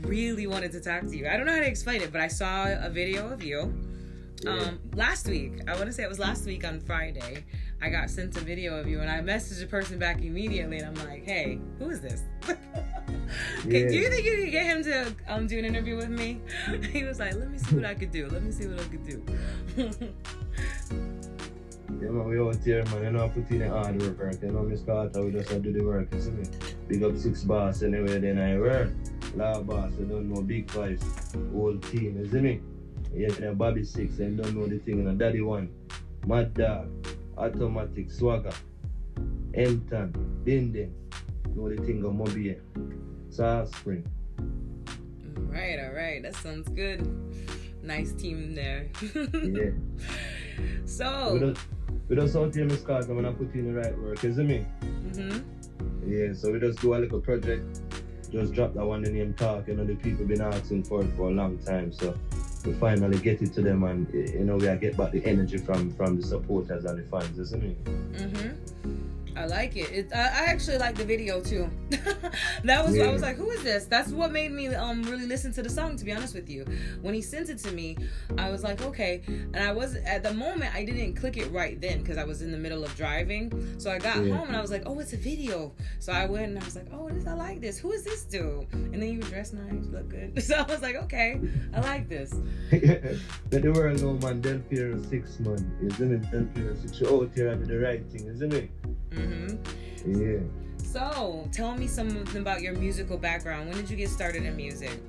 really 0.00 0.46
wanted 0.46 0.72
to 0.72 0.80
talk 0.80 1.02
to 1.02 1.14
you. 1.14 1.28
I 1.28 1.36
don't 1.36 1.44
know 1.44 1.52
how 1.52 1.60
to 1.60 1.68
explain 1.68 2.00
it, 2.00 2.10
but 2.10 2.22
I 2.22 2.28
saw 2.28 2.68
a 2.68 2.88
video 2.88 3.28
of 3.28 3.42
you 3.42 3.60
um, 4.46 4.80
last 4.94 5.28
week. 5.28 5.60
I 5.68 5.74
want 5.74 5.88
to 5.88 5.92
say 5.92 6.04
it 6.04 6.08
was 6.08 6.18
last 6.18 6.46
week 6.46 6.66
on 6.66 6.80
Friday. 6.80 7.44
I 7.82 7.90
got 7.90 8.08
sent 8.08 8.34
a 8.38 8.40
video 8.40 8.80
of 8.80 8.88
you, 8.88 9.02
and 9.02 9.10
I 9.10 9.20
messaged 9.20 9.60
the 9.60 9.66
person 9.66 9.98
back 9.98 10.22
immediately, 10.22 10.78
and 10.78 10.86
I'm 10.98 11.06
like, 11.06 11.22
"Hey, 11.22 11.58
who 11.78 11.90
is 11.90 12.00
this?" 12.00 12.22
Okay, 13.66 13.82
Yeah. 13.82 13.88
do 13.88 13.96
you 13.96 14.08
think 14.10 14.24
you 14.26 14.36
could 14.36 14.50
get 14.50 14.66
him 14.66 14.82
to 14.84 15.14
um, 15.28 15.46
do 15.46 15.58
an 15.58 15.64
interview 15.64 15.96
with 15.96 16.10
me? 16.10 16.40
he 16.92 17.04
was 17.04 17.18
like, 17.18 17.34
"Let 17.34 17.50
me 17.50 17.58
see 17.58 17.76
what 17.76 17.84
I 17.84 17.94
could 17.94 18.10
do. 18.10 18.28
Let 18.28 18.42
me 18.42 18.52
see 18.52 18.66
what 18.66 18.80
I 18.80 18.84
could 18.84 19.04
do." 19.06 19.22
Yeah, 22.00 22.10
man. 22.10 22.24
We 22.28 22.40
out 22.40 22.56
here, 22.64 22.84
man. 22.86 23.04
You 23.04 23.10
know, 23.12 23.28
put 23.28 23.50
in 23.50 23.58
the 23.60 23.68
hard 23.68 24.00
work. 24.18 24.42
You 24.42 24.50
know, 24.50 24.62
Miss 24.62 24.82
Carter, 24.82 25.22
we 25.24 25.30
just 25.30 25.50
have 25.50 25.62
to 25.62 25.72
do 25.72 25.78
the 25.78 25.84
work, 25.86 26.12
you 26.12 26.20
see 26.20 26.30
me? 26.30 26.44
Big 26.88 27.02
up 27.04 27.16
six 27.16 27.44
boss 27.44 27.82
anyway, 27.82 28.18
then 28.18 28.38
I 28.38 28.58
work. 28.58 28.90
Law 29.36 29.60
boss, 29.62 29.92
you 29.98 30.06
don't 30.06 30.28
know 30.32 30.42
big 30.42 30.70
five. 30.70 31.00
Whole 31.52 31.76
team, 31.78 32.18
you 32.18 32.28
see 32.28 32.40
me? 32.40 32.60
Yeah, 33.14 33.52
Bobby 33.52 33.84
six, 33.84 34.18
and 34.18 34.36
don't 34.36 34.56
know 34.56 34.66
the 34.66 34.78
thing, 34.78 34.98
you 34.98 35.04
know, 35.04 35.14
Daddy 35.14 35.40
one. 35.40 35.68
Mad 36.26 36.54
Dog, 36.54 36.88
Automatic, 37.36 38.10
Swagger, 38.10 38.52
Enton, 39.54 40.12
Binden, 40.44 40.90
know 41.54 41.68
the 41.68 41.76
thing 41.82 42.04
of 42.04 42.14
Mobile, 42.14 42.56
Spring. 43.34 44.06
All 44.38 45.42
right, 45.52 45.78
all 45.80 45.92
right. 45.92 46.22
That 46.22 46.36
sounds 46.36 46.68
good. 46.68 47.04
Nice 47.82 48.12
team 48.12 48.54
there. 48.54 48.88
Yeah. 49.34 49.70
So. 50.86 51.32
We 51.34 51.40
just, 51.40 51.60
we 52.08 52.16
just 52.16 52.36
out 52.36 52.54
here, 52.54 52.64
Miss 52.64 52.82
Carter, 52.82 53.12
when 53.12 53.26
I 53.26 53.32
put 53.32 53.52
in 53.54 53.74
the 53.74 53.80
right 53.80 53.98
work, 53.98 54.22
you 54.22 54.32
see 54.32 54.42
me? 54.44 54.58
hmm 55.14 55.38
Yeah, 56.06 56.32
so 56.32 56.52
we 56.52 56.60
just 56.60 56.80
do 56.80 56.94
a 56.94 56.98
little 56.98 57.20
project. 57.20 57.80
Just 58.30 58.52
drop 58.52 58.72
that 58.74 58.84
one 58.84 59.04
in 59.04 59.12
the 59.12 59.18
name 59.18 59.34
talk. 59.34 59.66
You 59.66 59.74
know, 59.74 59.84
the 59.84 59.96
people 59.96 60.24
been 60.26 60.40
asking 60.40 60.84
for 60.84 61.02
it 61.02 61.12
for 61.16 61.28
a 61.28 61.32
long 61.32 61.58
time. 61.58 61.92
So 61.92 62.16
we 62.64 62.72
finally 62.74 63.18
get 63.18 63.42
it 63.42 63.52
to 63.54 63.62
them 63.62 63.82
and 63.82 64.12
you 64.14 64.44
know 64.44 64.56
we 64.56 64.66
get 64.78 64.96
back 64.96 65.10
the 65.10 65.24
energy 65.24 65.58
from 65.58 65.90
from 65.94 66.20
the 66.20 66.26
supporters 66.26 66.84
and 66.84 66.98
the 66.98 67.10
fans, 67.10 67.38
isn't 67.38 67.64
it? 67.64 67.76
hmm 68.20 68.50
I 69.36 69.46
like 69.46 69.76
it. 69.76 69.90
it 69.90 70.12
I, 70.14 70.18
I 70.20 70.44
actually 70.46 70.78
like 70.78 70.96
the 70.96 71.04
video 71.04 71.40
too. 71.40 71.68
that 72.64 72.84
was 72.84 72.98
I 72.98 73.10
was 73.10 73.22
like, 73.22 73.36
who 73.36 73.50
is 73.50 73.62
this? 73.62 73.84
That's 73.86 74.10
what 74.10 74.30
made 74.32 74.52
me 74.52 74.68
um 74.74 75.02
really 75.04 75.26
listen 75.26 75.52
to 75.54 75.62
the 75.62 75.68
song. 75.70 75.96
To 75.96 76.04
be 76.04 76.12
honest 76.12 76.34
with 76.34 76.48
you, 76.48 76.64
when 77.02 77.14
he 77.14 77.22
sent 77.22 77.48
it 77.48 77.58
to 77.58 77.72
me, 77.72 77.96
I 78.38 78.50
was 78.50 78.62
like, 78.62 78.82
okay. 78.82 79.22
And 79.26 79.56
I 79.56 79.72
was 79.72 79.96
at 79.96 80.22
the 80.22 80.32
moment 80.32 80.74
I 80.74 80.84
didn't 80.84 81.14
click 81.14 81.36
it 81.36 81.50
right 81.50 81.80
then 81.80 82.00
because 82.00 82.16
I 82.18 82.24
was 82.24 82.42
in 82.42 82.50
the 82.52 82.58
middle 82.58 82.84
of 82.84 82.94
driving. 82.96 83.52
So 83.78 83.90
I 83.90 83.98
got 83.98 84.24
Yeah. 84.24 84.36
home 84.36 84.48
and 84.48 84.56
I 84.56 84.60
was 84.60 84.70
like, 84.70 84.82
oh, 84.86 84.98
it's 85.00 85.12
a 85.12 85.16
video. 85.16 85.72
So 85.98 86.12
I 86.12 86.26
went 86.26 86.46
and 86.52 86.58
I 86.58 86.64
was 86.64 86.76
like, 86.76 86.86
oh, 86.92 87.08
this, 87.10 87.26
I 87.26 87.34
like 87.34 87.60
this. 87.60 87.78
Who 87.78 87.92
is 87.92 88.04
this 88.04 88.22
dude? 88.24 88.66
And 88.72 88.94
then 89.02 89.10
you 89.12 89.18
were 89.18 89.26
dressed 89.26 89.54
nice, 89.54 89.86
look 89.90 90.08
good. 90.08 90.32
So 90.44 90.54
I 90.56 90.62
was 90.62 90.82
like, 90.82 90.96
okay, 90.96 91.40
I 91.74 91.80
like 91.80 92.08
this. 92.08 92.32
Let 92.72 93.62
the 93.62 93.72
world 93.72 94.00
know, 94.00 94.12
man. 94.14 94.40
Del 94.40 94.58
Piero 94.60 95.00
six 95.10 95.40
man, 95.40 95.60
isn't 95.82 96.12
it? 96.12 96.30
Del 96.30 96.44
Piero 96.54 96.74
six. 96.76 97.00
You 97.00 97.08
out 97.22 97.30
here 97.34 97.48
and 97.48 97.66
do 97.66 97.78
the 97.78 97.84
right 97.84 98.04
thing, 98.10 98.26
isn't 98.28 98.52
it? 98.52 98.70
Hmm 99.14 99.56
Yeah. 100.06 100.40
So 100.82 101.48
tell 101.52 101.76
me 101.76 101.86
something 101.86 102.40
about 102.40 102.62
your 102.62 102.74
musical 102.74 103.16
background. 103.16 103.68
When 103.68 103.76
did 103.76 103.90
you 103.90 103.96
get 103.96 104.10
started 104.10 104.44
in 104.44 104.56
music? 104.56 105.00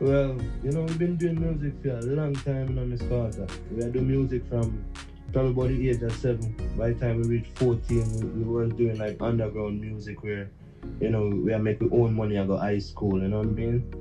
Well, 0.00 0.36
you 0.62 0.72
know, 0.72 0.82
we've 0.82 0.98
been 0.98 1.16
doing 1.16 1.40
music 1.40 1.80
for 1.80 1.96
a 1.96 2.02
long 2.02 2.34
time 2.34 2.76
in 2.76 2.90
Miss 2.90 3.00
Carter. 3.02 3.46
We 3.70 3.82
had 3.82 3.92
doing 3.92 4.08
music 4.08 4.46
from 4.48 4.84
probably 5.32 5.52
about 5.52 5.68
the 5.68 5.88
age 5.88 6.02
of 6.02 6.12
seven. 6.16 6.54
By 6.76 6.90
the 6.90 6.94
time 7.00 7.20
we 7.20 7.28
reached 7.28 7.56
14, 7.58 8.20
we, 8.20 8.42
we 8.42 8.44
were 8.44 8.66
doing 8.66 8.98
like 8.98 9.16
underground 9.20 9.80
music 9.80 10.22
where, 10.22 10.50
you 11.00 11.10
know, 11.10 11.28
we 11.28 11.52
are 11.52 11.58
making 11.58 11.92
our 11.92 12.00
own 12.00 12.14
money 12.14 12.36
and 12.36 12.48
go 12.48 12.56
high 12.56 12.80
school, 12.80 13.22
you 13.22 13.28
know 13.28 13.38
what 13.38 13.46
I 13.46 13.50
mean? 13.50 13.94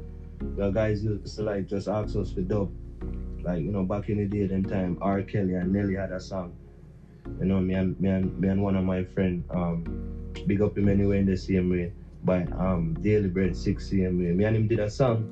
The 0.58 0.72
guys 0.72 1.04
used 1.04 1.36
to 1.36 1.44
like 1.44 1.68
just 1.68 1.88
ask 1.88 2.16
us 2.16 2.34
for 2.34 2.42
dub. 2.42 2.72
Like, 3.44 3.62
you 3.62 3.72
know, 3.72 3.84
back 3.84 4.10
in 4.10 4.18
the 4.18 4.26
day, 4.26 4.48
them 4.48 4.64
time, 4.64 4.98
R. 5.02 5.22
Kelly 5.22 5.54
and 5.54 5.72
Nelly 5.72 5.96
had 5.96 6.12
a 6.12 6.20
song. 6.20 6.56
You 7.40 7.46
know, 7.46 7.60
me 7.60 7.74
and 7.76 8.00
me 8.00 8.10
and 8.10 8.40
me 8.40 8.48
and 8.50 8.62
one 8.64 8.76
of 8.76 8.84
my 8.84 9.04
friend, 9.04 9.44
um, 9.50 9.84
big 10.48 10.62
up 10.62 10.78
him 10.78 10.90
anyway 10.90 11.20
in 11.20 11.26
the 11.26 11.38
same 11.38 11.70
way. 11.70 11.94
By 12.24 12.44
um 12.58 12.94
Daily 13.02 13.28
Bread 13.28 13.56
6 13.56 13.90
same 13.90 14.20
way. 14.20 14.32
Me 14.32 14.46
and 14.46 14.56
him 14.56 14.68
did 14.68 14.80
a 14.80 14.90
song 14.90 15.30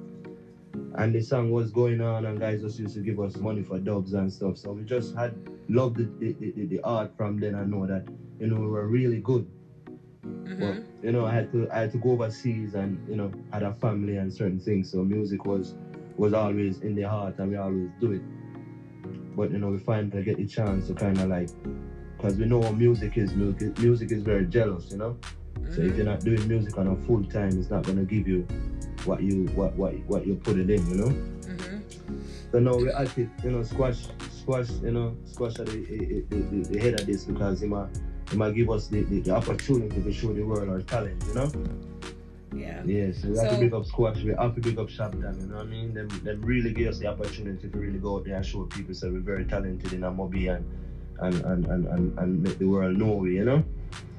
and 0.96 1.16
the 1.16 1.22
song 1.22 1.52
was 1.52 1.72
going 1.72 2.02
on 2.02 2.26
and 2.26 2.40
guys 2.40 2.62
just 2.62 2.80
used 2.80 2.96
to 2.96 3.02
give 3.02 3.20
us 3.20 3.38
money 3.38 3.64
for 3.64 3.80
dubs 3.80 4.14
and 4.14 4.32
stuff. 4.32 4.58
So 4.58 4.72
we 4.74 4.84
just 4.84 5.16
had 5.16 5.34
loved 5.70 5.98
the, 5.98 6.10
the, 6.20 6.52
the, 6.52 6.66
the 6.66 6.80
art 6.82 7.16
from 7.16 7.40
then 7.40 7.56
I 7.56 7.64
know 7.64 7.86
that 7.88 8.06
you 8.40 8.48
know 8.48 8.60
we 8.60 8.68
were 8.68 8.88
really 8.88 9.20
good. 9.20 9.48
Hmm 10.24 10.60
but 10.60 10.84
you 11.02 11.12
know 11.12 11.26
i 11.26 11.34
had 11.34 11.52
to 11.52 11.68
i 11.72 11.80
had 11.80 11.92
to 11.92 11.98
go 11.98 12.12
overseas 12.12 12.76
and 12.76 13.00
you 13.10 13.16
know 13.16 13.32
had 13.52 13.64
a 13.64 13.74
family 13.74 14.18
and 14.18 14.34
certain 14.34 14.60
things. 14.60 14.92
So 14.92 15.04
music 15.04 15.46
was 15.46 15.76
was 16.18 16.34
always 16.34 16.80
in 16.82 16.94
the 16.96 17.04
heart 17.04 17.40
and 17.40 17.50
we 17.52 17.58
always 17.58 17.90
do 18.00 18.12
it 18.12 18.22
but 19.36 19.52
you 19.52 19.58
know 19.58 19.70
we 19.70 19.78
finally 19.78 20.24
get 20.24 20.38
the 20.38 20.46
chance 20.46 20.88
to 20.88 20.94
kind 20.94 21.18
of 21.20 21.28
like 21.30 21.50
because 22.18 22.36
we 22.36 22.46
know 22.46 22.62
how 22.62 22.72
music 22.72 23.18
is 23.18 23.34
music, 23.34 23.78
music 23.80 24.12
is 24.12 24.22
very 24.22 24.46
jealous 24.46 24.92
you 24.92 24.98
know? 24.98 25.18
So 25.70 25.82
if 25.82 25.96
you're 25.96 26.06
not 26.06 26.22
doing 26.22 26.46
music 26.48 26.78
on 26.78 26.88
a 26.88 26.96
full 26.96 27.24
time 27.26 27.58
it's 27.58 27.70
not 27.70 27.84
going 27.84 27.98
to 27.98 28.04
give 28.04 28.28
you 28.28 28.46
what 29.06 29.22
you 29.22 29.46
what 29.56 29.74
what 29.76 29.94
what 30.08 30.28
you 30.28 30.36
put 30.36 30.58
it 30.58 30.70
in 30.70 30.86
you 30.88 30.96
know? 30.96 31.10
Hmm 31.10 31.72
so 32.52 32.60
now 32.60 32.76
we 32.76 32.90
it, 32.90 33.30
you 33.44 33.52
know, 33.52 33.64
squash, 33.64 34.08
squash, 34.30 34.70
you 34.84 34.92
know, 34.92 35.16
squash 35.24 35.58
at 35.60 35.68
the, 35.68 36.26
the, 36.30 36.36
the, 36.36 36.68
the 36.70 36.80
head 36.80 37.00
of 37.00 37.06
this 37.06 37.24
because 37.24 37.64
it 37.64 37.70
might, 37.70 37.88
he 38.30 38.36
might 38.36 38.54
give 38.54 38.70
us 38.70 38.88
the, 38.88 39.04
the, 39.04 39.22
the 39.22 39.32
opportunity 39.32 40.02
to 40.02 40.12
show 40.12 40.34
the 40.34 40.44
world 40.44 40.68
our 40.68 40.82
talent, 40.82 41.24
you 41.28 41.34
know? 41.34 41.50
Yeah. 42.54 42.84
Yeah, 42.86 43.12
so 43.14 43.30
we 43.30 43.38
have 43.38 43.48
So- 43.50 43.56
to 43.56 43.60
big 43.60 43.74
up 43.74 43.86
squash, 43.86 44.24
we 44.24 44.34
have 44.34 44.56
to 44.56 44.62
big 44.62 44.78
up 44.78 44.90
shop 44.90 45.12
them, 45.12 45.38
you 45.40 45.48
know 45.48 45.56
what 45.58 45.68
I 45.68 45.70
mean? 45.70 45.94
Them, 45.94 46.10
them 46.24 46.42
really 46.42 46.74
give 46.74 46.88
us 46.90 47.00
the 47.00 47.08
opportunity 47.08 47.70
to 47.70 47.78
really 47.78 48.00
go 48.00 48.18
out 48.18 48.26
there 48.26 48.36
and 48.36 48.46
show 48.46 48.64
people 48.66 48.94
so 48.94 49.10
we're 49.12 49.20
very 49.20 49.46
talented 49.46 49.94
in 49.94 50.02
Amobi 50.02 50.54
and, 50.54 50.66
and, 51.20 51.46
and, 51.46 51.66
and, 51.68 51.88
and, 51.88 52.20
and 52.20 52.44
make 52.44 52.58
the 52.58 52.66
world 52.66 52.98
know 52.98 53.14
we, 53.14 53.36
you 53.36 53.46
know? 53.46 53.64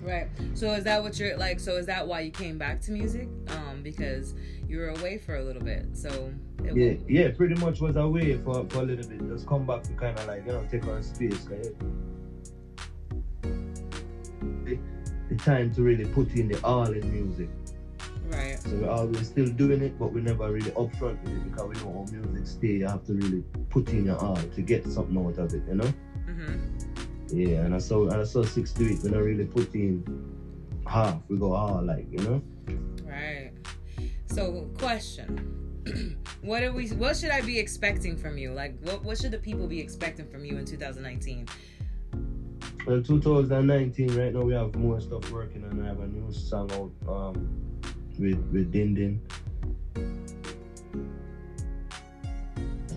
Right. 0.02 0.28
So 0.54 0.72
is 0.72 0.84
that 0.84 1.02
what 1.02 1.18
you're 1.18 1.36
like? 1.36 1.60
So 1.60 1.76
is 1.76 1.86
that 1.86 2.06
why 2.06 2.20
you 2.20 2.30
came 2.30 2.58
back 2.58 2.80
to 2.82 2.92
music? 2.92 3.28
Um, 3.48 3.82
because 3.82 4.34
you 4.68 4.78
were 4.78 4.88
away 4.88 5.18
for 5.18 5.36
a 5.36 5.44
little 5.44 5.62
bit. 5.62 5.86
So 5.96 6.32
it 6.64 6.76
Yeah, 6.76 6.94
yeah, 7.06 7.30
pretty 7.30 7.54
much 7.56 7.80
was 7.80 7.96
away 7.96 8.36
for, 8.38 8.64
for 8.68 8.78
a 8.80 8.82
little 8.82 9.08
bit. 9.08 9.28
Just 9.28 9.46
come 9.46 9.66
back 9.66 9.82
to 9.84 9.92
kind 9.92 10.18
of 10.18 10.26
like, 10.26 10.44
you 10.46 10.52
know, 10.52 10.66
take 10.70 10.86
our 10.86 11.02
space. 11.02 11.46
The, 14.64 14.78
the 15.28 15.36
time 15.36 15.72
to 15.74 15.82
really 15.82 16.06
put 16.06 16.30
in 16.32 16.48
the 16.48 16.58
all 16.64 16.90
in 16.90 17.10
music. 17.12 17.48
Right. 18.32 18.58
So 18.60 18.70
we're 18.76 18.90
always 18.90 19.26
still 19.26 19.48
doing 19.48 19.82
it, 19.82 19.98
but 19.98 20.12
we're 20.12 20.22
never 20.22 20.50
really 20.50 20.70
upfront 20.72 21.22
with 21.22 21.32
it 21.32 21.44
because 21.50 21.68
we 21.68 21.74
know 21.84 22.06
how 22.06 22.12
music 22.12 22.46
stay. 22.46 22.66
You 22.68 22.86
have 22.86 23.04
to 23.06 23.14
really 23.14 23.44
put 23.70 23.88
in 23.90 24.06
your 24.06 24.18
all 24.18 24.36
to 24.36 24.62
get 24.62 24.86
something 24.86 25.16
out 25.16 25.38
of 25.38 25.54
it, 25.54 25.62
you 25.66 25.74
know? 25.74 25.92
hmm 26.26 26.56
Yeah, 27.28 27.64
and 27.64 27.74
I 27.74 27.78
saw 27.78 28.08
and 28.08 28.20
I 28.20 28.24
saw 28.24 28.42
six 28.42 28.72
do 28.72 28.86
it. 28.86 29.02
We 29.02 29.10
don't 29.10 29.22
really 29.22 29.44
put 29.44 29.74
in 29.74 30.04
half. 30.86 31.18
We 31.28 31.38
go 31.38 31.54
all 31.54 31.82
like, 31.82 32.06
you 32.10 32.18
know? 32.18 32.42
Right. 33.04 33.52
So 34.26 34.70
question. 34.78 35.58
what 36.42 36.62
are 36.62 36.72
we 36.72 36.88
what 36.90 37.16
should 37.16 37.30
I 37.30 37.40
be 37.40 37.58
expecting 37.58 38.16
from 38.16 38.38
you? 38.38 38.52
Like 38.52 38.78
what 38.82 39.02
what 39.04 39.18
should 39.18 39.32
the 39.32 39.38
people 39.38 39.66
be 39.66 39.80
expecting 39.80 40.28
from 40.28 40.44
you 40.44 40.56
in 40.56 40.64
2019? 40.64 41.48
Well, 42.86 43.00
2019, 43.00 44.16
right 44.16 44.34
now 44.34 44.40
we 44.40 44.54
have 44.54 44.74
more 44.74 45.00
stuff 45.00 45.30
working, 45.30 45.62
and 45.62 45.84
I 45.84 45.86
have 45.86 46.00
a 46.00 46.06
new 46.06 46.32
song 46.32 46.68
out 46.72 46.92
um, 47.08 47.71
with 48.18 48.38
with 48.52 48.72
Din 48.72 48.94
Din. 48.94 49.20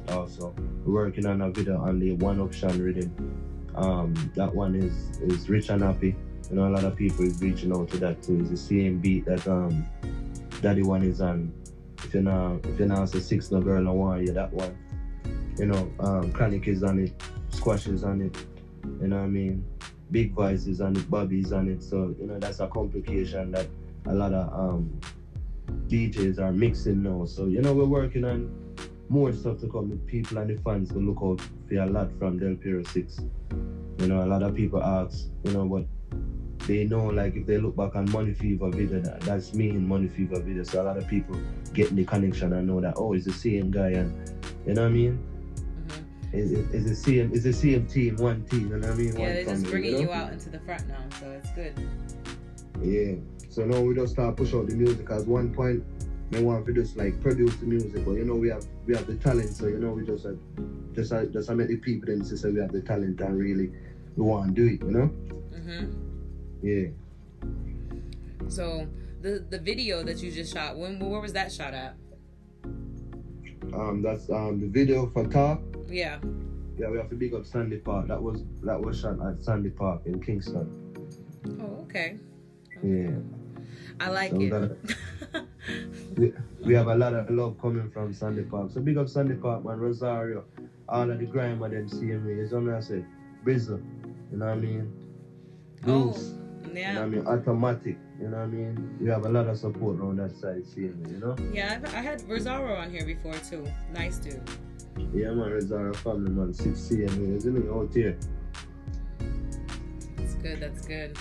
Also, 0.10 0.54
working 0.86 1.26
on 1.26 1.42
a 1.42 1.50
video 1.50 1.78
on 1.78 2.00
the 2.00 2.14
One 2.14 2.40
Option 2.40 2.82
Rhythm. 2.82 3.12
Um, 3.76 4.14
that 4.36 4.54
one 4.54 4.76
is 4.76 5.20
is 5.20 5.50
rich 5.50 5.70
and 5.70 5.82
happy. 5.82 6.16
You 6.50 6.56
know, 6.56 6.68
a 6.68 6.74
lot 6.74 6.84
of 6.84 6.96
people 6.96 7.26
is 7.26 7.42
reaching 7.42 7.74
out 7.74 7.90
to 7.90 7.98
that 7.98 8.22
too. 8.22 8.40
It's 8.40 8.52
the 8.52 8.58
same 8.58 9.00
beat 9.00 9.26
that 9.26 9.48
um 9.48 9.86
Daddy 10.62 10.84
one 10.84 11.04
is 11.04 11.22
on. 11.22 11.52
If 12.04 12.14
you 12.14 12.22
know, 12.22 12.60
if 12.64 12.80
you 12.80 12.86
know, 12.86 13.06
say 13.06 13.20
six 13.20 13.52
no 13.52 13.62
girl 13.62 13.82
no 13.82 13.94
one, 13.94 14.26
yeah, 14.26 14.34
that 14.34 14.54
one. 14.54 14.78
You 15.58 15.68
know, 15.68 15.92
um, 16.00 16.32
Chronic 16.32 16.68
is 16.68 16.84
on 16.84 17.00
it, 17.00 17.14
Squash 17.50 17.88
is 17.88 18.04
on 18.04 18.22
it. 18.22 18.38
You 19.02 19.08
know 19.08 19.18
what 19.18 19.24
I 19.24 19.28
mean? 19.28 19.66
Big 20.12 20.34
Voice 20.34 20.68
is 20.68 20.82
on 20.82 20.96
it, 20.96 21.10
Bobby's 21.10 21.52
on 21.52 21.68
it. 21.70 21.82
So, 21.82 22.16
you 22.20 22.28
know, 22.28 22.38
that's 22.38 22.60
a 22.60 22.68
complication 22.68 23.52
that 23.52 23.68
a 24.08 24.14
lot 24.14 24.34
of 24.34 24.54
um, 24.54 25.00
DJs 25.88 26.40
are 26.40 26.52
mixing 26.52 27.04
now. 27.04 27.26
So, 27.26 27.46
you 27.46 27.62
know, 27.62 27.74
we're 27.74 27.86
working 27.86 28.24
on 28.26 28.52
more 29.10 29.32
stuff 29.34 29.60
to 29.62 29.68
come 29.68 29.90
with 29.90 30.06
people 30.08 30.38
and 30.40 30.50
the 30.50 30.62
fans 30.64 30.90
to 30.90 30.96
look 30.98 31.18
out 31.22 31.42
for 31.68 31.76
a 31.76 31.86
lot 31.86 32.10
from 32.20 32.40
Del 32.40 32.56
Piero 32.56 32.84
6. 32.84 33.20
You 34.00 34.08
know, 34.08 34.24
a 34.24 34.28
lot 34.28 34.44
of 34.44 34.56
people 34.56 34.84
ask, 34.84 35.28
you 35.44 35.54
know, 35.54 35.66
what 35.66 35.86
they 36.68 36.86
know, 36.86 37.06
like, 37.08 37.36
if 37.36 37.46
they 37.46 37.58
look 37.58 37.76
back 37.76 37.96
on 37.96 38.10
Money 38.12 38.34
Fever 38.34 38.70
video, 38.72 39.00
that, 39.02 39.22
that's 39.22 39.54
me 39.54 39.70
in 39.70 39.88
Money 39.88 40.08
Fever 40.08 40.40
video. 40.40 40.64
So, 40.64 40.82
a 40.82 40.84
lot 40.84 40.98
of 40.98 41.08
people 41.08 41.40
getting 41.74 41.96
the 41.96 42.04
connection 42.06 42.54
and 42.54 42.68
know 42.68 42.82
that, 42.82 42.96
oh, 42.98 43.14
it's 43.14 43.26
the 43.26 43.34
same 43.34 43.72
guy. 43.72 43.90
And, 43.90 44.14
you 44.66 44.74
know 44.74 44.82
what 44.84 44.88
I 44.88 44.92
mean? 44.92 45.14
hmm 45.14 46.34
It's, 46.34 46.52
it's 46.74 46.86
the 46.90 46.96
same, 46.96 47.32
it's 47.34 47.44
the 47.44 47.54
same 47.54 47.86
team, 47.86 48.16
one 48.18 48.44
team, 48.46 48.70
you 48.70 48.78
know 48.78 48.88
what 48.88 48.96
I 48.96 48.98
mean? 48.98 49.14
Yeah, 49.14 49.20
One 49.20 49.34
they're 49.34 49.44
just 49.44 49.56
family, 49.56 49.70
bringing 49.70 49.94
know? 49.94 50.00
you 50.00 50.12
out 50.12 50.34
into 50.34 50.50
the 50.50 50.60
front 50.60 50.88
now, 50.88 50.98
so 51.20 51.30
it's 51.32 51.52
good. 51.52 51.74
Yeah. 52.84 53.16
So 53.56 53.64
now 53.64 53.80
we 53.80 53.96
just 53.96 54.12
start 54.12 54.36
push 54.36 54.54
out 54.54 54.68
the 54.68 54.76
music. 54.76 55.08
Cause 55.08 55.24
one 55.24 55.54
point, 55.54 55.82
they 56.30 56.44
want 56.44 56.66
to 56.66 56.74
just 56.74 56.98
like 56.98 57.22
produce 57.22 57.56
the 57.56 57.66
music, 57.66 58.04
but 58.04 58.12
you 58.12 58.26
know 58.26 58.36
we 58.36 58.50
have 58.50 58.66
we 58.86 58.94
have 58.94 59.08
the 59.08 59.16
talent. 59.16 59.56
So 59.56 59.68
you 59.68 59.80
know 59.80 59.92
we 59.92 60.06
just 60.06 60.26
uh, 60.26 60.34
just 60.92 61.14
uh, 61.14 61.24
just 61.28 61.50
uh, 61.50 61.56
make 61.56 61.70
the 61.70 61.78
people 61.78 62.14
them 62.14 62.22
say 62.26 62.50
we 62.50 62.60
have 62.60 62.74
the 62.74 62.82
talent 62.82 63.22
and 63.22 63.40
really 63.40 63.72
we 64.18 64.26
want 64.26 64.54
to 64.54 64.62
do 64.62 64.74
it. 64.74 64.82
You 64.82 64.92
know? 64.92 65.06
hmm 65.56 65.86
Yeah. 66.62 66.90
So 68.50 68.90
the 69.22 69.46
the 69.50 69.60
video 69.60 70.04
that 70.04 70.22
you 70.22 70.32
just 70.32 70.54
shot, 70.54 70.76
when 70.76 71.00
where 71.00 71.22
was 71.22 71.32
that 71.32 71.50
shot 71.50 71.74
at? 71.74 71.96
Um, 73.74 74.02
that's 74.04 74.30
um 74.30 74.60
the 74.60 74.68
video 74.68 75.08
for 75.12 75.28
Talk. 75.28 75.62
Yeah. 75.88 76.20
Yeah, 76.78 76.90
we 76.90 76.98
have 76.98 77.08
to 77.08 77.16
big 77.16 77.34
up 77.34 77.46
Sandy 77.46 77.78
Park. 77.78 78.10
That 78.10 78.22
was 78.22 78.44
that 78.64 78.82
was 78.82 79.00
shot 79.00 79.16
at 79.26 79.42
Sandy 79.42 79.70
Park 79.70 80.02
in 80.08 80.22
Kingston. 80.22 80.68
Oh, 81.62 81.84
okay. 81.84 82.18
Yeah. 82.84 83.16
I 84.00 84.10
like 84.10 84.32
So 84.32 84.76
it. 85.34 85.44
We, 86.18 86.32
we 86.64 86.74
have 86.76 86.88
a 86.88 86.96
lot 86.96 87.14
of 87.14 87.30
love 87.30 87.60
coming 87.60 87.90
from 87.90 88.14
Sandy 88.14 88.44
Park. 88.44 88.72
So 88.72 88.82
big 88.82 88.98
up 88.98 89.10
Sandy 89.10 89.34
Park, 89.36 89.66
man. 89.66 89.80
Rosario, 89.80 90.46
all 90.88 91.10
of 91.10 91.20
the 91.20 91.26
grime 91.26 91.62
of 91.62 91.72
them 91.72 91.90
see 91.90 92.06
me. 92.06 92.34
It's 92.40 92.54
only 92.54 92.74
I 92.74 92.80
say, 92.80 93.04
Brizzle, 93.44 93.84
you 94.32 94.38
know 94.38 94.46
what 94.46 94.52
I 94.52 94.56
mean? 94.56 94.94
Oh, 95.88 96.12
Bruce, 96.12 96.34
you 96.68 96.74
know 96.74 96.94
what. 96.94 97.02
I 97.02 97.06
mean? 97.08 97.28
Automatic, 97.28 97.98
you 98.20 98.30
know 98.30 98.38
what 98.38 98.44
I 98.44 98.48
mean? 98.48 98.98
We 99.02 99.10
have 99.10 99.26
a 99.26 99.30
lot 99.30 99.48
of 99.48 99.58
support 99.58 100.00
on 100.02 100.16
that 100.18 100.38
side 100.38 100.66
seeing 100.66 101.02
me, 101.04 101.12
you 101.12 101.18
know? 101.18 101.36
Yeah, 101.52 101.80
I 101.88 102.02
had 102.02 102.22
Rosario 102.30 102.76
on 102.76 102.92
here 102.92 103.06
before 103.06 103.34
too. 103.34 103.66
Nice 103.94 104.18
dude. 104.18 104.42
Yeah, 105.14 105.32
man, 105.32 105.52
Rosario 105.52 105.94
family, 105.94 106.32
man. 106.32 106.54
6 106.54 106.68
CMA, 106.80 107.38
isn't 107.38 107.58
it? 107.58 107.70
Out 107.70 107.94
here. 107.94 108.18
That's 110.16 110.36
good. 110.36 110.60
That's 110.62 110.86
good. 110.88 111.18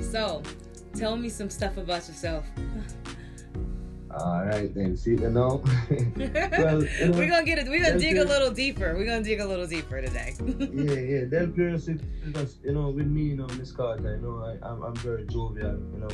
So, 0.00 0.42
tell 0.94 1.16
me 1.16 1.28
some 1.28 1.50
stuff 1.50 1.76
about 1.76 2.06
yourself. 2.08 2.46
All 4.18 4.44
right 4.44 4.74
then. 4.74 4.96
See 4.96 5.12
you 5.12 5.30
know. 5.30 5.62
well, 6.18 6.84
you 6.84 7.08
know, 7.08 7.16
we're 7.16 7.28
gonna 7.28 7.44
get 7.44 7.58
it. 7.58 7.68
We're 7.68 7.84
gonna 7.84 7.98
dig 7.98 8.18
a 8.18 8.24
little 8.24 8.50
deeper. 8.50 8.94
We're 8.96 9.06
gonna 9.06 9.22
dig 9.22 9.38
a 9.38 9.46
little 9.46 9.66
deeper 9.66 10.02
today. 10.02 10.34
yeah, 10.58 11.28
yeah. 11.30 11.46
Piero 11.54 11.78
Six, 11.78 12.02
you 12.64 12.72
know, 12.72 12.90
with 12.90 13.06
me, 13.06 13.22
you 13.22 13.36
know, 13.36 13.46
Miss 13.56 13.70
Carter, 13.70 14.16
you 14.16 14.22
know, 14.22 14.42
I, 14.42 14.68
I'm, 14.68 14.82
I'm 14.82 14.96
very 14.96 15.26
jovial, 15.26 15.78
you 15.92 15.98
know, 16.00 16.08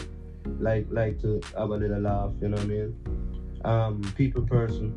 like 0.60 0.86
like 0.90 1.20
to 1.22 1.40
have 1.56 1.70
a 1.70 1.76
little 1.76 2.00
laugh, 2.00 2.32
you 2.42 2.48
know 2.48 2.56
what 2.56 2.64
I 2.64 2.68
mean? 2.68 2.96
Um, 3.64 4.14
people 4.14 4.42
person, 4.42 4.94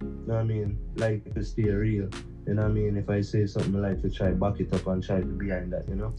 you 0.00 0.24
know 0.26 0.34
what 0.34 0.40
I 0.40 0.44
mean? 0.44 0.78
Like 0.96 1.34
to 1.34 1.42
stay 1.42 1.68
real, 1.68 2.08
you 2.46 2.54
know 2.54 2.62
what 2.62 2.70
I 2.70 2.74
mean? 2.74 2.96
If 2.96 3.10
I 3.10 3.22
say 3.22 3.46
something, 3.46 3.74
I 3.74 3.88
like 3.88 4.02
to 4.02 4.10
try 4.10 4.30
back 4.30 4.60
it 4.60 4.72
up 4.72 4.86
and 4.86 5.02
try 5.02 5.18
to 5.18 5.26
be 5.26 5.46
behind 5.46 5.72
that, 5.72 5.88
you 5.88 5.96
know? 5.96 6.14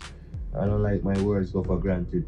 I 0.59 0.65
don't 0.65 0.83
like 0.83 1.03
my 1.03 1.19
words 1.21 1.51
go 1.51 1.63
for 1.63 1.77
granted. 1.77 2.25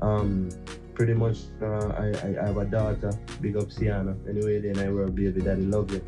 Um, 0.00 0.48
pretty 0.94 1.14
much, 1.14 1.38
uh, 1.60 1.88
I, 1.88 2.12
I, 2.24 2.36
I 2.42 2.46
have 2.46 2.56
a 2.56 2.64
daughter, 2.64 3.12
big 3.40 3.56
up 3.56 3.70
Sienna. 3.70 4.16
Anyway, 4.28 4.60
then 4.60 4.78
I 4.78 4.90
work, 4.90 5.14
baby 5.14 5.40
daddy, 5.40 5.62
love 5.62 5.90
you. 5.92 6.02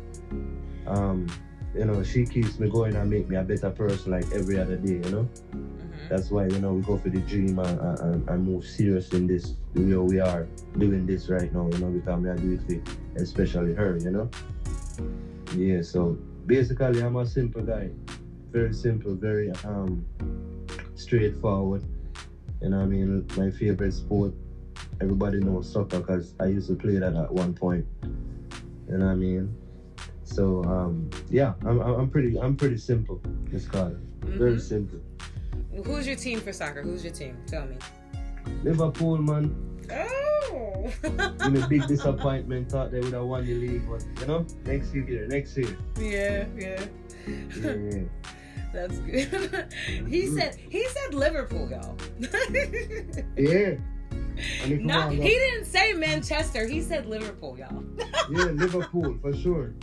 Um, 0.87 1.27
you 1.73 1.85
know, 1.85 2.03
she 2.03 2.25
keeps 2.25 2.59
me 2.59 2.69
going 2.69 2.95
and 2.95 3.09
make 3.09 3.27
me 3.27 3.35
a 3.35 3.43
better 3.43 3.69
person 3.69 4.11
like 4.11 4.25
every 4.31 4.59
other 4.59 4.77
day, 4.77 4.93
you 4.93 5.11
know? 5.11 5.29
Mhm. 5.53 6.09
That's 6.09 6.29
why, 6.31 6.47
you 6.47 6.59
know, 6.59 6.73
we 6.73 6.81
go 6.81 6.97
for 6.97 7.09
the 7.09 7.19
dream 7.21 7.57
and, 7.59 7.99
and, 7.99 8.29
and 8.29 8.45
move 8.45 8.65
serious 8.65 9.09
in 9.11 9.27
this, 9.27 9.55
you 9.73 9.83
know, 9.83 10.03
we 10.03 10.19
are 10.19 10.47
doing 10.77 11.05
this 11.05 11.29
right 11.29 11.51
now, 11.53 11.67
you 11.71 11.77
know, 11.79 11.87
because 11.87 12.19
we 12.21 12.29
are 12.29 12.35
doing 12.35 12.63
it 12.69 12.87
for 12.87 13.21
especially 13.21 13.73
her, 13.73 13.97
you 13.97 14.11
know? 14.11 14.29
Yeah, 15.55 15.81
so 15.81 16.17
basically 16.45 17.01
I'm 17.01 17.15
a 17.15 17.25
simple 17.25 17.61
guy. 17.61 17.89
Very 18.51 18.73
simple, 18.73 19.15
very 19.15 19.51
um 19.65 20.05
straightforward. 20.95 21.83
You 22.61 22.69
know 22.69 22.77
what 22.77 22.83
I 22.83 22.87
mean? 22.87 23.27
My 23.37 23.51
favorite 23.51 23.93
sport, 23.93 24.33
everybody 25.01 25.39
knows 25.39 25.71
soccer 25.71 25.99
because 25.99 26.33
I 26.39 26.45
used 26.45 26.67
to 26.67 26.75
play 26.75 26.97
that 26.97 27.13
at 27.15 27.31
one 27.31 27.53
point. 27.53 27.85
You 28.89 28.97
know 28.97 29.05
what 29.05 29.11
I 29.11 29.15
mean? 29.15 29.55
So 30.23 30.63
um 30.63 31.09
yeah, 31.29 31.53
I'm 31.65 31.79
I'm 31.79 32.09
pretty 32.09 32.39
I'm 32.39 32.55
pretty 32.55 32.77
simple, 32.77 33.21
Miss 33.51 33.67
Carter. 33.67 33.99
Very 34.21 34.55
Mhm. 34.55 34.61
simple. 34.61 34.99
Who's 35.83 36.07
your 36.07 36.15
team 36.15 36.39
for 36.39 36.53
soccer? 36.53 36.81
Who's 36.81 37.03
your 37.03 37.13
team? 37.13 37.37
Tell 37.45 37.65
me. 37.67 37.75
Liverpool 38.63 39.17
man, 39.17 39.53
Oh. 39.91 40.91
in 41.45 41.57
a 41.57 41.67
big 41.67 41.85
disappointment. 41.93 42.69
Thought 42.71 42.91
they 42.91 42.99
would 43.01 43.13
have 43.13 43.25
won 43.25 43.45
the 43.45 43.53
league, 43.55 43.83
but 43.89 44.03
you 44.21 44.27
know, 44.27 44.45
next 44.65 44.93
year, 44.95 45.27
next 45.27 45.57
year. 45.57 45.77
yeah, 45.99 46.45
yeah. 46.57 46.85
Yeah, 47.27 47.73
yeah. 47.73 48.03
That's 48.75 48.99
good. 48.99 49.73
he 50.09 50.27
said 50.27 50.57
he 50.69 50.85
said 50.85 51.13
Liverpool, 51.13 51.69
y'all. 51.71 51.95
yeah. 53.37 53.75
You 54.65 55.09
he 55.09 55.29
didn't 55.29 55.65
say 55.65 55.93
Manchester. 55.93 56.67
He 56.67 56.81
said 56.81 57.05
Liverpool, 57.05 57.57
y'all. 57.57 57.83
yeah, 58.29 58.51
Liverpool 58.51 59.17
for 59.21 59.33
sure. 59.33 59.73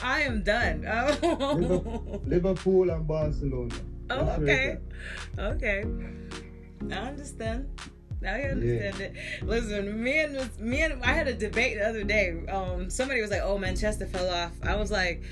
I 0.00 0.20
am 0.22 0.44
done. 0.44 0.86
Oh, 0.86 2.20
Liverpool, 2.24 2.90
and 2.90 3.06
Barcelona. 3.06 3.74
oh 4.10 4.36
okay, 4.38 4.78
okay. 5.36 5.84
I 6.90 6.94
understand. 6.94 7.68
Now 8.22 8.34
I 8.34 8.42
understand 8.42 9.00
it. 9.00 9.14
Listen, 9.42 10.02
me 10.02 10.20
and 10.20 10.60
me 10.60 10.82
and 10.82 11.02
I 11.02 11.12
had 11.12 11.26
a 11.28 11.34
debate 11.34 11.78
the 11.78 11.88
other 11.88 12.04
day. 12.04 12.46
Um, 12.46 12.88
somebody 12.88 13.20
was 13.20 13.30
like, 13.30 13.42
"Oh, 13.42 13.58
Manchester 13.58 14.06
fell 14.06 14.30
off." 14.30 14.52
I 14.62 14.76
was 14.76 14.90
like, 14.92 15.22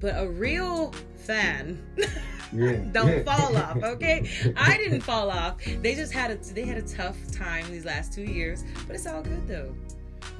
"But 0.00 0.14
a 0.16 0.26
real 0.28 0.92
fan 1.16 1.78
Yeah. 2.52 2.78
don't 2.92 3.08
yeah. 3.08 3.22
fall 3.22 3.56
off, 3.56 3.76
okay? 3.82 4.52
I 4.56 4.76
didn't 4.76 5.02
fall 5.02 5.30
off. 5.30 5.62
They 5.64 5.94
just 5.94 6.12
had 6.12 6.30
a 6.30 6.36
they 6.54 6.64
had 6.64 6.78
a 6.78 6.82
tough 6.82 7.16
time 7.30 7.70
these 7.70 7.84
last 7.84 8.12
two 8.12 8.24
years, 8.24 8.64
but 8.86 8.96
it's 8.96 9.06
all 9.06 9.22
good 9.22 9.46
though. 9.46 9.74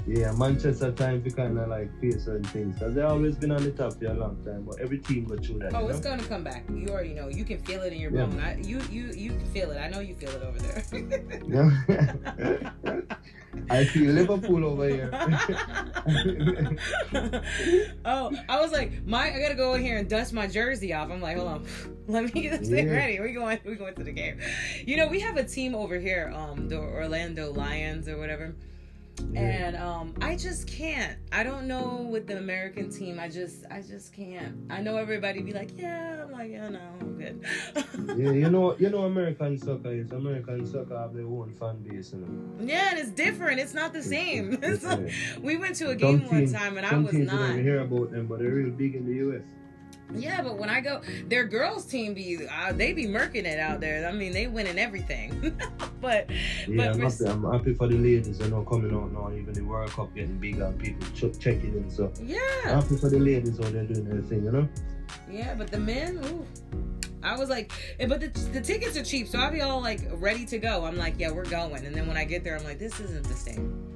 Yeah, 0.07 0.31
Manchester 0.33 0.91
time 0.91 1.21
we 1.23 1.31
kind 1.31 1.57
of 1.57 1.69
like 1.69 1.89
face 2.01 2.25
certain 2.25 2.43
things 2.45 2.73
because 2.77 2.95
they've 2.95 3.05
always 3.05 3.35
been 3.35 3.51
on 3.51 3.63
the 3.63 3.71
top 3.71 3.93
for 3.99 4.05
a 4.07 4.13
long 4.13 4.35
time, 4.43 4.63
but 4.63 4.79
every 4.79 4.97
team 4.97 5.25
go 5.25 5.37
through 5.37 5.59
that. 5.59 5.73
Oh, 5.75 5.81
you 5.83 5.89
it's 5.89 6.03
know? 6.03 6.09
gonna 6.11 6.23
come 6.23 6.43
back. 6.43 6.63
You 6.73 6.87
already 6.89 7.13
know. 7.13 7.27
You 7.27 7.43
can 7.45 7.59
feel 7.59 7.83
it 7.83 7.93
in 7.93 7.99
your 8.01 8.11
Yeah. 8.11 8.25
bone. 8.25 8.39
I, 8.39 8.57
you 8.59 8.81
you 8.91 9.11
you 9.15 9.29
can 9.29 9.45
feel 9.47 9.69
it. 9.71 9.77
I 9.77 9.89
know 9.89 9.99
you 9.99 10.15
feel 10.15 10.31
it 10.31 10.41
over 10.41 10.59
there. 10.59 10.83
Yeah. 11.47 13.01
I 13.69 13.83
feel 13.85 14.11
Liverpool 14.11 14.65
over 14.65 14.87
here. 14.87 15.09
oh, 18.05 18.31
I 18.49 18.59
was 18.59 18.71
like, 18.71 19.05
my 19.05 19.33
I 19.33 19.39
gotta 19.39 19.55
go 19.55 19.75
in 19.75 19.81
here 19.81 19.97
and 19.97 20.09
dust 20.09 20.33
my 20.33 20.47
jersey 20.47 20.93
off. 20.93 21.11
I'm 21.11 21.21
like, 21.21 21.37
hold 21.37 21.47
on, 21.47 21.65
let 22.07 22.23
me 22.23 22.41
get 22.41 22.59
this 22.59 22.69
thing 22.69 22.87
Yeah. 22.87 22.93
ready. 22.93 23.19
We 23.19 23.33
going 23.33 23.59
we 23.65 23.75
going 23.75 23.93
to 23.95 24.03
the 24.03 24.11
game. 24.11 24.39
You 24.85 24.97
know, 24.97 25.07
we 25.07 25.19
have 25.21 25.37
a 25.37 25.43
team 25.43 25.75
over 25.75 25.99
here, 25.99 26.31
um, 26.35 26.67
the 26.69 26.77
Orlando 26.79 27.51
Lions 27.53 28.07
or 28.07 28.17
whatever. 28.17 28.55
And 29.35 29.75
um, 29.77 30.13
I 30.21 30.35
just 30.35 30.67
can't. 30.67 31.17
I 31.31 31.43
don't 31.43 31.67
know 31.67 32.07
with 32.09 32.27
the 32.27 32.37
American 32.37 32.91
team. 32.91 33.19
I 33.19 33.29
just, 33.29 33.65
I 33.71 33.81
just 33.81 34.13
can't. 34.13 34.57
I 34.69 34.81
know 34.81 34.97
everybody 34.97 35.41
be 35.41 35.53
like, 35.53 35.77
yeah. 35.77 36.23
I'm 36.23 36.31
like, 36.31 36.51
yeah, 36.51 36.69
no, 36.69 36.79
I'm 36.99 37.17
good. 37.17 37.45
yeah, 38.17 38.31
you 38.31 38.49
know, 38.49 38.75
you 38.77 38.89
know, 38.89 39.03
American 39.05 39.57
soccer 39.57 39.91
is 39.91 40.11
American 40.11 40.65
soccer 40.65 40.97
have 40.97 41.13
their 41.13 41.25
own 41.25 41.53
fan 41.59 41.77
base. 41.77 42.13
You 42.13 42.19
know? 42.19 42.65
Yeah, 42.65 42.91
and 42.91 42.99
it's 42.99 43.11
different. 43.11 43.59
It's 43.59 43.73
not 43.73 43.93
the 43.93 44.03
same. 44.03 44.57
It's 44.61 44.85
we 45.41 45.57
went 45.57 45.75
to 45.75 45.89
a 45.89 45.95
game 45.95 46.27
one 46.27 46.51
time 46.51 46.77
and 46.77 46.85
I 46.85 46.97
was 46.97 47.11
teams 47.11 47.31
you 47.31 47.37
don't 47.37 47.63
hear 47.63 47.81
about 47.81 48.11
them, 48.11 48.27
but 48.27 48.39
they're 48.39 48.49
real 48.49 48.71
big 48.71 48.95
in 48.95 49.05
the 49.05 49.35
US. 49.35 49.43
Yeah, 50.15 50.41
but 50.41 50.57
when 50.57 50.69
I 50.69 50.81
go, 50.81 51.01
their 51.27 51.45
girls 51.45 51.85
team 51.85 52.13
be 52.13 52.47
uh, 52.47 52.73
they 52.73 52.93
be 52.93 53.05
murking 53.05 53.45
it 53.45 53.59
out 53.59 53.79
there. 53.79 54.07
I 54.07 54.11
mean, 54.11 54.33
they 54.33 54.47
winning 54.47 54.79
everything. 54.79 55.57
but 56.01 56.29
Yeah, 56.67 56.75
but 56.77 56.87
I'm 56.87 56.99
happy, 56.99 57.25
I'm 57.25 57.51
happy 57.51 57.73
for 57.73 57.87
the 57.87 57.97
ladies, 57.97 58.39
you 58.39 58.47
know, 58.49 58.63
coming 58.63 58.93
out 58.93 59.11
now. 59.11 59.31
Even 59.35 59.53
the 59.53 59.61
World 59.61 59.91
Cup 59.91 60.13
getting 60.13 60.37
bigger 60.37 60.65
and 60.65 60.79
people 60.79 61.07
ch- 61.13 61.39
checking 61.39 61.73
in. 61.75 61.89
So 61.89 62.11
I'm 62.19 62.27
yeah, 62.27 62.39
happy 62.63 62.97
for 62.97 63.09
the 63.09 63.19
ladies 63.19 63.59
out 63.59 63.71
there 63.71 63.83
doing 63.83 64.05
their 64.05 64.21
thing, 64.21 64.43
you 64.43 64.51
know. 64.51 64.67
yeah, 65.29 65.55
but 65.55 65.71
the 65.71 65.79
men, 65.79 66.19
ooh. 66.25 66.45
I 67.23 67.37
was 67.37 67.49
like, 67.49 67.71
eh, 67.99 68.07
but 68.07 68.19
the, 68.19 68.29
the 68.51 68.61
tickets 68.61 68.97
are 68.97 69.03
cheap, 69.03 69.27
so 69.27 69.37
I'll 69.39 69.51
be 69.51 69.61
all 69.61 69.79
like 69.79 70.01
ready 70.13 70.45
to 70.47 70.57
go. 70.57 70.85
I'm 70.85 70.97
like, 70.97 71.15
yeah, 71.19 71.31
we're 71.31 71.45
going. 71.45 71.85
And 71.85 71.95
then 71.95 72.07
when 72.07 72.17
I 72.17 72.23
get 72.23 72.43
there, 72.43 72.57
I'm 72.57 72.63
like, 72.63 72.79
this 72.79 72.99
isn't 72.99 73.27
the 73.27 73.35
same. 73.35 73.90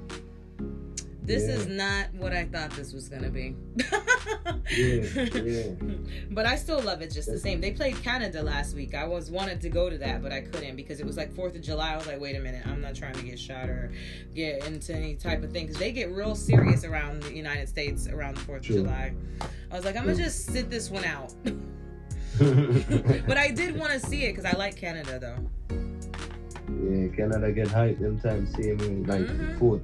This 1.25 1.43
Yeah. 1.47 1.55
is 1.55 1.67
not 1.67 2.13
what 2.13 2.33
I 2.33 2.45
thought 2.45 2.71
this 2.71 2.93
was 2.93 3.09
gonna 3.09 3.29
be. 3.29 3.55
Yeah, 4.71 5.03
yeah. 5.33 5.63
But 6.31 6.45
I 6.45 6.55
still 6.55 6.81
love 6.81 7.01
it 7.01 7.11
just 7.11 7.29
the 7.31 7.39
same. 7.39 7.61
They 7.61 7.71
played 7.71 7.95
Canada 8.03 8.43
last 8.43 8.75
week. 8.75 8.93
I 8.93 9.05
was 9.05 9.31
wanted 9.31 9.61
to 9.61 9.69
go 9.69 9.89
to 9.89 9.97
that, 9.99 10.21
but 10.21 10.31
I 10.31 10.41
couldn't 10.41 10.75
because 10.75 10.99
it 10.99 11.05
was 11.05 11.17
like 11.17 11.33
Fourth 11.33 11.55
of 11.55 11.61
July. 11.61 11.93
I 11.93 11.97
was 11.97 12.07
like, 12.07 12.19
wait 12.19 12.35
a 12.35 12.39
minute, 12.39 12.65
I'm 12.67 12.81
not 12.81 12.95
trying 12.95 13.13
to 13.15 13.23
get 13.23 13.39
shot 13.39 13.69
or 13.69 13.91
get 14.35 14.65
into 14.67 14.93
any 14.93 15.15
type 15.15 15.43
of 15.43 15.51
thing 15.51 15.65
because 15.65 15.79
they 15.79 15.91
get 15.91 16.11
real 16.11 16.35
serious 16.35 16.83
around 16.83 17.23
the 17.23 17.33
United 17.35 17.67
States 17.69 18.07
around 18.07 18.35
the 18.38 18.41
Fourth 18.41 18.61
of 18.61 18.65
July. 18.67 19.13
I 19.71 19.75
was 19.75 19.85
like, 19.85 19.95
I'm 19.95 20.03
gonna 20.05 20.15
just 20.15 20.45
sit 20.51 20.69
this 20.69 20.89
one 20.91 21.05
out. 21.05 21.33
but 23.27 23.38
I 23.38 23.49
did 23.51 23.77
want 23.77 23.91
to 23.93 23.99
see 23.99 24.25
it 24.25 24.35
because 24.35 24.45
I 24.45 24.57
like 24.57 24.75
Canada 24.75 25.19
though. 25.19 25.75
Yeah, 26.83 27.07
Canada 27.15 27.51
get 27.51 27.67
hyped 27.67 27.99
them 27.99 28.19
times 28.19 28.51
same 28.55 28.77
way, 28.77 28.88
like 29.07 29.21
Mhm. 29.27 29.57
fourth. 29.59 29.81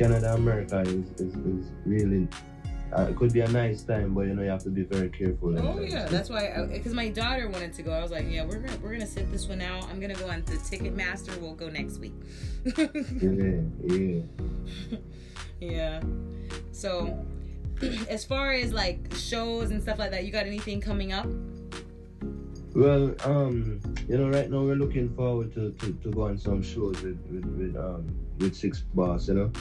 Canada, 0.00 0.32
America 0.32 0.80
is, 0.80 1.20
is, 1.20 1.34
is 1.34 1.72
really 1.84 2.26
uh, 2.96 3.02
it 3.02 3.16
could 3.16 3.34
be 3.34 3.40
a 3.40 3.48
nice 3.48 3.82
time, 3.82 4.14
but 4.14 4.22
you 4.22 4.34
know 4.34 4.42
you 4.42 4.48
have 4.48 4.62
to 4.62 4.70
be 4.70 4.82
very 4.82 5.10
careful. 5.10 5.54
Oh 5.60 5.78
yeah, 5.80 6.06
that's 6.06 6.30
why. 6.30 6.66
Because 6.72 6.94
my 6.94 7.10
daughter 7.10 7.48
wanted 7.48 7.74
to 7.74 7.82
go. 7.82 7.92
I 7.92 8.00
was 8.00 8.10
like, 8.10 8.24
yeah, 8.30 8.44
we're 8.44 8.60
gonna 8.60 8.78
we're 8.82 8.92
gonna 8.92 9.06
sit 9.06 9.30
this 9.30 9.46
one 9.46 9.60
out. 9.60 9.84
I'm 9.90 10.00
gonna 10.00 10.14
go 10.14 10.26
on 10.28 10.42
the 10.46 10.54
Ticketmaster. 10.54 11.38
We'll 11.38 11.54
go 11.54 11.68
next 11.68 11.98
week. 11.98 12.14
yeah, 12.64 13.60
yeah. 13.94 14.96
Yeah. 15.60 16.00
So, 16.72 17.26
as 18.08 18.24
far 18.24 18.52
as 18.52 18.72
like 18.72 19.14
shows 19.14 19.70
and 19.70 19.82
stuff 19.82 19.98
like 19.98 20.12
that, 20.12 20.24
you 20.24 20.32
got 20.32 20.46
anything 20.46 20.80
coming 20.80 21.12
up? 21.12 21.26
Well, 22.74 23.14
um, 23.24 23.80
you 24.08 24.16
know, 24.16 24.30
right 24.30 24.50
now 24.50 24.62
we're 24.62 24.76
looking 24.76 25.14
forward 25.14 25.52
to, 25.54 25.72
to, 25.72 25.92
to 25.92 26.10
go 26.10 26.22
on 26.22 26.38
some 26.38 26.62
shows 26.62 27.02
with 27.02 27.20
with, 27.30 27.44
with 27.44 27.76
um 27.76 28.08
with 28.38 28.56
Six 28.56 28.80
Boss, 28.94 29.28
you 29.28 29.34
know, 29.34 29.52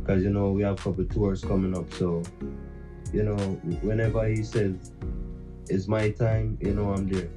because 0.00 0.22
you 0.22 0.30
know 0.30 0.50
we 0.50 0.62
have 0.62 0.78
a 0.78 0.82
couple 0.82 1.04
tours 1.04 1.42
coming 1.42 1.76
up. 1.76 1.92
So, 1.94 2.22
you 3.12 3.22
know, 3.22 3.36
whenever 3.82 4.26
he 4.28 4.42
says 4.42 4.92
it's 5.68 5.88
my 5.88 6.10
time, 6.10 6.58
you 6.60 6.74
know, 6.74 6.92
I'm 6.92 7.08
there. 7.08 7.28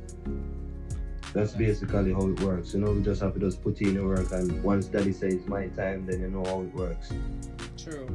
That's 1.33 1.53
basically 1.53 2.11
how 2.13 2.27
it 2.27 2.39
works. 2.41 2.73
You 2.73 2.79
know, 2.81 2.91
we 2.91 3.01
just 3.03 3.21
have 3.21 3.33
to 3.35 3.39
just 3.39 3.61
put 3.63 3.79
in 3.81 3.93
the 3.95 4.03
work, 4.03 4.31
and 4.31 4.63
once 4.63 4.87
Daddy 4.87 5.13
says 5.13 5.33
it's 5.35 5.47
my 5.47 5.67
time, 5.67 6.05
then 6.05 6.21
you 6.21 6.29
know 6.29 6.43
how 6.45 6.61
it 6.61 6.73
works. 6.73 7.13
True. 7.77 8.07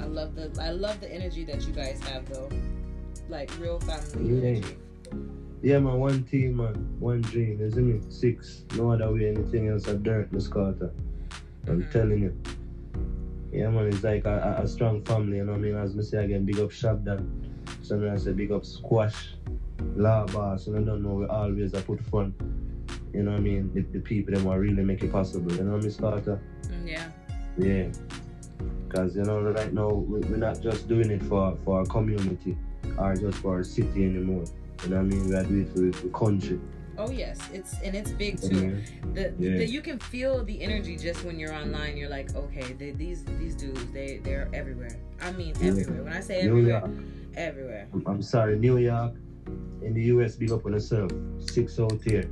I 0.00 0.04
love 0.06 0.34
the 0.34 0.50
I 0.60 0.70
love 0.70 1.00
the 1.00 1.12
energy 1.12 1.44
that 1.44 1.66
you 1.66 1.72
guys 1.72 2.00
have 2.04 2.28
though, 2.28 2.48
like 3.28 3.50
real 3.58 3.80
family 3.80 4.34
Yeah. 4.34 4.48
energy. 4.48 4.76
Yeah, 5.62 5.78
man, 5.78 6.00
one 6.00 6.22
team, 6.24 6.56
man, 6.56 6.74
one 7.00 7.20
dream, 7.20 7.60
isn't 7.60 7.96
it? 7.96 8.10
Six. 8.12 8.64
No 8.76 8.92
other 8.92 9.12
way 9.12 9.28
anything 9.28 9.68
else 9.68 9.86
a 9.88 9.94
dirt, 9.94 10.32
Miss 10.32 10.48
Carter. 10.48 10.90
I'm 11.68 11.82
Mhm. 11.82 11.90
telling 11.92 12.22
you. 12.22 12.34
Yeah, 13.52 13.68
man, 13.70 13.86
it's 13.86 14.04
like 14.04 14.24
a, 14.26 14.60
a, 14.62 14.68
strong 14.68 15.02
family, 15.02 15.38
you 15.38 15.44
know 15.44 15.52
what 15.52 15.58
I 15.58 15.62
mean? 15.62 15.76
As 15.76 15.94
me 15.96 16.02
say 16.04 16.24
again, 16.24 16.44
big 16.44 16.60
up 16.60 16.70
Shabdan. 16.70 17.26
So 17.82 18.08
I 18.10 18.16
say 18.16 18.32
big 18.32 18.52
up 18.52 18.64
Squash, 18.64 19.34
La 19.96 20.24
Boss, 20.26 20.68
and 20.68 20.76
I 20.76 20.82
don't 20.82 21.02
know, 21.02 21.14
we 21.14 21.26
always 21.26 21.74
I 21.74 21.80
put 21.82 22.00
fun. 22.00 22.32
you 23.12 23.24
know 23.24 23.32
what 23.32 23.40
I 23.40 23.42
mean, 23.42 23.72
the, 23.74 23.80
the 23.82 23.98
people 23.98 24.32
that 24.34 24.44
want 24.44 24.60
really 24.60 24.84
make 24.84 25.02
it 25.02 25.10
possible. 25.10 25.52
You 25.52 25.64
know, 25.64 25.78
Miss 25.78 25.96
Carter? 25.96 26.40
Mm, 26.68 26.88
yeah. 26.88 27.10
Yeah. 27.58 27.88
Because, 28.86 29.16
you 29.16 29.24
know, 29.24 29.40
right 29.42 29.72
now, 29.72 29.88
we- 29.88 30.20
we're 30.20 30.36
not 30.36 30.60
just 30.60 30.86
doing 30.88 31.10
it 31.10 31.22
for, 31.24 31.56
for 31.64 31.80
our 31.80 31.86
community 31.86 32.56
or 32.98 33.14
just 33.16 33.38
for 33.38 33.56
our 33.56 33.64
city 33.64 34.04
anymore. 34.04 34.44
You 34.84 34.90
know 34.90 34.96
what 34.98 35.02
I 35.02 35.08
mean? 35.08 35.28
We 35.28 35.34
are 35.34 35.42
doing 35.42 35.62
it 35.62 35.68
for 35.70 35.80
the 36.06 36.08
country. 36.14 36.60
Oh 36.98 37.10
yes, 37.10 37.38
it's 37.52 37.80
and 37.82 37.94
it's 37.94 38.10
big 38.12 38.40
too. 38.40 38.82
The, 39.14 39.32
Yeah. 39.38 39.58
the 39.58 39.66
you 39.66 39.80
can 39.80 39.98
feel 39.98 40.44
the 40.44 40.60
energy 40.62 40.96
just 40.96 41.24
when 41.24 41.38
you're 41.38 41.54
online. 41.54 41.96
You're 41.96 42.10
like, 42.10 42.34
okay, 42.34 42.72
they, 42.74 42.90
these 42.92 43.24
these 43.38 43.54
dudes, 43.54 43.86
they 43.92 44.18
they're 44.22 44.48
everywhere. 44.52 44.96
I 45.20 45.32
mean, 45.32 45.54
Yeah. 45.60 45.70
everywhere. 45.70 46.02
When 46.04 46.12
I 46.12 46.20
say 46.20 46.40
everywhere, 46.40 46.82
everywhere. 47.36 47.88
I'm, 47.92 48.02
I'm 48.06 48.22
sorry, 48.22 48.58
New 48.58 48.76
York, 48.78 49.14
in 49.82 49.94
the 49.94 50.02
US, 50.14 50.36
big 50.36 50.52
up 50.52 50.66
on 50.66 50.72
yourself. 50.72 51.10
Six 51.38 51.78
out 51.80 52.00
here. 52.04 52.28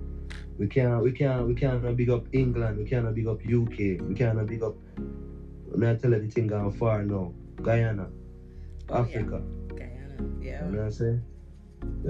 We 0.58 0.66
can't, 0.66 1.02
we 1.04 1.12
can't, 1.12 1.46
we 1.46 1.54
can't 1.54 1.96
big 1.96 2.10
up 2.10 2.26
England. 2.32 2.78
We 2.78 2.84
can't 2.84 3.14
big 3.14 3.26
up 3.28 3.40
UK. 3.40 3.78
We 4.08 4.14
can't 4.14 4.44
big 4.46 4.62
up. 4.62 4.74
I 5.72 5.76
mean, 5.76 5.90
I 5.90 5.94
tell 5.94 6.10
you 6.12 6.20
the 6.20 6.28
thing 6.28 6.48
gone 6.48 6.72
far 6.72 7.02
now. 7.04 7.32
Guyana, 7.62 8.08
Oh, 8.90 9.02
Africa. 9.02 9.40
Guyana, 9.68 10.16
yeah. 10.40 10.64
You 10.66 10.72
know 10.72 10.78
what 10.78 10.84
I'm 10.86 10.90
saying? 10.90 11.22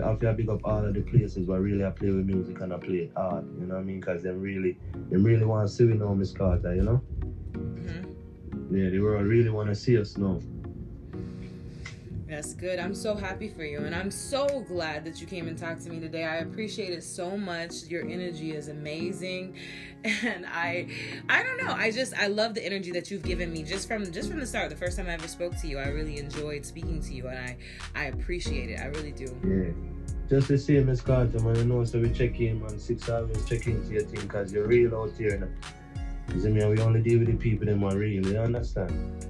Have 0.03 0.21
to 0.21 0.33
big 0.33 0.49
up 0.49 0.61
all 0.65 0.85
of 0.85 0.95
the 0.95 1.01
places 1.01 1.47
where 1.47 1.61
really 1.61 1.85
I 1.85 1.91
play 1.91 2.11
with 2.11 2.27
music 2.27 2.61
and 2.61 2.73
I 2.73 2.79
play 2.79 2.99
it 2.99 3.13
hard. 3.17 3.45
You 3.59 3.67
know 3.67 3.75
what 3.75 3.81
I 3.81 3.85
mean? 3.85 4.01
Because 4.01 4.23
they 4.23 4.31
really, 4.31 4.79
they 5.11 5.17
really 5.17 5.45
want 5.45 5.69
to 5.69 5.75
see 5.75 5.85
we 5.85 5.95
now, 5.95 6.15
Miss 6.15 6.33
Carter. 6.33 6.75
You 6.75 6.83
know? 6.83 7.03
hmm 7.55 8.75
Yeah, 8.75 8.91
the 8.91 9.01
world 9.01 9.27
really 9.27 9.51
want 9.51 9.69
to 9.69 9.75
see 9.75 9.99
us 9.99 10.17
now. 10.17 10.41
That's 12.29 12.53
good. 12.53 12.79
I'm 12.79 12.95
so 12.95 13.14
happy 13.14 13.49
for 13.49 13.64
you, 13.64 13.79
and 13.79 13.95
I'm 13.95 14.11
so 14.11 14.61
glad 14.69 15.03
that 15.07 15.19
you 15.19 15.27
came 15.27 15.49
and 15.49 15.57
talked 15.57 15.83
to 15.85 15.91
me 15.91 15.99
today. 15.99 16.25
I 16.25 16.37
appreciate 16.37 16.93
it 16.93 17.03
so 17.03 17.38
much. 17.38 17.85
Your 17.85 18.03
energy 18.07 18.53
is 18.55 18.69
amazing, 18.69 19.57
and 20.05 20.45
I, 20.47 20.88
I 21.31 21.43
don't 21.43 21.64
know. 21.64 21.73
I 21.73 21.91
just 21.91 22.12
I 22.19 22.27
love 22.27 22.53
the 22.53 22.62
energy 22.62 22.91
that 22.91 23.11
you've 23.11 23.23
given 23.23 23.51
me 23.51 23.62
just 23.62 23.88
from 23.88 24.12
just 24.12 24.29
from 24.29 24.41
the 24.41 24.47
start. 24.47 24.69
The 24.69 24.77
first 24.77 24.99
time 24.99 25.07
I 25.07 25.14
ever 25.14 25.27
spoke 25.27 25.57
to 25.62 25.67
you, 25.67 25.79
I 25.79 25.88
really 25.88 26.19
enjoyed 26.19 26.67
speaking 26.67 27.01
to 27.01 27.14
you, 27.14 27.29
and 27.29 27.38
I 27.38 27.57
I 27.95 28.05
appreciate 28.07 28.69
it. 28.69 28.79
I 28.79 28.87
really 28.88 29.12
do. 29.12 29.35
Yeah. 29.43 29.73
Just 30.29 30.49
the 30.49 30.59
same 30.59 30.91
as 30.91 31.01
Carter, 31.01 31.41
man. 31.41 31.57
You 31.57 31.64
know, 31.64 31.85
so 31.85 31.99
we 31.99 32.11
check 32.11 32.38
in, 32.41 32.61
man. 32.61 32.79
Six 32.79 33.09
hours 33.09 33.43
check 33.49 33.67
into 33.67 33.91
your 33.91 34.03
thing 34.03 34.21
because 34.21 34.53
you're 34.53 34.67
real 34.67 34.95
out 34.95 35.17
here. 35.17 35.38
Now. 35.38 35.49
Cause 36.31 36.45
I 36.45 36.51
mean, 36.51 36.69
we 36.69 36.79
only 36.83 37.01
deal 37.01 37.21
with 37.21 37.29
the 37.29 37.37
people 37.37 37.64
that 37.67 37.83
are 37.83 37.97
real. 37.97 38.27
You 38.27 38.38
understand? 38.38 39.25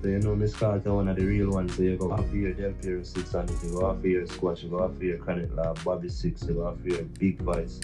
So 0.00 0.08
you 0.08 0.20
know, 0.20 0.36
Miss 0.36 0.54
Carter, 0.54 0.94
one 0.94 1.08
of 1.08 1.16
the 1.16 1.24
real 1.24 1.50
ones. 1.50 1.74
So 1.76 1.82
you 1.82 1.96
go 1.96 2.10
half 2.10 2.32
a 2.32 2.36
year 2.36 2.52
Del 2.52 2.72
Piero 2.72 3.02
six 3.02 3.34
on 3.34 3.48
it. 3.48 3.56
You 3.64 3.72
go 3.72 3.92
half 3.92 4.04
a 4.04 4.08
year 4.08 4.26
Squash. 4.26 4.62
You 4.62 4.70
go 4.70 4.86
half 4.86 5.00
a 5.00 5.04
year 5.04 5.18
Chronic 5.18 5.54
Lab, 5.56 5.82
Bobby 5.82 6.08
six. 6.08 6.42
You 6.42 6.54
go 6.54 6.66
half 6.66 6.84
a 6.84 6.88
year 6.88 7.02
Big 7.18 7.40
Vice. 7.40 7.80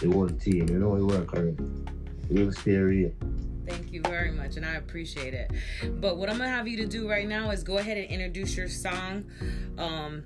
The 0.00 0.10
whole 0.10 0.28
team. 0.28 0.68
You 0.68 0.78
know, 0.78 0.90
we 0.90 1.02
work 1.02 1.30
hard. 1.30 1.58
We 2.28 2.44
will 2.44 2.52
stay 2.52 2.76
real. 2.76 3.12
Thank 3.66 3.90
you 3.90 4.02
very 4.02 4.30
much, 4.30 4.56
and 4.56 4.66
I 4.66 4.74
appreciate 4.74 5.32
it. 5.32 5.50
But 6.00 6.18
what 6.18 6.28
I'm 6.28 6.36
gonna 6.36 6.50
have 6.50 6.68
you 6.68 6.76
to 6.76 6.86
do 6.86 7.08
right 7.08 7.26
now 7.26 7.50
is 7.50 7.62
go 7.62 7.78
ahead 7.78 7.96
and 7.96 8.06
introduce 8.06 8.56
your 8.56 8.68
song, 8.68 9.24
um, 9.78 10.24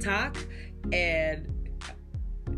talk, 0.00 0.36
and 0.92 1.48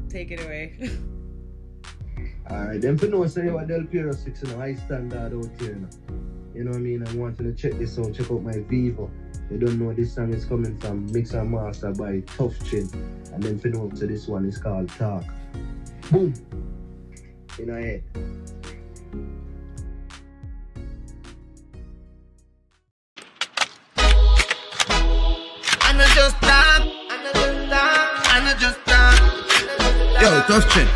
take 0.09 0.31
it 0.31 0.45
away. 0.45 0.91
Alright, 2.51 2.81
them 2.81 2.99
for 2.99 3.07
know 3.07 3.27
say 3.27 3.45
you 3.45 3.57
are 3.57 3.65
Del 3.65 3.85
Piero 3.85 4.13
6 4.13 4.43
and 4.43 4.53
high 4.53 4.75
standard 4.75 5.33
out 5.33 5.61
here 5.61 5.77
now. 5.77 5.89
You 6.55 6.65
know 6.65 6.71
what 6.71 6.79
I 6.79 6.81
mean? 6.81 7.07
I'm 7.07 7.19
wanting 7.19 7.47
to 7.47 7.55
check 7.55 7.79
this 7.79 7.97
out, 7.99 8.13
check 8.13 8.31
out 8.31 8.43
my 8.43 8.59
Vivo. 8.69 9.09
You 9.51 9.59
don't 9.59 9.79
know 9.79 9.93
this 9.93 10.15
song 10.15 10.33
is 10.35 10.45
coming 10.45 10.77
from 10.79 11.11
Mix 11.13 11.33
and 11.33 11.51
Master 11.51 11.93
by 11.93 12.21
Tough 12.21 12.55
Chin. 12.65 12.89
And 13.33 13.43
then 13.43 13.59
for 13.59 13.69
up 13.87 13.95
to 13.99 14.07
this 14.07 14.27
one 14.27 14.45
is 14.45 14.59
called 14.59 14.89
Talk. 14.91 15.25
Boom! 16.11 16.35
In 17.59 17.71
our 17.71 17.81
head. 17.81 18.03
And 25.87 26.03
I 26.03 26.07
just 26.15 26.37
talk, 26.41 26.81
and 26.81 27.27
I 27.27 27.33
just 27.33 27.71
talk, 27.71 28.35
and 28.35 28.49
I 28.49 28.55
just 28.59 28.79
talk. 28.87 29.21
Yo, 30.21 30.43
tough 30.49 30.73
chin. 30.73 30.89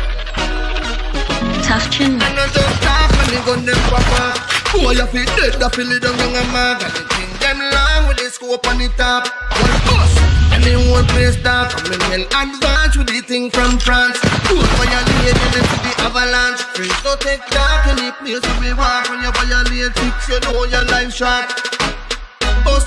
Tough 1.63 1.89
chin 1.91 2.11
And 2.13 2.23
I 2.23 2.47
just 2.53 2.81
talk 2.83 3.11
when 3.11 3.27
they 3.29 3.45
gun 3.45 3.65
them 3.65 3.75
pop 3.89 4.19
off. 4.19 4.54
Boy, 4.73 4.91
you 4.91 5.05
feel 5.07 5.25
dead, 5.37 5.61
I 5.61 5.69
feel 5.69 5.91
it 5.91 6.01
down 6.01 6.17
young 6.17 6.35
and 6.35 6.51
mag. 6.51 6.81
And 6.81 6.93
they 6.93 7.05
think 7.13 7.39
them 7.39 7.59
long 7.59 8.07
with 8.07 8.17
the 8.17 8.29
scope 8.29 8.67
on 8.67 8.77
the 8.77 8.89
top. 8.97 9.27
One 9.61 9.79
bus, 9.87 10.13
and 10.53 10.63
they 10.63 10.75
won't 10.75 11.07
play 11.09 11.31
stop. 11.31 11.71
I'm 11.75 12.51
in 12.51 12.59
well 12.59 12.89
with 12.97 13.07
the 13.07 13.21
thing 13.21 13.49
from 13.51 13.77
France. 13.79 14.19
Do 14.47 14.59
it 14.59 14.71
violate 14.79 15.37
and 15.37 15.53
then 15.53 15.65
the 15.83 15.93
avalanche. 16.03 16.61
Friends 16.73 17.01
don't 17.03 17.19
take 17.21 17.45
talk 17.47 17.87
any 17.87 18.11
place 18.19 18.41
where 18.41 18.59
we 18.61 18.73
walk. 18.73 19.09
When 19.09 19.21
you 19.21 19.31
violate 19.31 19.95
six, 19.95 20.29
you 20.29 20.39
know 20.41 20.63
your 20.65 20.85
life 20.85 21.13
short. 21.13 21.94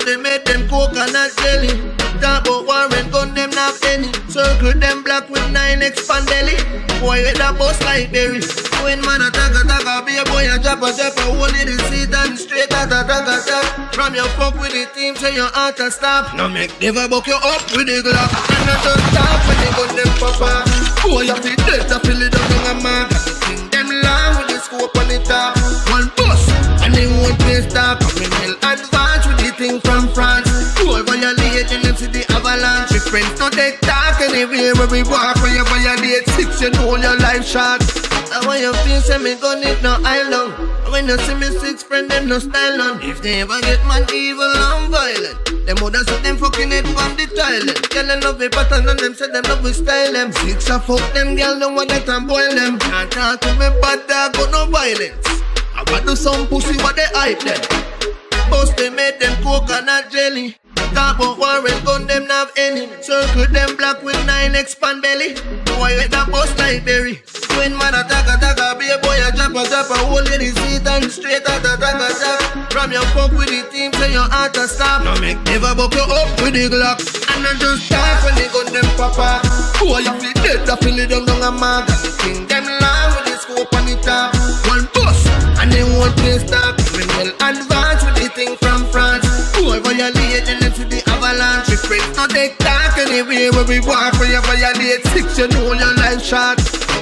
They 0.08 0.16
made 0.16 0.46
them 0.46 0.64
coconut 0.72 1.36
jelly. 1.36 1.68
Talk 2.16 2.48
about 2.48 2.64
Warren 2.64 3.10
gun 3.12 3.34
them 3.36 3.50
not 3.52 3.76
penny. 3.76 4.08
Circle 4.32 4.80
them 4.80 5.04
black 5.04 5.28
with 5.28 5.44
nine 5.52 5.82
expand 5.82 6.24
belly. 6.24 6.56
Boy 6.96 7.20
with 7.28 7.36
a 7.36 7.52
bust 7.52 7.84
like 7.84 8.08
berry. 8.08 8.40
When 8.80 9.04
man 9.04 9.20
attack 9.20 9.52
attack 9.52 9.84
a 9.84 10.00
be 10.00 10.16
a 10.16 10.24
boy 10.24 10.48
a 10.48 10.56
drop 10.64 10.80
a 10.80 10.96
drop 10.96 11.12
a 11.12 11.28
hole 11.28 11.52
in 11.60 11.68
the 11.68 11.76
seat 11.92 12.08
and 12.08 12.40
straight 12.40 12.72
at 12.72 12.88
a 12.88 13.04
tag 13.04 13.28
attack. 13.28 13.92
From 13.92 14.14
your 14.16 14.32
fuck 14.40 14.56
with 14.56 14.72
the 14.72 14.88
team 14.96 15.12
say 15.14 15.34
your 15.36 15.52
heart 15.52 15.76
to 15.76 15.90
stop. 15.90 16.32
No 16.34 16.48
make 16.48 16.72
never 16.80 17.04
buck 17.04 17.26
you 17.26 17.36
up 17.36 17.68
with 17.76 17.84
the 17.84 18.00
Glock. 18.00 18.32
And 18.32 18.64
I 18.64 18.80
just 18.80 19.04
stop 19.12 19.44
when 19.44 19.60
they 19.60 19.72
gun 19.76 19.92
them 19.92 20.08
off. 20.24 20.40
Boy 21.04 21.28
you 21.28 21.36
feel 21.36 21.60
dead 21.68 21.84
I 21.84 22.00
feel 22.00 22.22
it 22.24 22.32
down 22.32 22.80
on 22.80 22.80
a. 22.80 23.12
Sing 23.44 23.68
them 23.68 23.92
long 23.92 24.40
with 24.40 24.56
the 24.56 24.58
scope 24.64 24.96
on 24.96 25.04
the 25.04 25.20
top. 25.20 25.52
One 25.92 26.08
bust 26.16 26.48
and 26.80 26.96
they 26.96 27.04
won't 27.04 27.36
play 27.44 27.60
stop. 27.68 28.00
With 28.00 28.32
the 28.40 28.57
thing 29.58 29.80
from 29.82 30.06
France. 30.14 30.46
Boy 30.78 31.02
violate 31.02 31.66
and 31.74 31.82
them 31.82 31.96
see 31.98 32.06
the 32.06 32.22
avalanche. 32.30 32.94
My 32.94 33.02
friends 33.02 33.34
don't 33.34 33.52
take 33.52 33.82
talk 33.82 34.22
anywhere 34.22 34.72
where 34.78 34.86
we 34.86 35.02
walk. 35.02 35.34
When 35.42 35.52
you 35.52 35.66
violate 35.66 36.30
six, 36.38 36.62
you 36.62 36.70
know 36.70 36.94
your 36.94 37.18
life 37.18 37.42
short. 37.42 37.82
And 38.30 38.46
when 38.46 38.62
you 38.62 38.72
feel 38.86 39.02
say 39.02 39.18
me 39.18 39.34
gun 39.34 39.58
it 39.66 39.82
no 39.82 39.98
island. 40.06 40.54
And 40.86 40.92
when 40.94 41.10
you 41.10 41.18
see 41.26 41.34
me 41.34 41.50
six 41.58 41.82
friend 41.82 42.08
them 42.08 42.30
no 42.30 42.38
style 42.38 42.80
on. 42.80 43.02
If 43.02 43.20
they 43.20 43.42
ever 43.42 43.58
get 43.66 43.82
man 43.90 44.06
evil 44.14 44.46
and 44.46 44.94
violent. 44.94 45.66
Them 45.66 45.76
woulda 45.82 46.06
set 46.06 46.22
them 46.22 46.38
fucking 46.38 46.70
it 46.70 46.86
from 46.94 47.18
the 47.18 47.26
toilet. 47.26 47.90
Girl 47.90 48.06
them 48.06 48.20
love 48.22 48.40
it 48.40 48.52
pattern 48.54 48.88
and 48.88 48.98
them 48.98 49.14
say 49.14 49.26
them 49.26 49.42
love 49.50 49.64
we 49.66 49.74
style 49.74 50.12
them. 50.14 50.30
Six 50.46 50.70
a 50.70 50.78
fuck 50.78 51.02
them 51.12 51.34
girl 51.34 51.58
don't 51.58 51.74
want 51.74 51.90
that 51.90 52.08
and 52.08 52.30
boil 52.30 52.54
them. 52.54 52.78
Can't 52.78 53.10
talk 53.10 53.42
to 53.42 53.50
me 53.58 53.68
bad 53.82 54.06
dog 54.06 54.38
got 54.38 54.50
no 54.54 54.70
violence. 54.70 55.26
I 55.74 55.82
want 55.90 56.06
do 56.06 56.14
some 56.14 56.46
pussy 56.46 56.78
what 56.78 56.94
they 56.94 57.10
hype 57.10 57.42
them. 57.42 57.87
Bust 58.50 58.76
they 58.76 58.90
made 58.90 59.20
them 59.20 59.34
coconut 59.42 60.10
jelly. 60.10 60.56
Talk 60.94 61.16
about 61.20 61.38
Warren 61.38 61.84
gun 61.84 62.06
them 62.06 62.26
have 62.26 62.50
any. 62.56 62.88
Circle 63.02 63.46
them 63.52 63.76
black 63.76 64.02
with 64.02 64.18
nine 64.26 64.54
expand 64.54 65.02
belly. 65.02 65.34
Boy 65.76 65.94
with 66.00 66.14
a 66.16 66.24
bust 66.30 66.56
like 66.58 66.84
berry. 66.84 67.20
When 67.56 67.76
man 67.76 67.94
attack 67.94 68.24
attack 68.24 68.58
a 68.58 68.78
be 68.78 68.88
a 68.88 68.98
boy 68.98 69.18
a 69.20 69.30
drop 69.34 69.52
a 69.52 69.68
drop 69.68 69.90
a 69.90 69.98
hole 70.08 70.18
in 70.18 70.40
the 70.40 70.48
seat 70.48 70.86
and 70.86 71.10
straight 71.10 71.44
at 71.44 71.66
a 71.66 71.76
tag 71.76 72.00
a 72.00 72.08
tag. 72.08 72.72
From 72.72 72.92
your 72.92 73.04
fuck 73.12 73.32
with 73.32 73.52
the 73.52 73.68
team 73.70 73.92
say 73.94 74.12
your 74.12 74.28
heart 74.30 74.54
to 74.54 74.66
stop. 74.66 75.04
No 75.04 75.20
make 75.20 75.42
never 75.44 75.74
buck 75.74 75.94
you 75.94 76.06
up 76.08 76.30
with 76.40 76.54
the 76.54 76.72
Glock. 76.72 76.98
And 77.36 77.46
I 77.46 77.52
just 77.60 77.90
talk 77.90 78.24
when 78.24 78.34
they 78.34 78.48
gun 78.48 78.72
them 78.72 78.88
papa. 78.96 79.44
Boy 79.78 79.98
you 80.08 80.14
feel 80.18 80.32
dead 80.42 80.68
I 80.68 80.76
feel 80.76 80.98
it 80.98 81.10
down 81.10 81.26
down 81.26 81.42
a 81.42 81.52
mag. 81.52 81.84
Anywhere 93.28 93.52
where 93.52 93.68
we 93.68 93.80
walk. 93.80 94.18
When 94.18 94.30
you 94.30 94.40
violate 94.42 95.04
six, 95.12 95.38
you 95.38 95.48
know 95.48 95.72
your 95.72 95.94
life 95.94 96.22
short. 96.22 96.58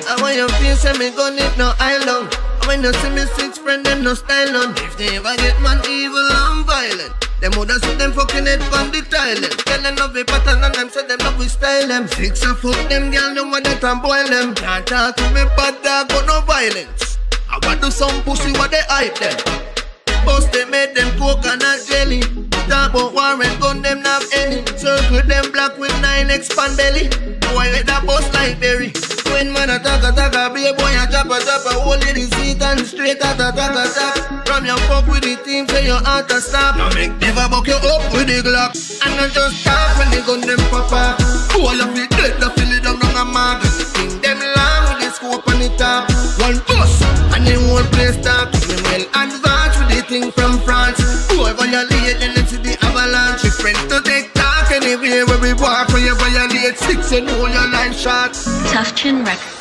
And 0.08 0.20
when 0.22 0.36
you 0.36 0.48
feel 0.58 0.76
say 0.76 0.92
me 0.98 1.10
gun 1.10 1.38
it 1.38 1.56
no 1.56 1.72
island. 1.78 2.34
And 2.34 2.66
when 2.66 2.82
you 2.82 2.92
see 2.94 3.10
me 3.10 3.24
six 3.36 3.58
friend 3.58 3.84
them 3.84 4.02
no 4.02 4.14
style 4.14 4.56
on. 4.56 4.74
If 4.78 4.96
they 4.96 5.16
ever 5.16 5.36
get 5.36 5.60
man 5.60 5.80
evil 5.88 6.18
and 6.18 6.66
violent. 6.66 7.14
Them 7.40 7.52
woulda 7.56 7.78
see 7.80 7.94
them 7.94 8.12
fucking 8.12 8.46
head 8.46 8.62
from 8.64 8.90
the 8.90 9.02
toilet. 9.02 9.58
Tell 9.66 9.82
them 9.82 9.96
love 9.96 10.14
the 10.14 10.24
pattern 10.24 10.64
and 10.64 10.74
them 10.74 10.88
say 10.90 11.06
them 11.06 11.18
love 11.20 11.38
we 11.38 11.48
style 11.48 11.86
them. 11.86 12.08
Six 12.08 12.42
a 12.42 12.54
fuck 12.54 12.88
them 12.88 13.10
girl, 13.10 13.34
them 13.34 13.50
want 13.50 13.64
that 13.64 13.84
and 13.84 14.02
boil 14.02 14.26
them. 14.26 14.54
Can't 14.54 14.86
talk 14.86 15.16
to 15.16 15.24
me 15.30 15.44
bad 15.56 15.82
dog, 15.82 16.08
got 16.08 16.26
no 16.26 16.40
violence. 16.42 17.18
I 17.48 17.58
want 17.62 17.80
do 17.82 17.90
some 17.90 18.22
pussy 18.22 18.52
what 18.52 18.70
they 18.70 18.82
hype 18.88 19.18
them. 19.18 19.85
Bust 20.26 20.50
they 20.52 20.64
made 20.64 20.94
them 20.96 21.06
coconut 21.16 21.86
jelly. 21.86 22.20
Talk 22.66 22.90
about 22.90 23.14
Warren 23.14 23.54
gun 23.60 23.80
them 23.80 24.02
not 24.02 24.26
any. 24.34 24.66
Circle 24.76 25.22
them 25.22 25.52
black 25.52 25.78
with 25.78 25.94
nine 26.02 26.30
expand 26.30 26.76
belly. 26.76 27.06
Boy 27.54 27.70
with 27.70 27.86
a 27.86 28.02
bust 28.04 28.34
like 28.34 28.58
berry. 28.58 28.90
When 29.30 29.52
man 29.54 29.70
attack 29.70 30.02
attack 30.02 30.34
a 30.34 30.52
be 30.52 30.66
a 30.66 30.74
boy 30.74 30.90
a 30.98 31.06
a 31.06 31.10
drop 31.10 31.30
a 31.30 31.72
hole 31.78 31.94
in 31.94 32.18
the 32.18 32.26
seat 32.34 32.60
and 32.60 32.82
straight 32.82 33.22
at 33.22 33.38
a 33.38 33.54
tag 33.54 33.78
attack. 33.78 34.46
From 34.46 34.66
your 34.66 34.78
fuck 34.90 35.06
with 35.06 35.22
the 35.22 35.38
team 35.46 35.68
say 35.68 35.86
your 35.86 36.02
heart 36.02 36.28
to 36.28 36.40
stop. 36.40 36.76
Now 36.76 36.90
make 36.90 37.14
never 37.22 37.46
buck 37.46 37.68
you 37.70 37.78
up 37.78 38.02
with 38.10 38.26
the 38.26 38.42
Glock. 38.42 38.74
And 39.06 39.14
I 39.14 39.30
just 39.30 39.62
talk 39.62 39.96
when 39.98 40.10
they 40.10 40.26
gun 40.26 40.42
them 40.42 40.58
pop 40.74 40.90
off. 40.90 41.22
Boy 41.54 41.78
you 41.78 41.86
feel 41.94 42.10
dead 42.18 42.42
I 42.42 42.50
feel 42.50 42.72
it 42.74 42.82
down 42.82 42.98
on 42.98 43.14
a. 43.14 43.62
And 43.62 43.62
the 43.62 43.84
thing 43.94 44.20
them 44.26 44.42
long 44.42 44.82
with 44.90 45.06
the 45.06 45.08
scope 45.14 45.46
on. 45.46 45.56
And 47.36 47.46
the 47.46 47.54
whole 47.68 47.84
place 47.92 48.16
talk 48.24 48.50
to 48.50 48.55
me 48.55 48.55
well 48.55 48.55
advanced 48.55 48.55
with 48.55 48.55
the 48.55 48.55
thing 50.08 50.30
from 50.32 50.58
France. 50.60 50.98
Who 51.30 51.42
violate, 51.42 52.18
then 52.20 52.32
it's 52.38 52.52
the 52.52 52.76
avalanche. 52.82 53.42
We 53.42 53.50
friends 53.50 53.86
to 53.92 54.00
take 54.02 54.32
talk 54.34 54.70
anywhere 54.70 55.26
where 55.26 55.40
we 55.40 55.52
walk. 55.54 55.88
When 55.92 56.02
you 56.04 56.14
violate 56.14 56.78
six, 56.78 57.12
you 57.12 57.22
know 57.22 57.46
your 57.46 57.68
life 57.70 57.96
shot. 57.96 58.34
Tough 58.70 58.94
Chin 58.94 59.24
Records. 59.24 59.52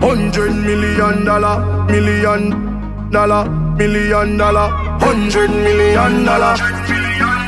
Hundred 0.00 0.54
million 0.54 1.24
dollar, 1.24 1.84
million 1.86 3.10
dollar, 3.10 3.48
million 3.76 4.36
dollar, 4.36 4.68
hundred 5.00 5.50
million 5.50 6.24
dollar. 6.24 6.54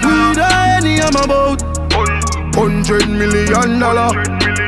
We 0.03 0.35
the 0.35 0.47
any 0.77 1.01
I'm 1.01 1.17
about. 1.17 1.74
Hundred 2.55 3.09
million 3.09 3.81
dollar. 3.81 4.15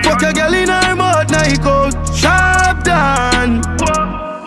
Fuck 0.02 0.22
a 0.22 0.32
girl 0.32 0.54
in 0.54 0.68
her 0.68 0.96
mouth, 0.96 1.30
night 1.30 1.64
out. 1.64 1.94
Sharp 2.14 2.82
down. 2.82 3.62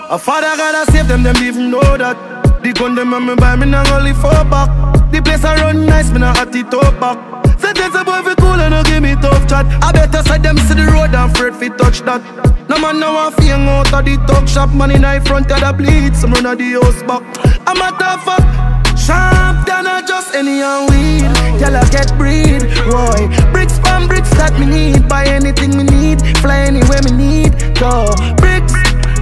A 0.09 0.19
father 0.19 0.57
gotta 0.57 0.91
save 0.91 1.07
them, 1.07 1.23
them 1.23 1.37
even 1.37 1.71
know 1.71 1.97
that. 1.97 2.17
The 2.61 2.73
gun 2.73 2.95
them 2.95 3.13
on 3.13 3.25
me 3.25 3.35
buy 3.35 3.55
me 3.55 3.65
now 3.65 3.83
only 3.95 4.11
four 4.11 4.43
back. 4.51 4.67
The 5.11 5.21
place 5.21 5.45
I 5.45 5.55
run 5.55 5.85
nice, 5.85 6.11
me 6.11 6.19
now 6.19 6.33
hot 6.33 6.53
it 6.53 6.73
up 6.73 6.99
back. 6.99 7.17
Say 7.59 7.71
there's 7.73 7.95
a 7.95 8.03
boy 8.03 8.21
fi 8.23 8.35
cool 8.35 8.59
and 8.59 8.71
no 8.71 8.83
give 8.83 9.01
me 9.01 9.15
tough 9.15 9.47
chat. 9.47 9.65
I 9.83 9.93
better 9.93 10.21
side 10.21 10.43
them 10.43 10.57
see 10.57 10.75
the 10.75 10.85
road 10.91 11.15
and 11.15 11.31
afraid 11.31 11.55
fi 11.55 11.69
touch 11.69 12.01
that. 12.01 12.21
No 12.67 12.77
man 12.77 12.99
now 12.99 13.29
fi 13.31 13.45
hang 13.45 13.69
out 13.69 13.93
of 13.93 14.03
the 14.03 14.17
talk 14.27 14.47
shop. 14.49 14.73
Man 14.75 14.91
in 14.91 15.03
front 15.23 15.49
of 15.49 15.59
the 15.61 15.71
bleed, 15.71 16.13
some 16.15 16.33
run 16.33 16.45
of 16.45 16.57
the 16.57 16.75
house 16.75 17.01
back. 17.03 17.23
I'm 17.65 17.79
a 17.79 17.97
tough 17.97 18.25
fuck. 18.25 19.38
Than 19.69 19.85
a 19.85 20.01
just 20.01 20.33
any 20.33 20.61
and 20.61 20.89
weed. 20.89 21.29
Girl 21.61 21.77
I 21.77 21.85
get 21.93 22.09
breed, 22.17 22.65
boy. 22.89 23.29
Bricks 23.53 23.77
from 23.77 24.07
bricks 24.07 24.31
that 24.41 24.57
me 24.59 24.65
need. 24.65 25.07
Buy 25.07 25.25
anything 25.25 25.77
me 25.77 25.83
need, 25.83 26.19
fly 26.41 26.65
anywhere 26.65 27.01
me 27.05 27.13
need. 27.13 27.53
Go 27.77 28.09
bricks, 28.41 28.73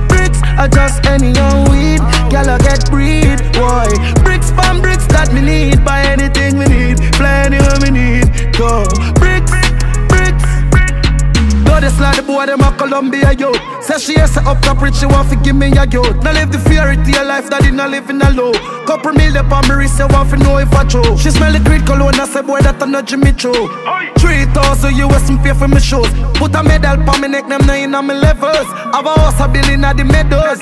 bricks. 0.08 0.40
I 0.56 0.72
just 0.72 1.06
any 1.06 1.36
and 1.36 1.68
weed. 1.68 2.00
Girl 2.32 2.48
I 2.48 2.58
get 2.64 2.88
breed, 2.90 3.38
boy. 3.60 3.92
Bricks 4.24 4.50
from 4.56 4.80
bricks 4.80 5.08
that 5.12 5.30
me 5.36 5.42
need. 5.42 5.84
Buy 5.84 6.02
anything 6.16 6.58
me 6.58 6.66
need, 6.66 6.98
fly 7.20 7.44
anywhere 7.52 7.80
me 7.84 7.92
need. 7.92 8.28
Go 8.56 8.88
bricks. 9.20 9.37
Though 11.66 11.80
they 11.80 11.90
slide 11.90 12.16
the 12.16 12.24
boy, 12.24 12.46
them 12.46 12.62
a 12.62 12.72
Columbia 12.78 13.34
youth. 13.34 13.58
Say 13.82 13.98
she 14.00 14.14
is 14.20 14.36
up 14.38 14.62
top 14.62 14.82
rich, 14.82 14.96
she 14.96 15.06
want 15.06 15.30
to 15.30 15.36
give 15.38 15.56
me 15.56 15.72
a 15.78 15.86
youth. 15.86 16.18
Now 16.24 16.34
live 16.34 16.52
the 16.52 16.60
fairy 16.60 16.98
tale 17.06 17.26
life 17.26 17.50
that 17.50 17.62
did 17.62 17.74
not 17.74 17.90
live 17.90 18.10
in 18.10 18.22
a 18.22 18.30
low. 18.32 18.54
Couple 18.86 19.14
mil 19.14 19.38
up 19.38 19.52
on 19.52 19.68
me 19.68 19.76
wrist, 19.76 20.00
you 20.00 20.08
want 20.08 20.30
to 20.32 20.38
know 20.38 20.58
if 20.58 20.72
I 20.74 20.84
true. 20.84 21.18
She 21.18 21.30
smell 21.32 21.52
the 21.52 21.60
creed 21.64 21.86
cologne, 21.86 22.20
I 22.20 22.26
say 22.26 22.42
boy 22.42 22.60
that 22.62 22.82
I'm 22.82 22.92
not 22.92 23.06
Jimmy 23.06 23.34
Choo. 23.34 23.70
Three 24.18 24.46
thousand 24.56 24.96
US 24.98 25.30
and 25.30 25.40
pay 25.44 25.54
for 25.54 25.68
my 25.68 25.80
shoes. 25.80 26.10
Put 26.36 26.56
a 26.56 26.64
medal 26.64 26.98
on 27.10 27.22
me 27.22 27.28
neck, 27.28 27.48
them 27.48 27.66
nine 27.68 27.94
on 27.94 28.08
my 28.08 28.14
levels. 28.14 28.68
Have 28.94 29.06
a 29.06 29.14
house 29.14 29.40
a 29.40 29.48
billion 29.48 29.84
at 29.84 29.98
the 29.98 30.04
meadows. 30.04 30.62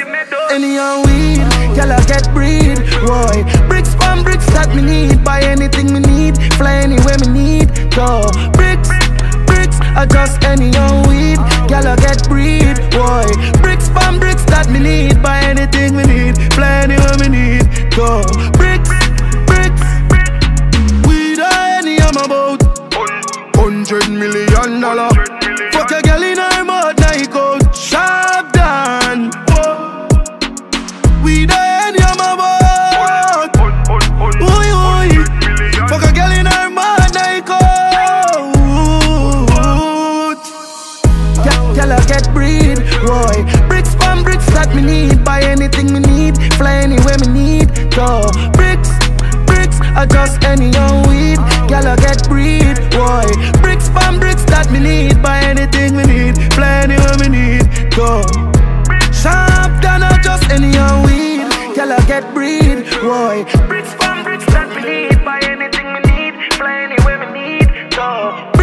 Any 0.51 0.77
and 0.77 1.05
weed, 1.05 1.45
girl 1.75 1.91
I 1.91 2.01
get 2.05 2.27
breed. 2.33 2.77
Boy, 3.05 3.45
bricks 3.67 3.95
from 3.95 4.23
bricks 4.23 4.45
that 4.53 4.73
me 4.75 4.81
need. 4.81 5.23
Buy 5.23 5.41
anything 5.41 5.93
me 5.93 5.99
need, 5.99 6.37
fly 6.55 6.81
anywhere 6.83 7.17
me 7.23 7.29
need. 7.29 7.69
Go 7.95 8.27
bricks, 8.57 8.74
I 9.97 10.05
just 10.05 10.43
any 10.43 10.69
young 10.71 11.07
weed. 11.07 11.37
Girl, 11.69 11.87
I 11.87 11.95
get 11.95 12.27
breed, 12.27 12.75
boy. 12.91 13.25
Bricks 13.61 13.87
from 13.89 14.19
bricks 14.19 14.43
that 14.51 14.67
me 14.69 14.79
need. 14.79 15.23
Buy 15.23 15.39
anything 15.39 15.95
we 15.95 16.03
need, 16.03 16.35
plenty 16.51 16.95
anywhere 16.95 17.17
me 17.17 17.29
need. 17.31 17.65
Go 17.95 18.21
bricks, 18.59 18.91
bricks. 19.47 19.85
Weed 21.07 21.39
or 21.39 21.59
any 21.79 21.97
I'm 22.01 22.17
about. 22.19 22.61
Hundred 23.55 24.09
million 24.09 24.81
dollar. 24.81 25.24
Me 44.75 44.81
need. 44.81 45.23
Buy 45.23 45.41
anything 45.41 45.93
me 45.93 45.99
need, 45.99 46.35
fly 46.55 46.75
anywhere 46.83 47.17
me 47.23 47.27
need. 47.27 47.67
Go 47.95 48.27
bricks, 48.53 48.91
bricks. 49.47 49.79
I 49.95 50.05
just 50.05 50.43
any 50.43 50.69
young 50.69 51.07
weed. 51.07 51.39
I 51.85 51.95
get 51.97 52.27
breed, 52.27 52.75
boy. 52.91 53.25
Bricks 53.61 53.87
from 53.89 54.19
bricks 54.19 54.43
that 54.45 54.69
me 54.71 54.79
need. 54.79 55.21
Buy 55.21 55.39
anything 55.39 55.95
me 55.95 56.03
need, 56.03 56.35
fly 56.53 56.83
anywhere 56.83 57.17
me 57.23 57.29
need. 57.29 57.65
Go 57.95 58.21
sharp 59.11 59.71
than 59.81 60.03
I 60.03 60.19
just 60.23 60.49
any 60.51 60.71
young 60.71 61.03
weed. 61.03 61.25
I 61.91 62.03
get 62.07 62.33
breed, 62.33 62.83
boy. 63.01 63.45
Bricks 63.67 63.93
from 63.93 64.23
bricks 64.23 64.45
that 64.47 64.69
me 64.75 64.81
need. 64.81 65.23
Buy 65.23 65.39
anything 65.43 65.87
me 65.93 66.01
need, 66.09 66.53
fly 66.53 66.89
anywhere 66.89 67.19
me 67.31 67.59
need. 67.59 67.91
Go. 67.95 68.54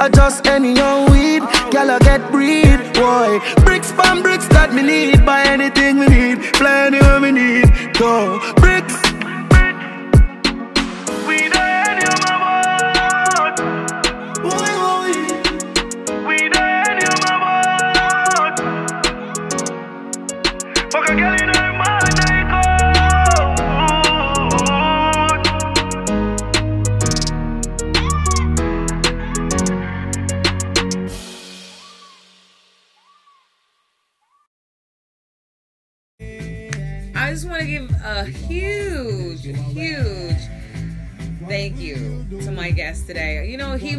I 0.00 0.08
just 0.08 0.46
any 0.46 0.74
young 0.74 1.10
weed. 1.10 1.40
Girl, 1.72 1.90
I 1.90 1.98
get 1.98 2.30
breed, 2.30 2.78
boy. 2.94 3.40
Bricks 3.64 3.90
from 3.90 4.22
bricks 4.22 4.46
that 4.48 4.72
me 4.72 4.82
need. 4.82 5.26
Buy 5.26 5.42
anything 5.42 5.98
me 5.98 6.06
need, 6.06 6.44
fly 6.56 6.86
anywhere 6.86 7.20
me 7.20 7.32
need. 7.32 7.94
Go 7.94 8.38
bricks. 8.56 9.07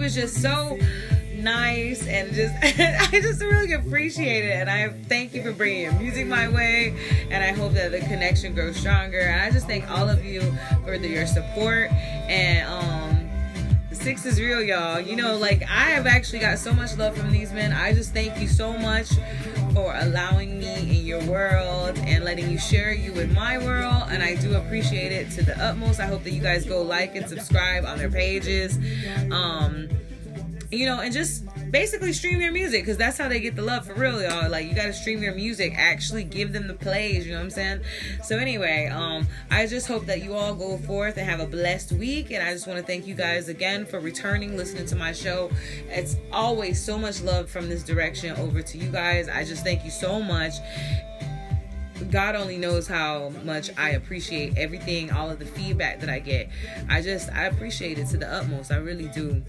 Was 0.10 0.16
just 0.16 0.42
so 0.42 0.80
nice 1.36 2.08
and 2.08 2.34
just 2.34 2.56
I 2.64 3.22
just 3.22 3.42
really 3.42 3.74
appreciate 3.74 4.44
it. 4.46 4.54
And 4.54 4.70
I 4.70 4.90
thank 5.08 5.36
you 5.36 5.44
for 5.44 5.52
bringing 5.52 5.96
music 6.00 6.26
my 6.26 6.50
way. 6.50 6.96
And 7.30 7.44
I 7.44 7.52
hope 7.52 7.74
that 7.74 7.92
the 7.92 8.00
connection 8.00 8.56
grows 8.56 8.76
stronger. 8.76 9.20
And 9.20 9.40
I 9.40 9.52
just 9.52 9.68
thank 9.68 9.90
all 9.90 10.10
of 10.10 10.26
you 10.26 10.42
for 10.84 10.98
the, 10.98 11.08
your 11.08 11.28
support. 11.28 11.92
And 11.92 12.68
um 12.68 13.30
six 13.92 14.26
is 14.26 14.40
real 14.40 14.64
y'all. 14.64 15.00
You 15.00 15.16
know 15.16 15.38
like 15.38 15.62
I 15.64 15.92
have 15.92 16.08
actually 16.08 16.40
got 16.40 16.58
so 16.58 16.74
much 16.74 16.98
love 16.98 17.16
from 17.16 17.32
these 17.32 17.54
men. 17.54 17.72
I 17.72 17.94
just 17.94 18.12
thank 18.12 18.42
you 18.42 18.48
so 18.48 18.76
much 18.76 19.12
for 19.74 19.94
allowing 19.96 20.60
me 20.60 21.00
in 21.00 21.06
your 21.06 21.24
world 21.26 21.98
and 22.00 22.24
letting 22.24 22.50
you 22.50 22.58
share 22.58 22.94
you 22.94 23.14
with 23.14 23.32
my 23.34 23.58
world 23.58 24.04
and 24.10 24.24
I 24.24 24.36
do 24.36 24.56
appreciate 24.56 25.12
it 25.12 25.32
to 25.32 25.44
the 25.44 25.58
utmost. 25.64 26.00
I 26.00 26.06
hope 26.06 26.24
that 26.24 26.32
you 26.32 26.42
guys 26.42 26.66
go 26.66 26.82
like 26.82 27.16
and 27.16 27.28
subscribe 27.28 27.86
on 27.86 27.98
their 27.98 28.12
pages. 28.12 28.78
Um 29.32 29.90
you 30.72 30.86
know, 30.86 31.00
and 31.00 31.12
just 31.12 31.46
basically 31.72 32.14
stream 32.14 32.40
their 32.40 32.52
music 32.52 32.84
because 32.84 32.98
that's 32.98 33.18
how 33.18 33.28
they 33.28 33.40
get 33.40 33.56
the 33.56 33.62
love 33.62 33.86
for 33.86 33.94
real, 33.94 34.22
y'all. 34.22 34.50
Like 34.50 34.68
you 34.68 34.74
gotta 34.76 34.94
stream 34.94 35.22
their 35.22 35.34
music, 35.34 35.74
actually 35.76 36.24
give 36.24 36.54
them 36.54 36.68
the 36.68 36.74
plays, 36.74 37.26
you 37.26 37.34
know 37.34 37.40
what 37.40 37.46
I'm 37.46 37.50
saying? 37.50 37.82
So 38.24 38.38
anyway, 38.38 38.88
um, 38.88 39.28
I 39.52 39.66
just 39.66 39.88
hope 39.88 40.06
that 40.06 40.24
you 40.24 40.34
all 40.34 40.56
go 40.56 40.78
forth 40.78 41.18
and 41.18 41.30
have 41.30 41.40
a 41.40 41.46
blessed 41.46 41.94
week. 41.94 42.32
And 42.32 42.44
I 42.44 42.52
just 42.54 42.68
want 42.68 42.80
to 42.80 42.86
thank 42.86 43.08
you 43.08 43.16
guys 43.16 43.50
again 43.50 43.86
for 43.86 44.00
returning, 44.00 44.58
listening 44.58 44.86
to 44.88 44.96
my 44.96 45.12
show. 45.12 45.50
It's 45.90 46.16
always 46.32 46.84
so 46.84 46.98
much 46.98 47.22
love 47.22 47.50
from 47.50 47.70
this 47.70 47.84
direction 47.84 48.36
over 48.38 48.62
to 48.62 48.78
you 48.78 48.90
guys. 48.90 49.28
I 49.28 49.44
just 49.44 49.64
thank 49.64 49.84
you 49.86 49.92
so 49.92 50.22
much. 50.22 50.54
God 52.12 52.36
only 52.36 52.58
knows 52.58 52.88
how 52.88 53.32
much 53.44 53.70
I 53.78 53.92
appreciate 53.92 54.58
everything, 54.58 55.12
all 55.12 55.30
of 55.30 55.40
the 55.40 55.46
feedback 55.46 56.00
that 56.00 56.10
I 56.10 56.20
get. 56.20 56.50
I 56.90 57.02
just 57.02 57.30
I 57.32 57.46
appreciate 57.46 58.00
it 58.00 58.08
to 58.08 58.18
the 58.18 58.32
utmost. 58.32 58.72
I 58.72 58.78
really 58.78 59.10
do. 59.10 59.44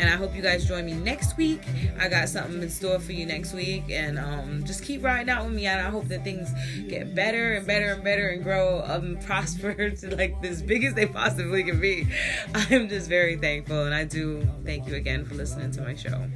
And 0.00 0.08
I 0.08 0.16
hope 0.16 0.34
you 0.34 0.40
guys 0.40 0.66
join 0.66 0.86
me 0.86 0.94
next 0.94 1.36
week. 1.36 1.60
I 1.98 2.08
got 2.08 2.30
something 2.30 2.62
in 2.62 2.70
store 2.70 2.98
for 2.98 3.12
you 3.12 3.26
next 3.26 3.52
week. 3.52 3.84
And 3.90 4.18
um, 4.18 4.64
just 4.64 4.82
keep 4.82 5.04
riding 5.04 5.28
out 5.28 5.44
with 5.44 5.52
me. 5.52 5.66
And 5.66 5.86
I 5.86 5.90
hope 5.90 6.08
that 6.08 6.24
things 6.24 6.50
get 6.88 7.14
better 7.14 7.52
and 7.52 7.66
better 7.66 7.92
and 7.92 8.02
better 8.02 8.28
and 8.28 8.42
grow 8.42 8.82
um, 8.86 9.18
prosper 9.26 9.90
to 9.90 10.16
like 10.16 10.34
as 10.42 10.62
big 10.62 10.84
as 10.84 10.94
they 10.94 11.04
possibly 11.04 11.62
can 11.62 11.78
be. 11.80 12.08
I'm 12.54 12.88
just 12.88 13.10
very 13.10 13.36
thankful. 13.36 13.84
And 13.84 13.94
I 13.94 14.04
do 14.04 14.48
thank 14.64 14.88
you 14.88 14.94
again 14.94 15.26
for 15.26 15.34
listening 15.34 15.70
to 15.72 15.82
my 15.82 15.94
show. 15.94 16.26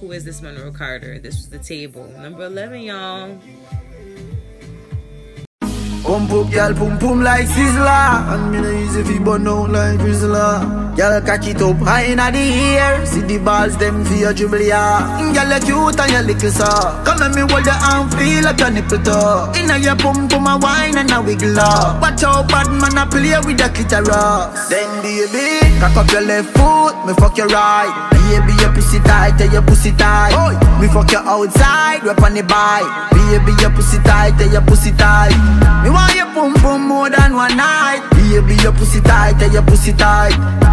Who 0.00 0.10
is 0.10 0.24
this 0.24 0.42
Monroe 0.42 0.72
Carter? 0.72 1.20
This 1.20 1.36
was 1.36 1.48
the 1.48 1.58
table. 1.58 2.12
Number 2.18 2.46
11, 2.46 2.80
y'all. 2.80 3.38
Pump 6.02 6.32
up, 6.32 6.50
girl, 6.50 6.74
pum 6.74 6.98
pum 6.98 7.22
like 7.22 7.46
Sizzler. 7.46 8.34
And 8.34 8.50
me 8.50 8.60
no 8.60 8.70
easy 8.70 9.02
fi 9.04 9.18
burn 9.18 9.46
out 9.46 9.70
like 9.70 10.00
Grizzler. 10.00 10.96
Girl, 10.96 11.20
cock 11.20 11.46
it 11.46 11.62
up 11.62 11.76
high 11.78 12.06
inna 12.06 12.32
the 12.32 12.38
air. 12.40 13.06
See 13.06 13.20
the 13.20 13.38
balls 13.38 13.76
them 13.76 14.04
fi 14.04 14.20
your 14.20 14.32
dribble 14.32 14.60
ya. 14.60 15.18
Mm, 15.20 15.34
girl, 15.34 15.52
you 15.52 15.92
cute 15.92 16.00
and 16.00 16.12
you 16.12 16.34
little 16.34 16.50
so. 16.50 16.66
Come 17.04 17.18
let 17.18 17.34
me 17.34 17.42
hold 17.42 17.64
your 17.64 17.74
arm, 17.74 18.10
feel 18.10 18.42
like 18.42 18.58
your 18.58 18.70
nipple 18.70 18.98
toe. 18.98 19.52
Inna 19.54 19.78
your 19.78 19.96
pum 19.96 20.28
pum 20.28 20.46
a 20.46 20.58
wine 20.58 20.96
and 20.96 21.10
a 21.12 21.20
wiggle 21.22 21.60
up. 21.60 22.00
Watch 22.02 22.22
out, 22.24 22.48
bad 22.48 22.68
man 22.72 22.98
a 22.98 23.06
play 23.06 23.38
with 23.44 23.58
the 23.58 23.68
clitoris. 23.70 24.68
Then 24.68 24.90
baby, 25.02 25.60
cock 25.80 25.96
up 25.96 26.10
your 26.10 26.22
left 26.22 26.48
foot, 26.56 27.06
me 27.06 27.14
fuck 27.14 27.36
your 27.36 27.48
right. 27.48 28.19
Baby, 28.30 28.54
your 28.62 28.72
pussy 28.72 29.00
tight, 29.00 29.36
tell 29.38 29.50
your 29.50 29.62
pussy 29.62 29.90
tight. 29.90 30.30
Me 30.80 30.86
fuck 30.86 31.10
you 31.10 31.18
outside, 31.18 32.04
rap 32.04 32.22
on 32.22 32.34
the 32.34 32.42
bike. 32.42 32.86
Baby, 33.10 33.58
your 33.60 33.70
pussy 33.70 33.98
tight, 34.06 34.38
tell 34.38 34.48
your 34.52 34.62
pussy 34.62 34.92
tight. 34.92 35.34
Me 35.82 35.90
want 35.90 36.14
your 36.14 36.26
pum 36.26 36.54
pum 36.54 36.86
more 36.86 37.10
than 37.10 37.34
one 37.34 37.56
night. 37.56 38.06
Baby, 38.12 38.54
your 38.62 38.70
pussy 38.72 39.00
tight, 39.00 39.34
tell 39.40 39.50
your 39.50 39.62
pussy 39.62 39.92
tight. 39.92 40.30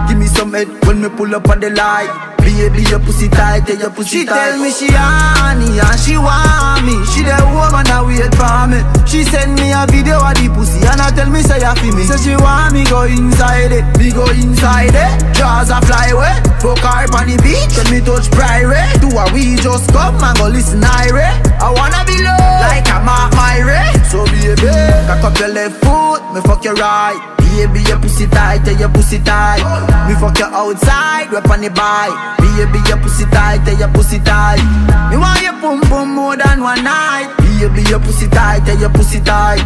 Give 0.08 0.20
me 0.20 0.28
some 0.28 0.54
head 0.54 0.68
when 0.86 1.02
me 1.02 1.10
pull 1.10 1.34
up 1.34 1.50
on 1.50 1.60
the 1.60 1.72
light. 1.72 2.37
Baby, 2.48 2.88
your 2.88 3.00
pussy 3.04 3.28
tight, 3.28 3.68
tell 3.68 3.76
your 3.76 3.92
pussy 3.92 4.20
she 4.20 4.26
tight. 4.26 4.56
She 4.56 4.56
tell 4.56 4.64
me 4.64 4.72
she 4.72 4.88
honey 4.88 5.84
and 5.84 6.00
she 6.00 6.16
want 6.16 6.80
me. 6.88 6.96
She 7.12 7.28
the 7.28 7.36
woman 7.52 7.84
that 7.92 8.08
wait 8.08 8.32
for 8.40 8.64
me. 8.72 8.80
She 9.04 9.28
send 9.28 9.60
me 9.60 9.76
a 9.76 9.84
video 9.84 10.16
of 10.16 10.32
the 10.32 10.48
pussy 10.56 10.80
and 10.88 10.96
I 10.96 11.12
tell 11.12 11.28
me 11.28 11.44
say 11.44 11.60
ya 11.60 11.76
fi 11.76 11.92
me. 11.92 12.08
Say 12.08 12.16
she 12.24 12.34
want 12.40 12.72
me 12.72 12.88
go 12.88 13.04
inside 13.04 13.76
it, 13.76 13.84
me 14.00 14.16
go 14.16 14.24
inside 14.32 14.96
it. 14.96 15.12
Jaws 15.36 15.68
a 15.76 15.84
fly 15.84 16.16
away, 16.16 16.40
fuck 16.64 16.80
her 16.88 17.04
on 17.20 17.28
the 17.28 17.36
beach. 17.44 17.76
When 17.76 17.88
me 17.92 18.00
touch 18.00 18.32
private, 18.32 18.96
do 19.04 19.12
a 19.12 19.28
we 19.36 19.60
just 19.60 19.92
come 19.92 20.16
and 20.16 20.36
go 20.40 20.48
listen 20.48 20.80
Ire. 20.80 21.28
I 21.60 21.68
wanna 21.68 22.00
be 22.08 22.16
low 22.24 22.48
like 22.64 22.88
I'm 22.88 23.12
a 23.12 23.28
Myre. 23.36 23.92
So 24.08 24.24
baby, 24.24 24.72
cock 25.04 25.20
up 25.20 25.36
your 25.36 25.52
left 25.52 25.84
foot, 25.84 26.24
me 26.32 26.40
fuck 26.48 26.64
your 26.64 26.80
right. 26.80 27.37
Baby, 27.58 27.82
your 27.90 27.98
pussy 27.98 28.28
tight, 28.28 28.62
tell 28.64 28.78
your 28.78 28.90
pussy 28.90 29.18
tight. 29.18 29.66
Me 30.08 30.14
fuck 30.22 30.38
you 30.38 30.46
outside, 30.46 31.34
rap 31.34 31.50
on 31.50 31.62
the 31.62 31.74
bike. 31.74 32.14
Baby, 32.38 32.78
your 32.86 33.02
pussy 33.02 33.26
tight, 33.34 33.66
tell 33.66 33.74
your 33.74 33.90
pussy 33.90 34.20
tight. 34.20 34.62
Me 35.10 35.18
want 35.18 35.42
your 35.42 35.58
pum 35.58 35.82
pum 35.90 36.14
more 36.14 36.38
than 36.38 36.62
one 36.62 36.84
night. 36.84 37.34
Baby, 37.42 37.82
your 37.90 38.00
pussy 38.00 38.28
tight, 38.30 38.62
tell 38.64 38.78
your 38.78 38.92
pussy 38.92 39.20
tight. 39.22 39.58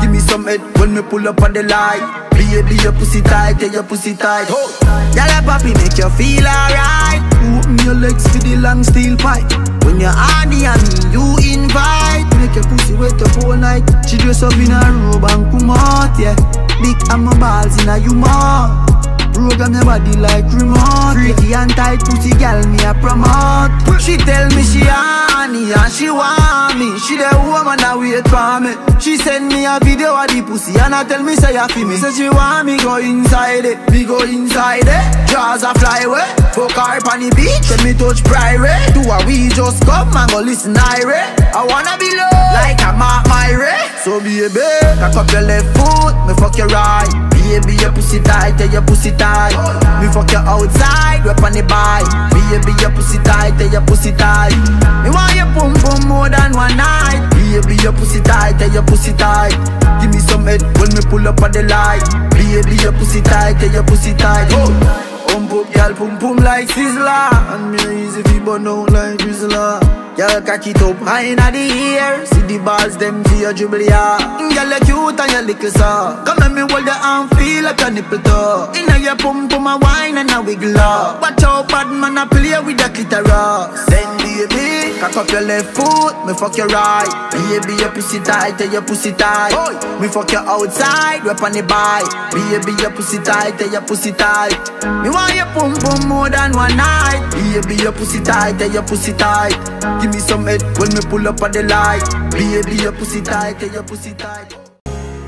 Give 0.00 0.12
me 0.12 0.20
some 0.20 0.46
head 0.46 0.62
when 0.78 0.94
me 0.94 1.02
pull 1.02 1.26
up 1.26 1.42
on 1.42 1.52
the 1.52 1.64
light. 1.64 2.30
Baby, 2.30 2.76
your 2.86 2.92
pussy 2.92 3.20
tight, 3.20 3.58
tell 3.58 3.72
your 3.72 3.82
pussy 3.82 4.14
tight. 4.14 4.46
Oh. 4.48 4.70
Y'all 5.18 5.42
papi 5.42 5.74
make 5.74 5.98
you 5.98 6.08
feel 6.14 6.46
alright. 6.46 7.18
Open 7.58 7.78
your 7.82 7.98
legs 7.98 8.30
for 8.30 8.38
the 8.38 8.62
long 8.62 8.84
steel 8.84 9.16
pipe. 9.16 9.42
When 9.82 9.98
you're 9.98 10.14
honey 10.14 10.70
and 10.70 10.86
you 11.10 11.26
invite. 11.42 12.30
Make 12.38 12.54
your 12.54 12.64
pussy 12.70 12.94
wet 12.94 13.20
up 13.20 13.42
all 13.42 13.56
night. 13.56 13.82
She 14.06 14.18
dress 14.18 14.44
up 14.44 14.54
in 14.54 14.70
a 14.70 14.78
robe 15.10 15.26
and 15.26 15.50
come 15.50 15.70
out, 15.70 16.14
yeah. 16.14 16.38
Big 16.82 16.96
and 17.10 17.24
my 17.24 17.36
balls 17.38 17.76
in 17.82 17.88
a 17.88 17.98
you 17.98 18.14
mouth. 18.14 18.88
Program 19.34 19.72
your 19.72 19.84
body 19.84 20.16
like 20.16 20.44
remote. 20.52 21.14
Freaky 21.14 21.54
and 21.54 21.70
tight 21.72 22.00
pussy 22.04 22.30
girl 22.36 22.60
me 22.66 22.78
a 22.84 22.92
promote. 22.94 23.72
She 24.00 24.16
tell 24.16 24.48
me 24.56 24.62
she 24.62 24.80
honey 24.84 25.72
and 25.72 25.92
she 25.92 26.10
want 26.10 26.76
me. 26.78 26.98
She 26.98 27.16
the 27.16 27.30
woman 27.46 27.78
that 27.78 27.96
wait 27.96 28.26
for 28.28 28.60
me. 28.60 28.72
She 29.00 29.16
send 29.16 29.48
me 29.48 29.64
a 29.64 29.78
video 29.80 30.12
of 30.16 30.28
the 30.28 30.42
pussy 30.42 30.76
and 30.78 30.94
I 30.94 31.04
tell 31.04 31.22
me 31.22 31.36
say 31.36 31.54
ya 31.54 31.66
fi 31.68 31.84
me? 31.84 31.96
Say 31.96 32.12
she 32.12 32.28
want 32.28 32.66
me 32.66 32.76
go 32.78 32.96
inside 32.96 33.64
it, 33.64 33.78
me 33.90 34.04
go 34.04 34.20
inside 34.22 34.84
it. 34.88 35.04
Jaws 35.30 35.62
a 35.62 35.72
fly 35.78 36.04
away, 36.04 36.26
fuck 36.52 36.72
her 36.76 37.00
on 37.08 37.20
the 37.20 37.30
beach. 37.36 37.70
When 37.70 37.80
me 37.86 37.92
touch 37.94 38.24
private, 38.24 38.92
do 38.92 39.04
a 39.08 39.18
we 39.26 39.48
just 39.54 39.84
come 39.86 40.10
and 40.16 40.30
go 40.30 40.40
listen 40.40 40.76
Ire 40.76 41.22
I 41.54 41.64
wanna 41.68 41.96
be 41.98 42.10
low 42.16 42.29
like 42.52 42.80
a 42.82 42.92
Mark 42.92 43.26
Myre 43.28 43.72
So 44.02 44.20
baby, 44.20 44.66
cock 44.98 45.16
up 45.16 45.30
your 45.32 45.42
left 45.42 45.70
foot, 45.76 46.14
me 46.26 46.34
fuck 46.34 46.56
your 46.56 46.68
right 46.68 47.30
Baby, 47.50 47.74
your 47.82 47.90
pussy 47.90 48.20
tight, 48.20 48.56
tell 48.58 48.70
your 48.70 48.82
pussy 48.82 49.10
tight. 49.10 49.50
Me 49.98 50.06
fuck 50.14 50.30
you 50.30 50.38
outside, 50.38 51.26
rap 51.26 51.42
on 51.42 51.50
the 51.50 51.66
bike. 51.66 52.06
Baby, 52.30 52.78
your 52.78 52.94
pussy 52.94 53.18
tight, 53.26 53.58
tell 53.58 53.66
your 53.66 53.82
pussy 53.82 54.12
tight. 54.12 54.54
Me 55.02 55.10
want 55.10 55.34
your 55.34 55.50
pum 55.58 55.74
pum 55.82 56.06
more 56.06 56.30
than 56.30 56.54
one 56.54 56.76
night. 56.76 57.26
Baby, 57.34 57.74
your 57.82 57.92
pussy 57.92 58.20
tight, 58.20 58.54
tell 58.58 58.70
your 58.70 58.84
pussy 58.84 59.12
tight. 59.14 59.50
Give 59.98 60.14
me 60.14 60.20
some 60.20 60.46
head 60.46 60.62
when 60.78 60.94
me 60.94 61.02
pull 61.10 61.26
up 61.26 61.42
on 61.42 61.50
the 61.50 61.64
light. 61.66 62.06
Baby, 62.30 62.76
your 62.82 62.92
pussy 62.92 63.20
tight, 63.20 63.58
tell 63.58 63.72
your 63.72 63.82
pussy 63.82 64.14
tight. 64.14 64.46
Oh. 64.54 65.26
Pump 65.26 65.50
up, 65.50 65.72
girl, 65.74 65.94
pum 65.94 66.18
pum 66.18 66.36
like 66.36 66.68
Sizzler 66.68 67.30
And 67.54 67.70
me 67.72 68.04
easy 68.06 68.22
fi 68.22 68.38
burn 68.38 68.66
out 68.66 68.90
like 68.90 69.18
Grizzler 69.18 69.99
Girl, 70.20 70.42
cock 70.42 70.66
it 70.66 70.76
up 70.82 70.98
high 70.98 71.32
inna 71.32 71.50
the 71.50 71.64
air. 71.96 72.26
See 72.26 72.42
the 72.42 72.58
balls, 72.58 72.98
them 72.98 73.24
for 73.24 73.36
your 73.36 73.54
dribble, 73.54 73.80
yeah. 73.80 74.20
Girl, 74.52 74.68
you 74.68 74.80
cute 74.84 75.16
and 75.16 75.32
you 75.32 75.40
little 75.48 75.70
so 75.70 76.20
Come 76.28 76.36
let 76.44 76.52
me 76.52 76.60
hold 76.60 76.84
your 76.84 76.92
arm, 77.00 77.30
feel 77.40 77.64
like 77.64 77.80
a 77.80 77.88
nipple 77.90 78.18
toe. 78.20 78.70
Inna 78.76 78.98
your 79.00 79.16
pum 79.16 79.48
pum 79.48 79.66
a 79.66 79.78
wine 79.80 80.18
and 80.18 80.30
a 80.30 80.42
wiggle 80.42 80.76
up. 80.76 81.22
Watch 81.22 81.42
out, 81.42 81.68
bad 81.68 81.88
man, 81.88 82.18
a 82.18 82.26
play 82.28 82.52
with 82.60 82.76
the 82.76 82.92
clitoris. 82.92 83.80
Then 83.88 84.12
baby, 84.20 85.00
cock 85.00 85.16
up 85.16 85.30
your 85.32 85.40
left 85.40 85.72
foot, 85.72 86.12
me 86.26 86.34
fuck 86.36 86.52
your 86.58 86.68
right. 86.68 87.08
Baby, 87.32 87.80
your 87.80 87.88
pussy 87.88 88.20
tight, 88.20 88.58
tell 88.58 88.68
your 88.68 88.82
pussy 88.82 89.12
tight. 89.12 89.56
Me 90.00 90.08
fuck 90.08 90.30
you 90.32 90.44
outside, 90.44 91.24
rap 91.24 91.40
on 91.40 91.52
the 91.52 91.64
bike. 91.64 92.04
Baby, 92.36 92.76
your 92.82 92.92
pussy 92.92 93.16
tight, 93.24 93.56
tell 93.56 93.72
your 93.72 93.80
pussy 93.88 94.12
tight. 94.12 94.52
Me 95.00 95.08
want 95.08 95.32
your 95.32 95.48
pum 95.56 95.72
pum 95.80 96.08
more 96.08 96.28
than 96.28 96.52
one 96.52 96.76
night. 96.76 97.24
Baby, 97.32 97.80
your 97.80 97.92
pussy 97.92 98.20
tight, 98.20 98.58
tell 98.58 98.70
your 98.70 98.84
pussy 98.84 99.14
tight. 99.14 99.56
Give 100.00 100.09
me 100.12 100.18
some 100.18 100.46
head 100.46 100.62
when 100.78 100.92
me 100.94 101.00
pull 101.08 101.26
up 101.28 101.42
on 101.42 101.52
the 101.52 101.62
light. 101.62 102.04
Baby, 102.30 102.82
your 102.82 102.92
pussy 102.92 103.20
tight, 103.20 103.60
your 103.62 103.82
pussy 103.82 104.14
tight. 104.14 104.54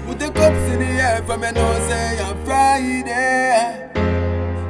Put 0.06 0.18
the 0.18 0.30
cups 0.30 0.72
in 0.72 0.80
the 0.80 0.86
air 0.86 1.22
from 1.24 1.42
your 1.42 1.52
nose, 1.52 1.88
say 1.88 2.18
I'm 2.20 2.44
Friday. 2.44 3.90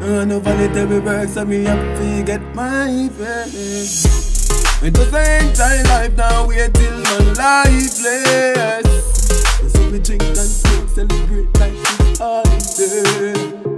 I 0.02 0.24
know 0.24 0.40
voluntary 0.40 0.98
work, 0.98 1.28
so 1.28 1.44
me 1.44 1.64
have 1.64 1.98
to 1.98 2.22
get 2.24 2.40
my 2.54 3.08
pay 3.16 3.44
It 4.84 4.94
doesn't 4.94 5.14
enjoy 5.14 5.88
life 5.88 6.16
now, 6.16 6.46
wait 6.48 6.74
till 6.74 6.98
my 6.98 7.18
lifeless 7.38 8.84
So 9.72 9.90
we 9.90 10.00
drink 10.00 10.22
and 10.22 10.36
smoke, 10.36 10.88
celebrate 10.88 11.58
like 11.60 11.72
it's 11.74 12.18
holiday 12.18 13.71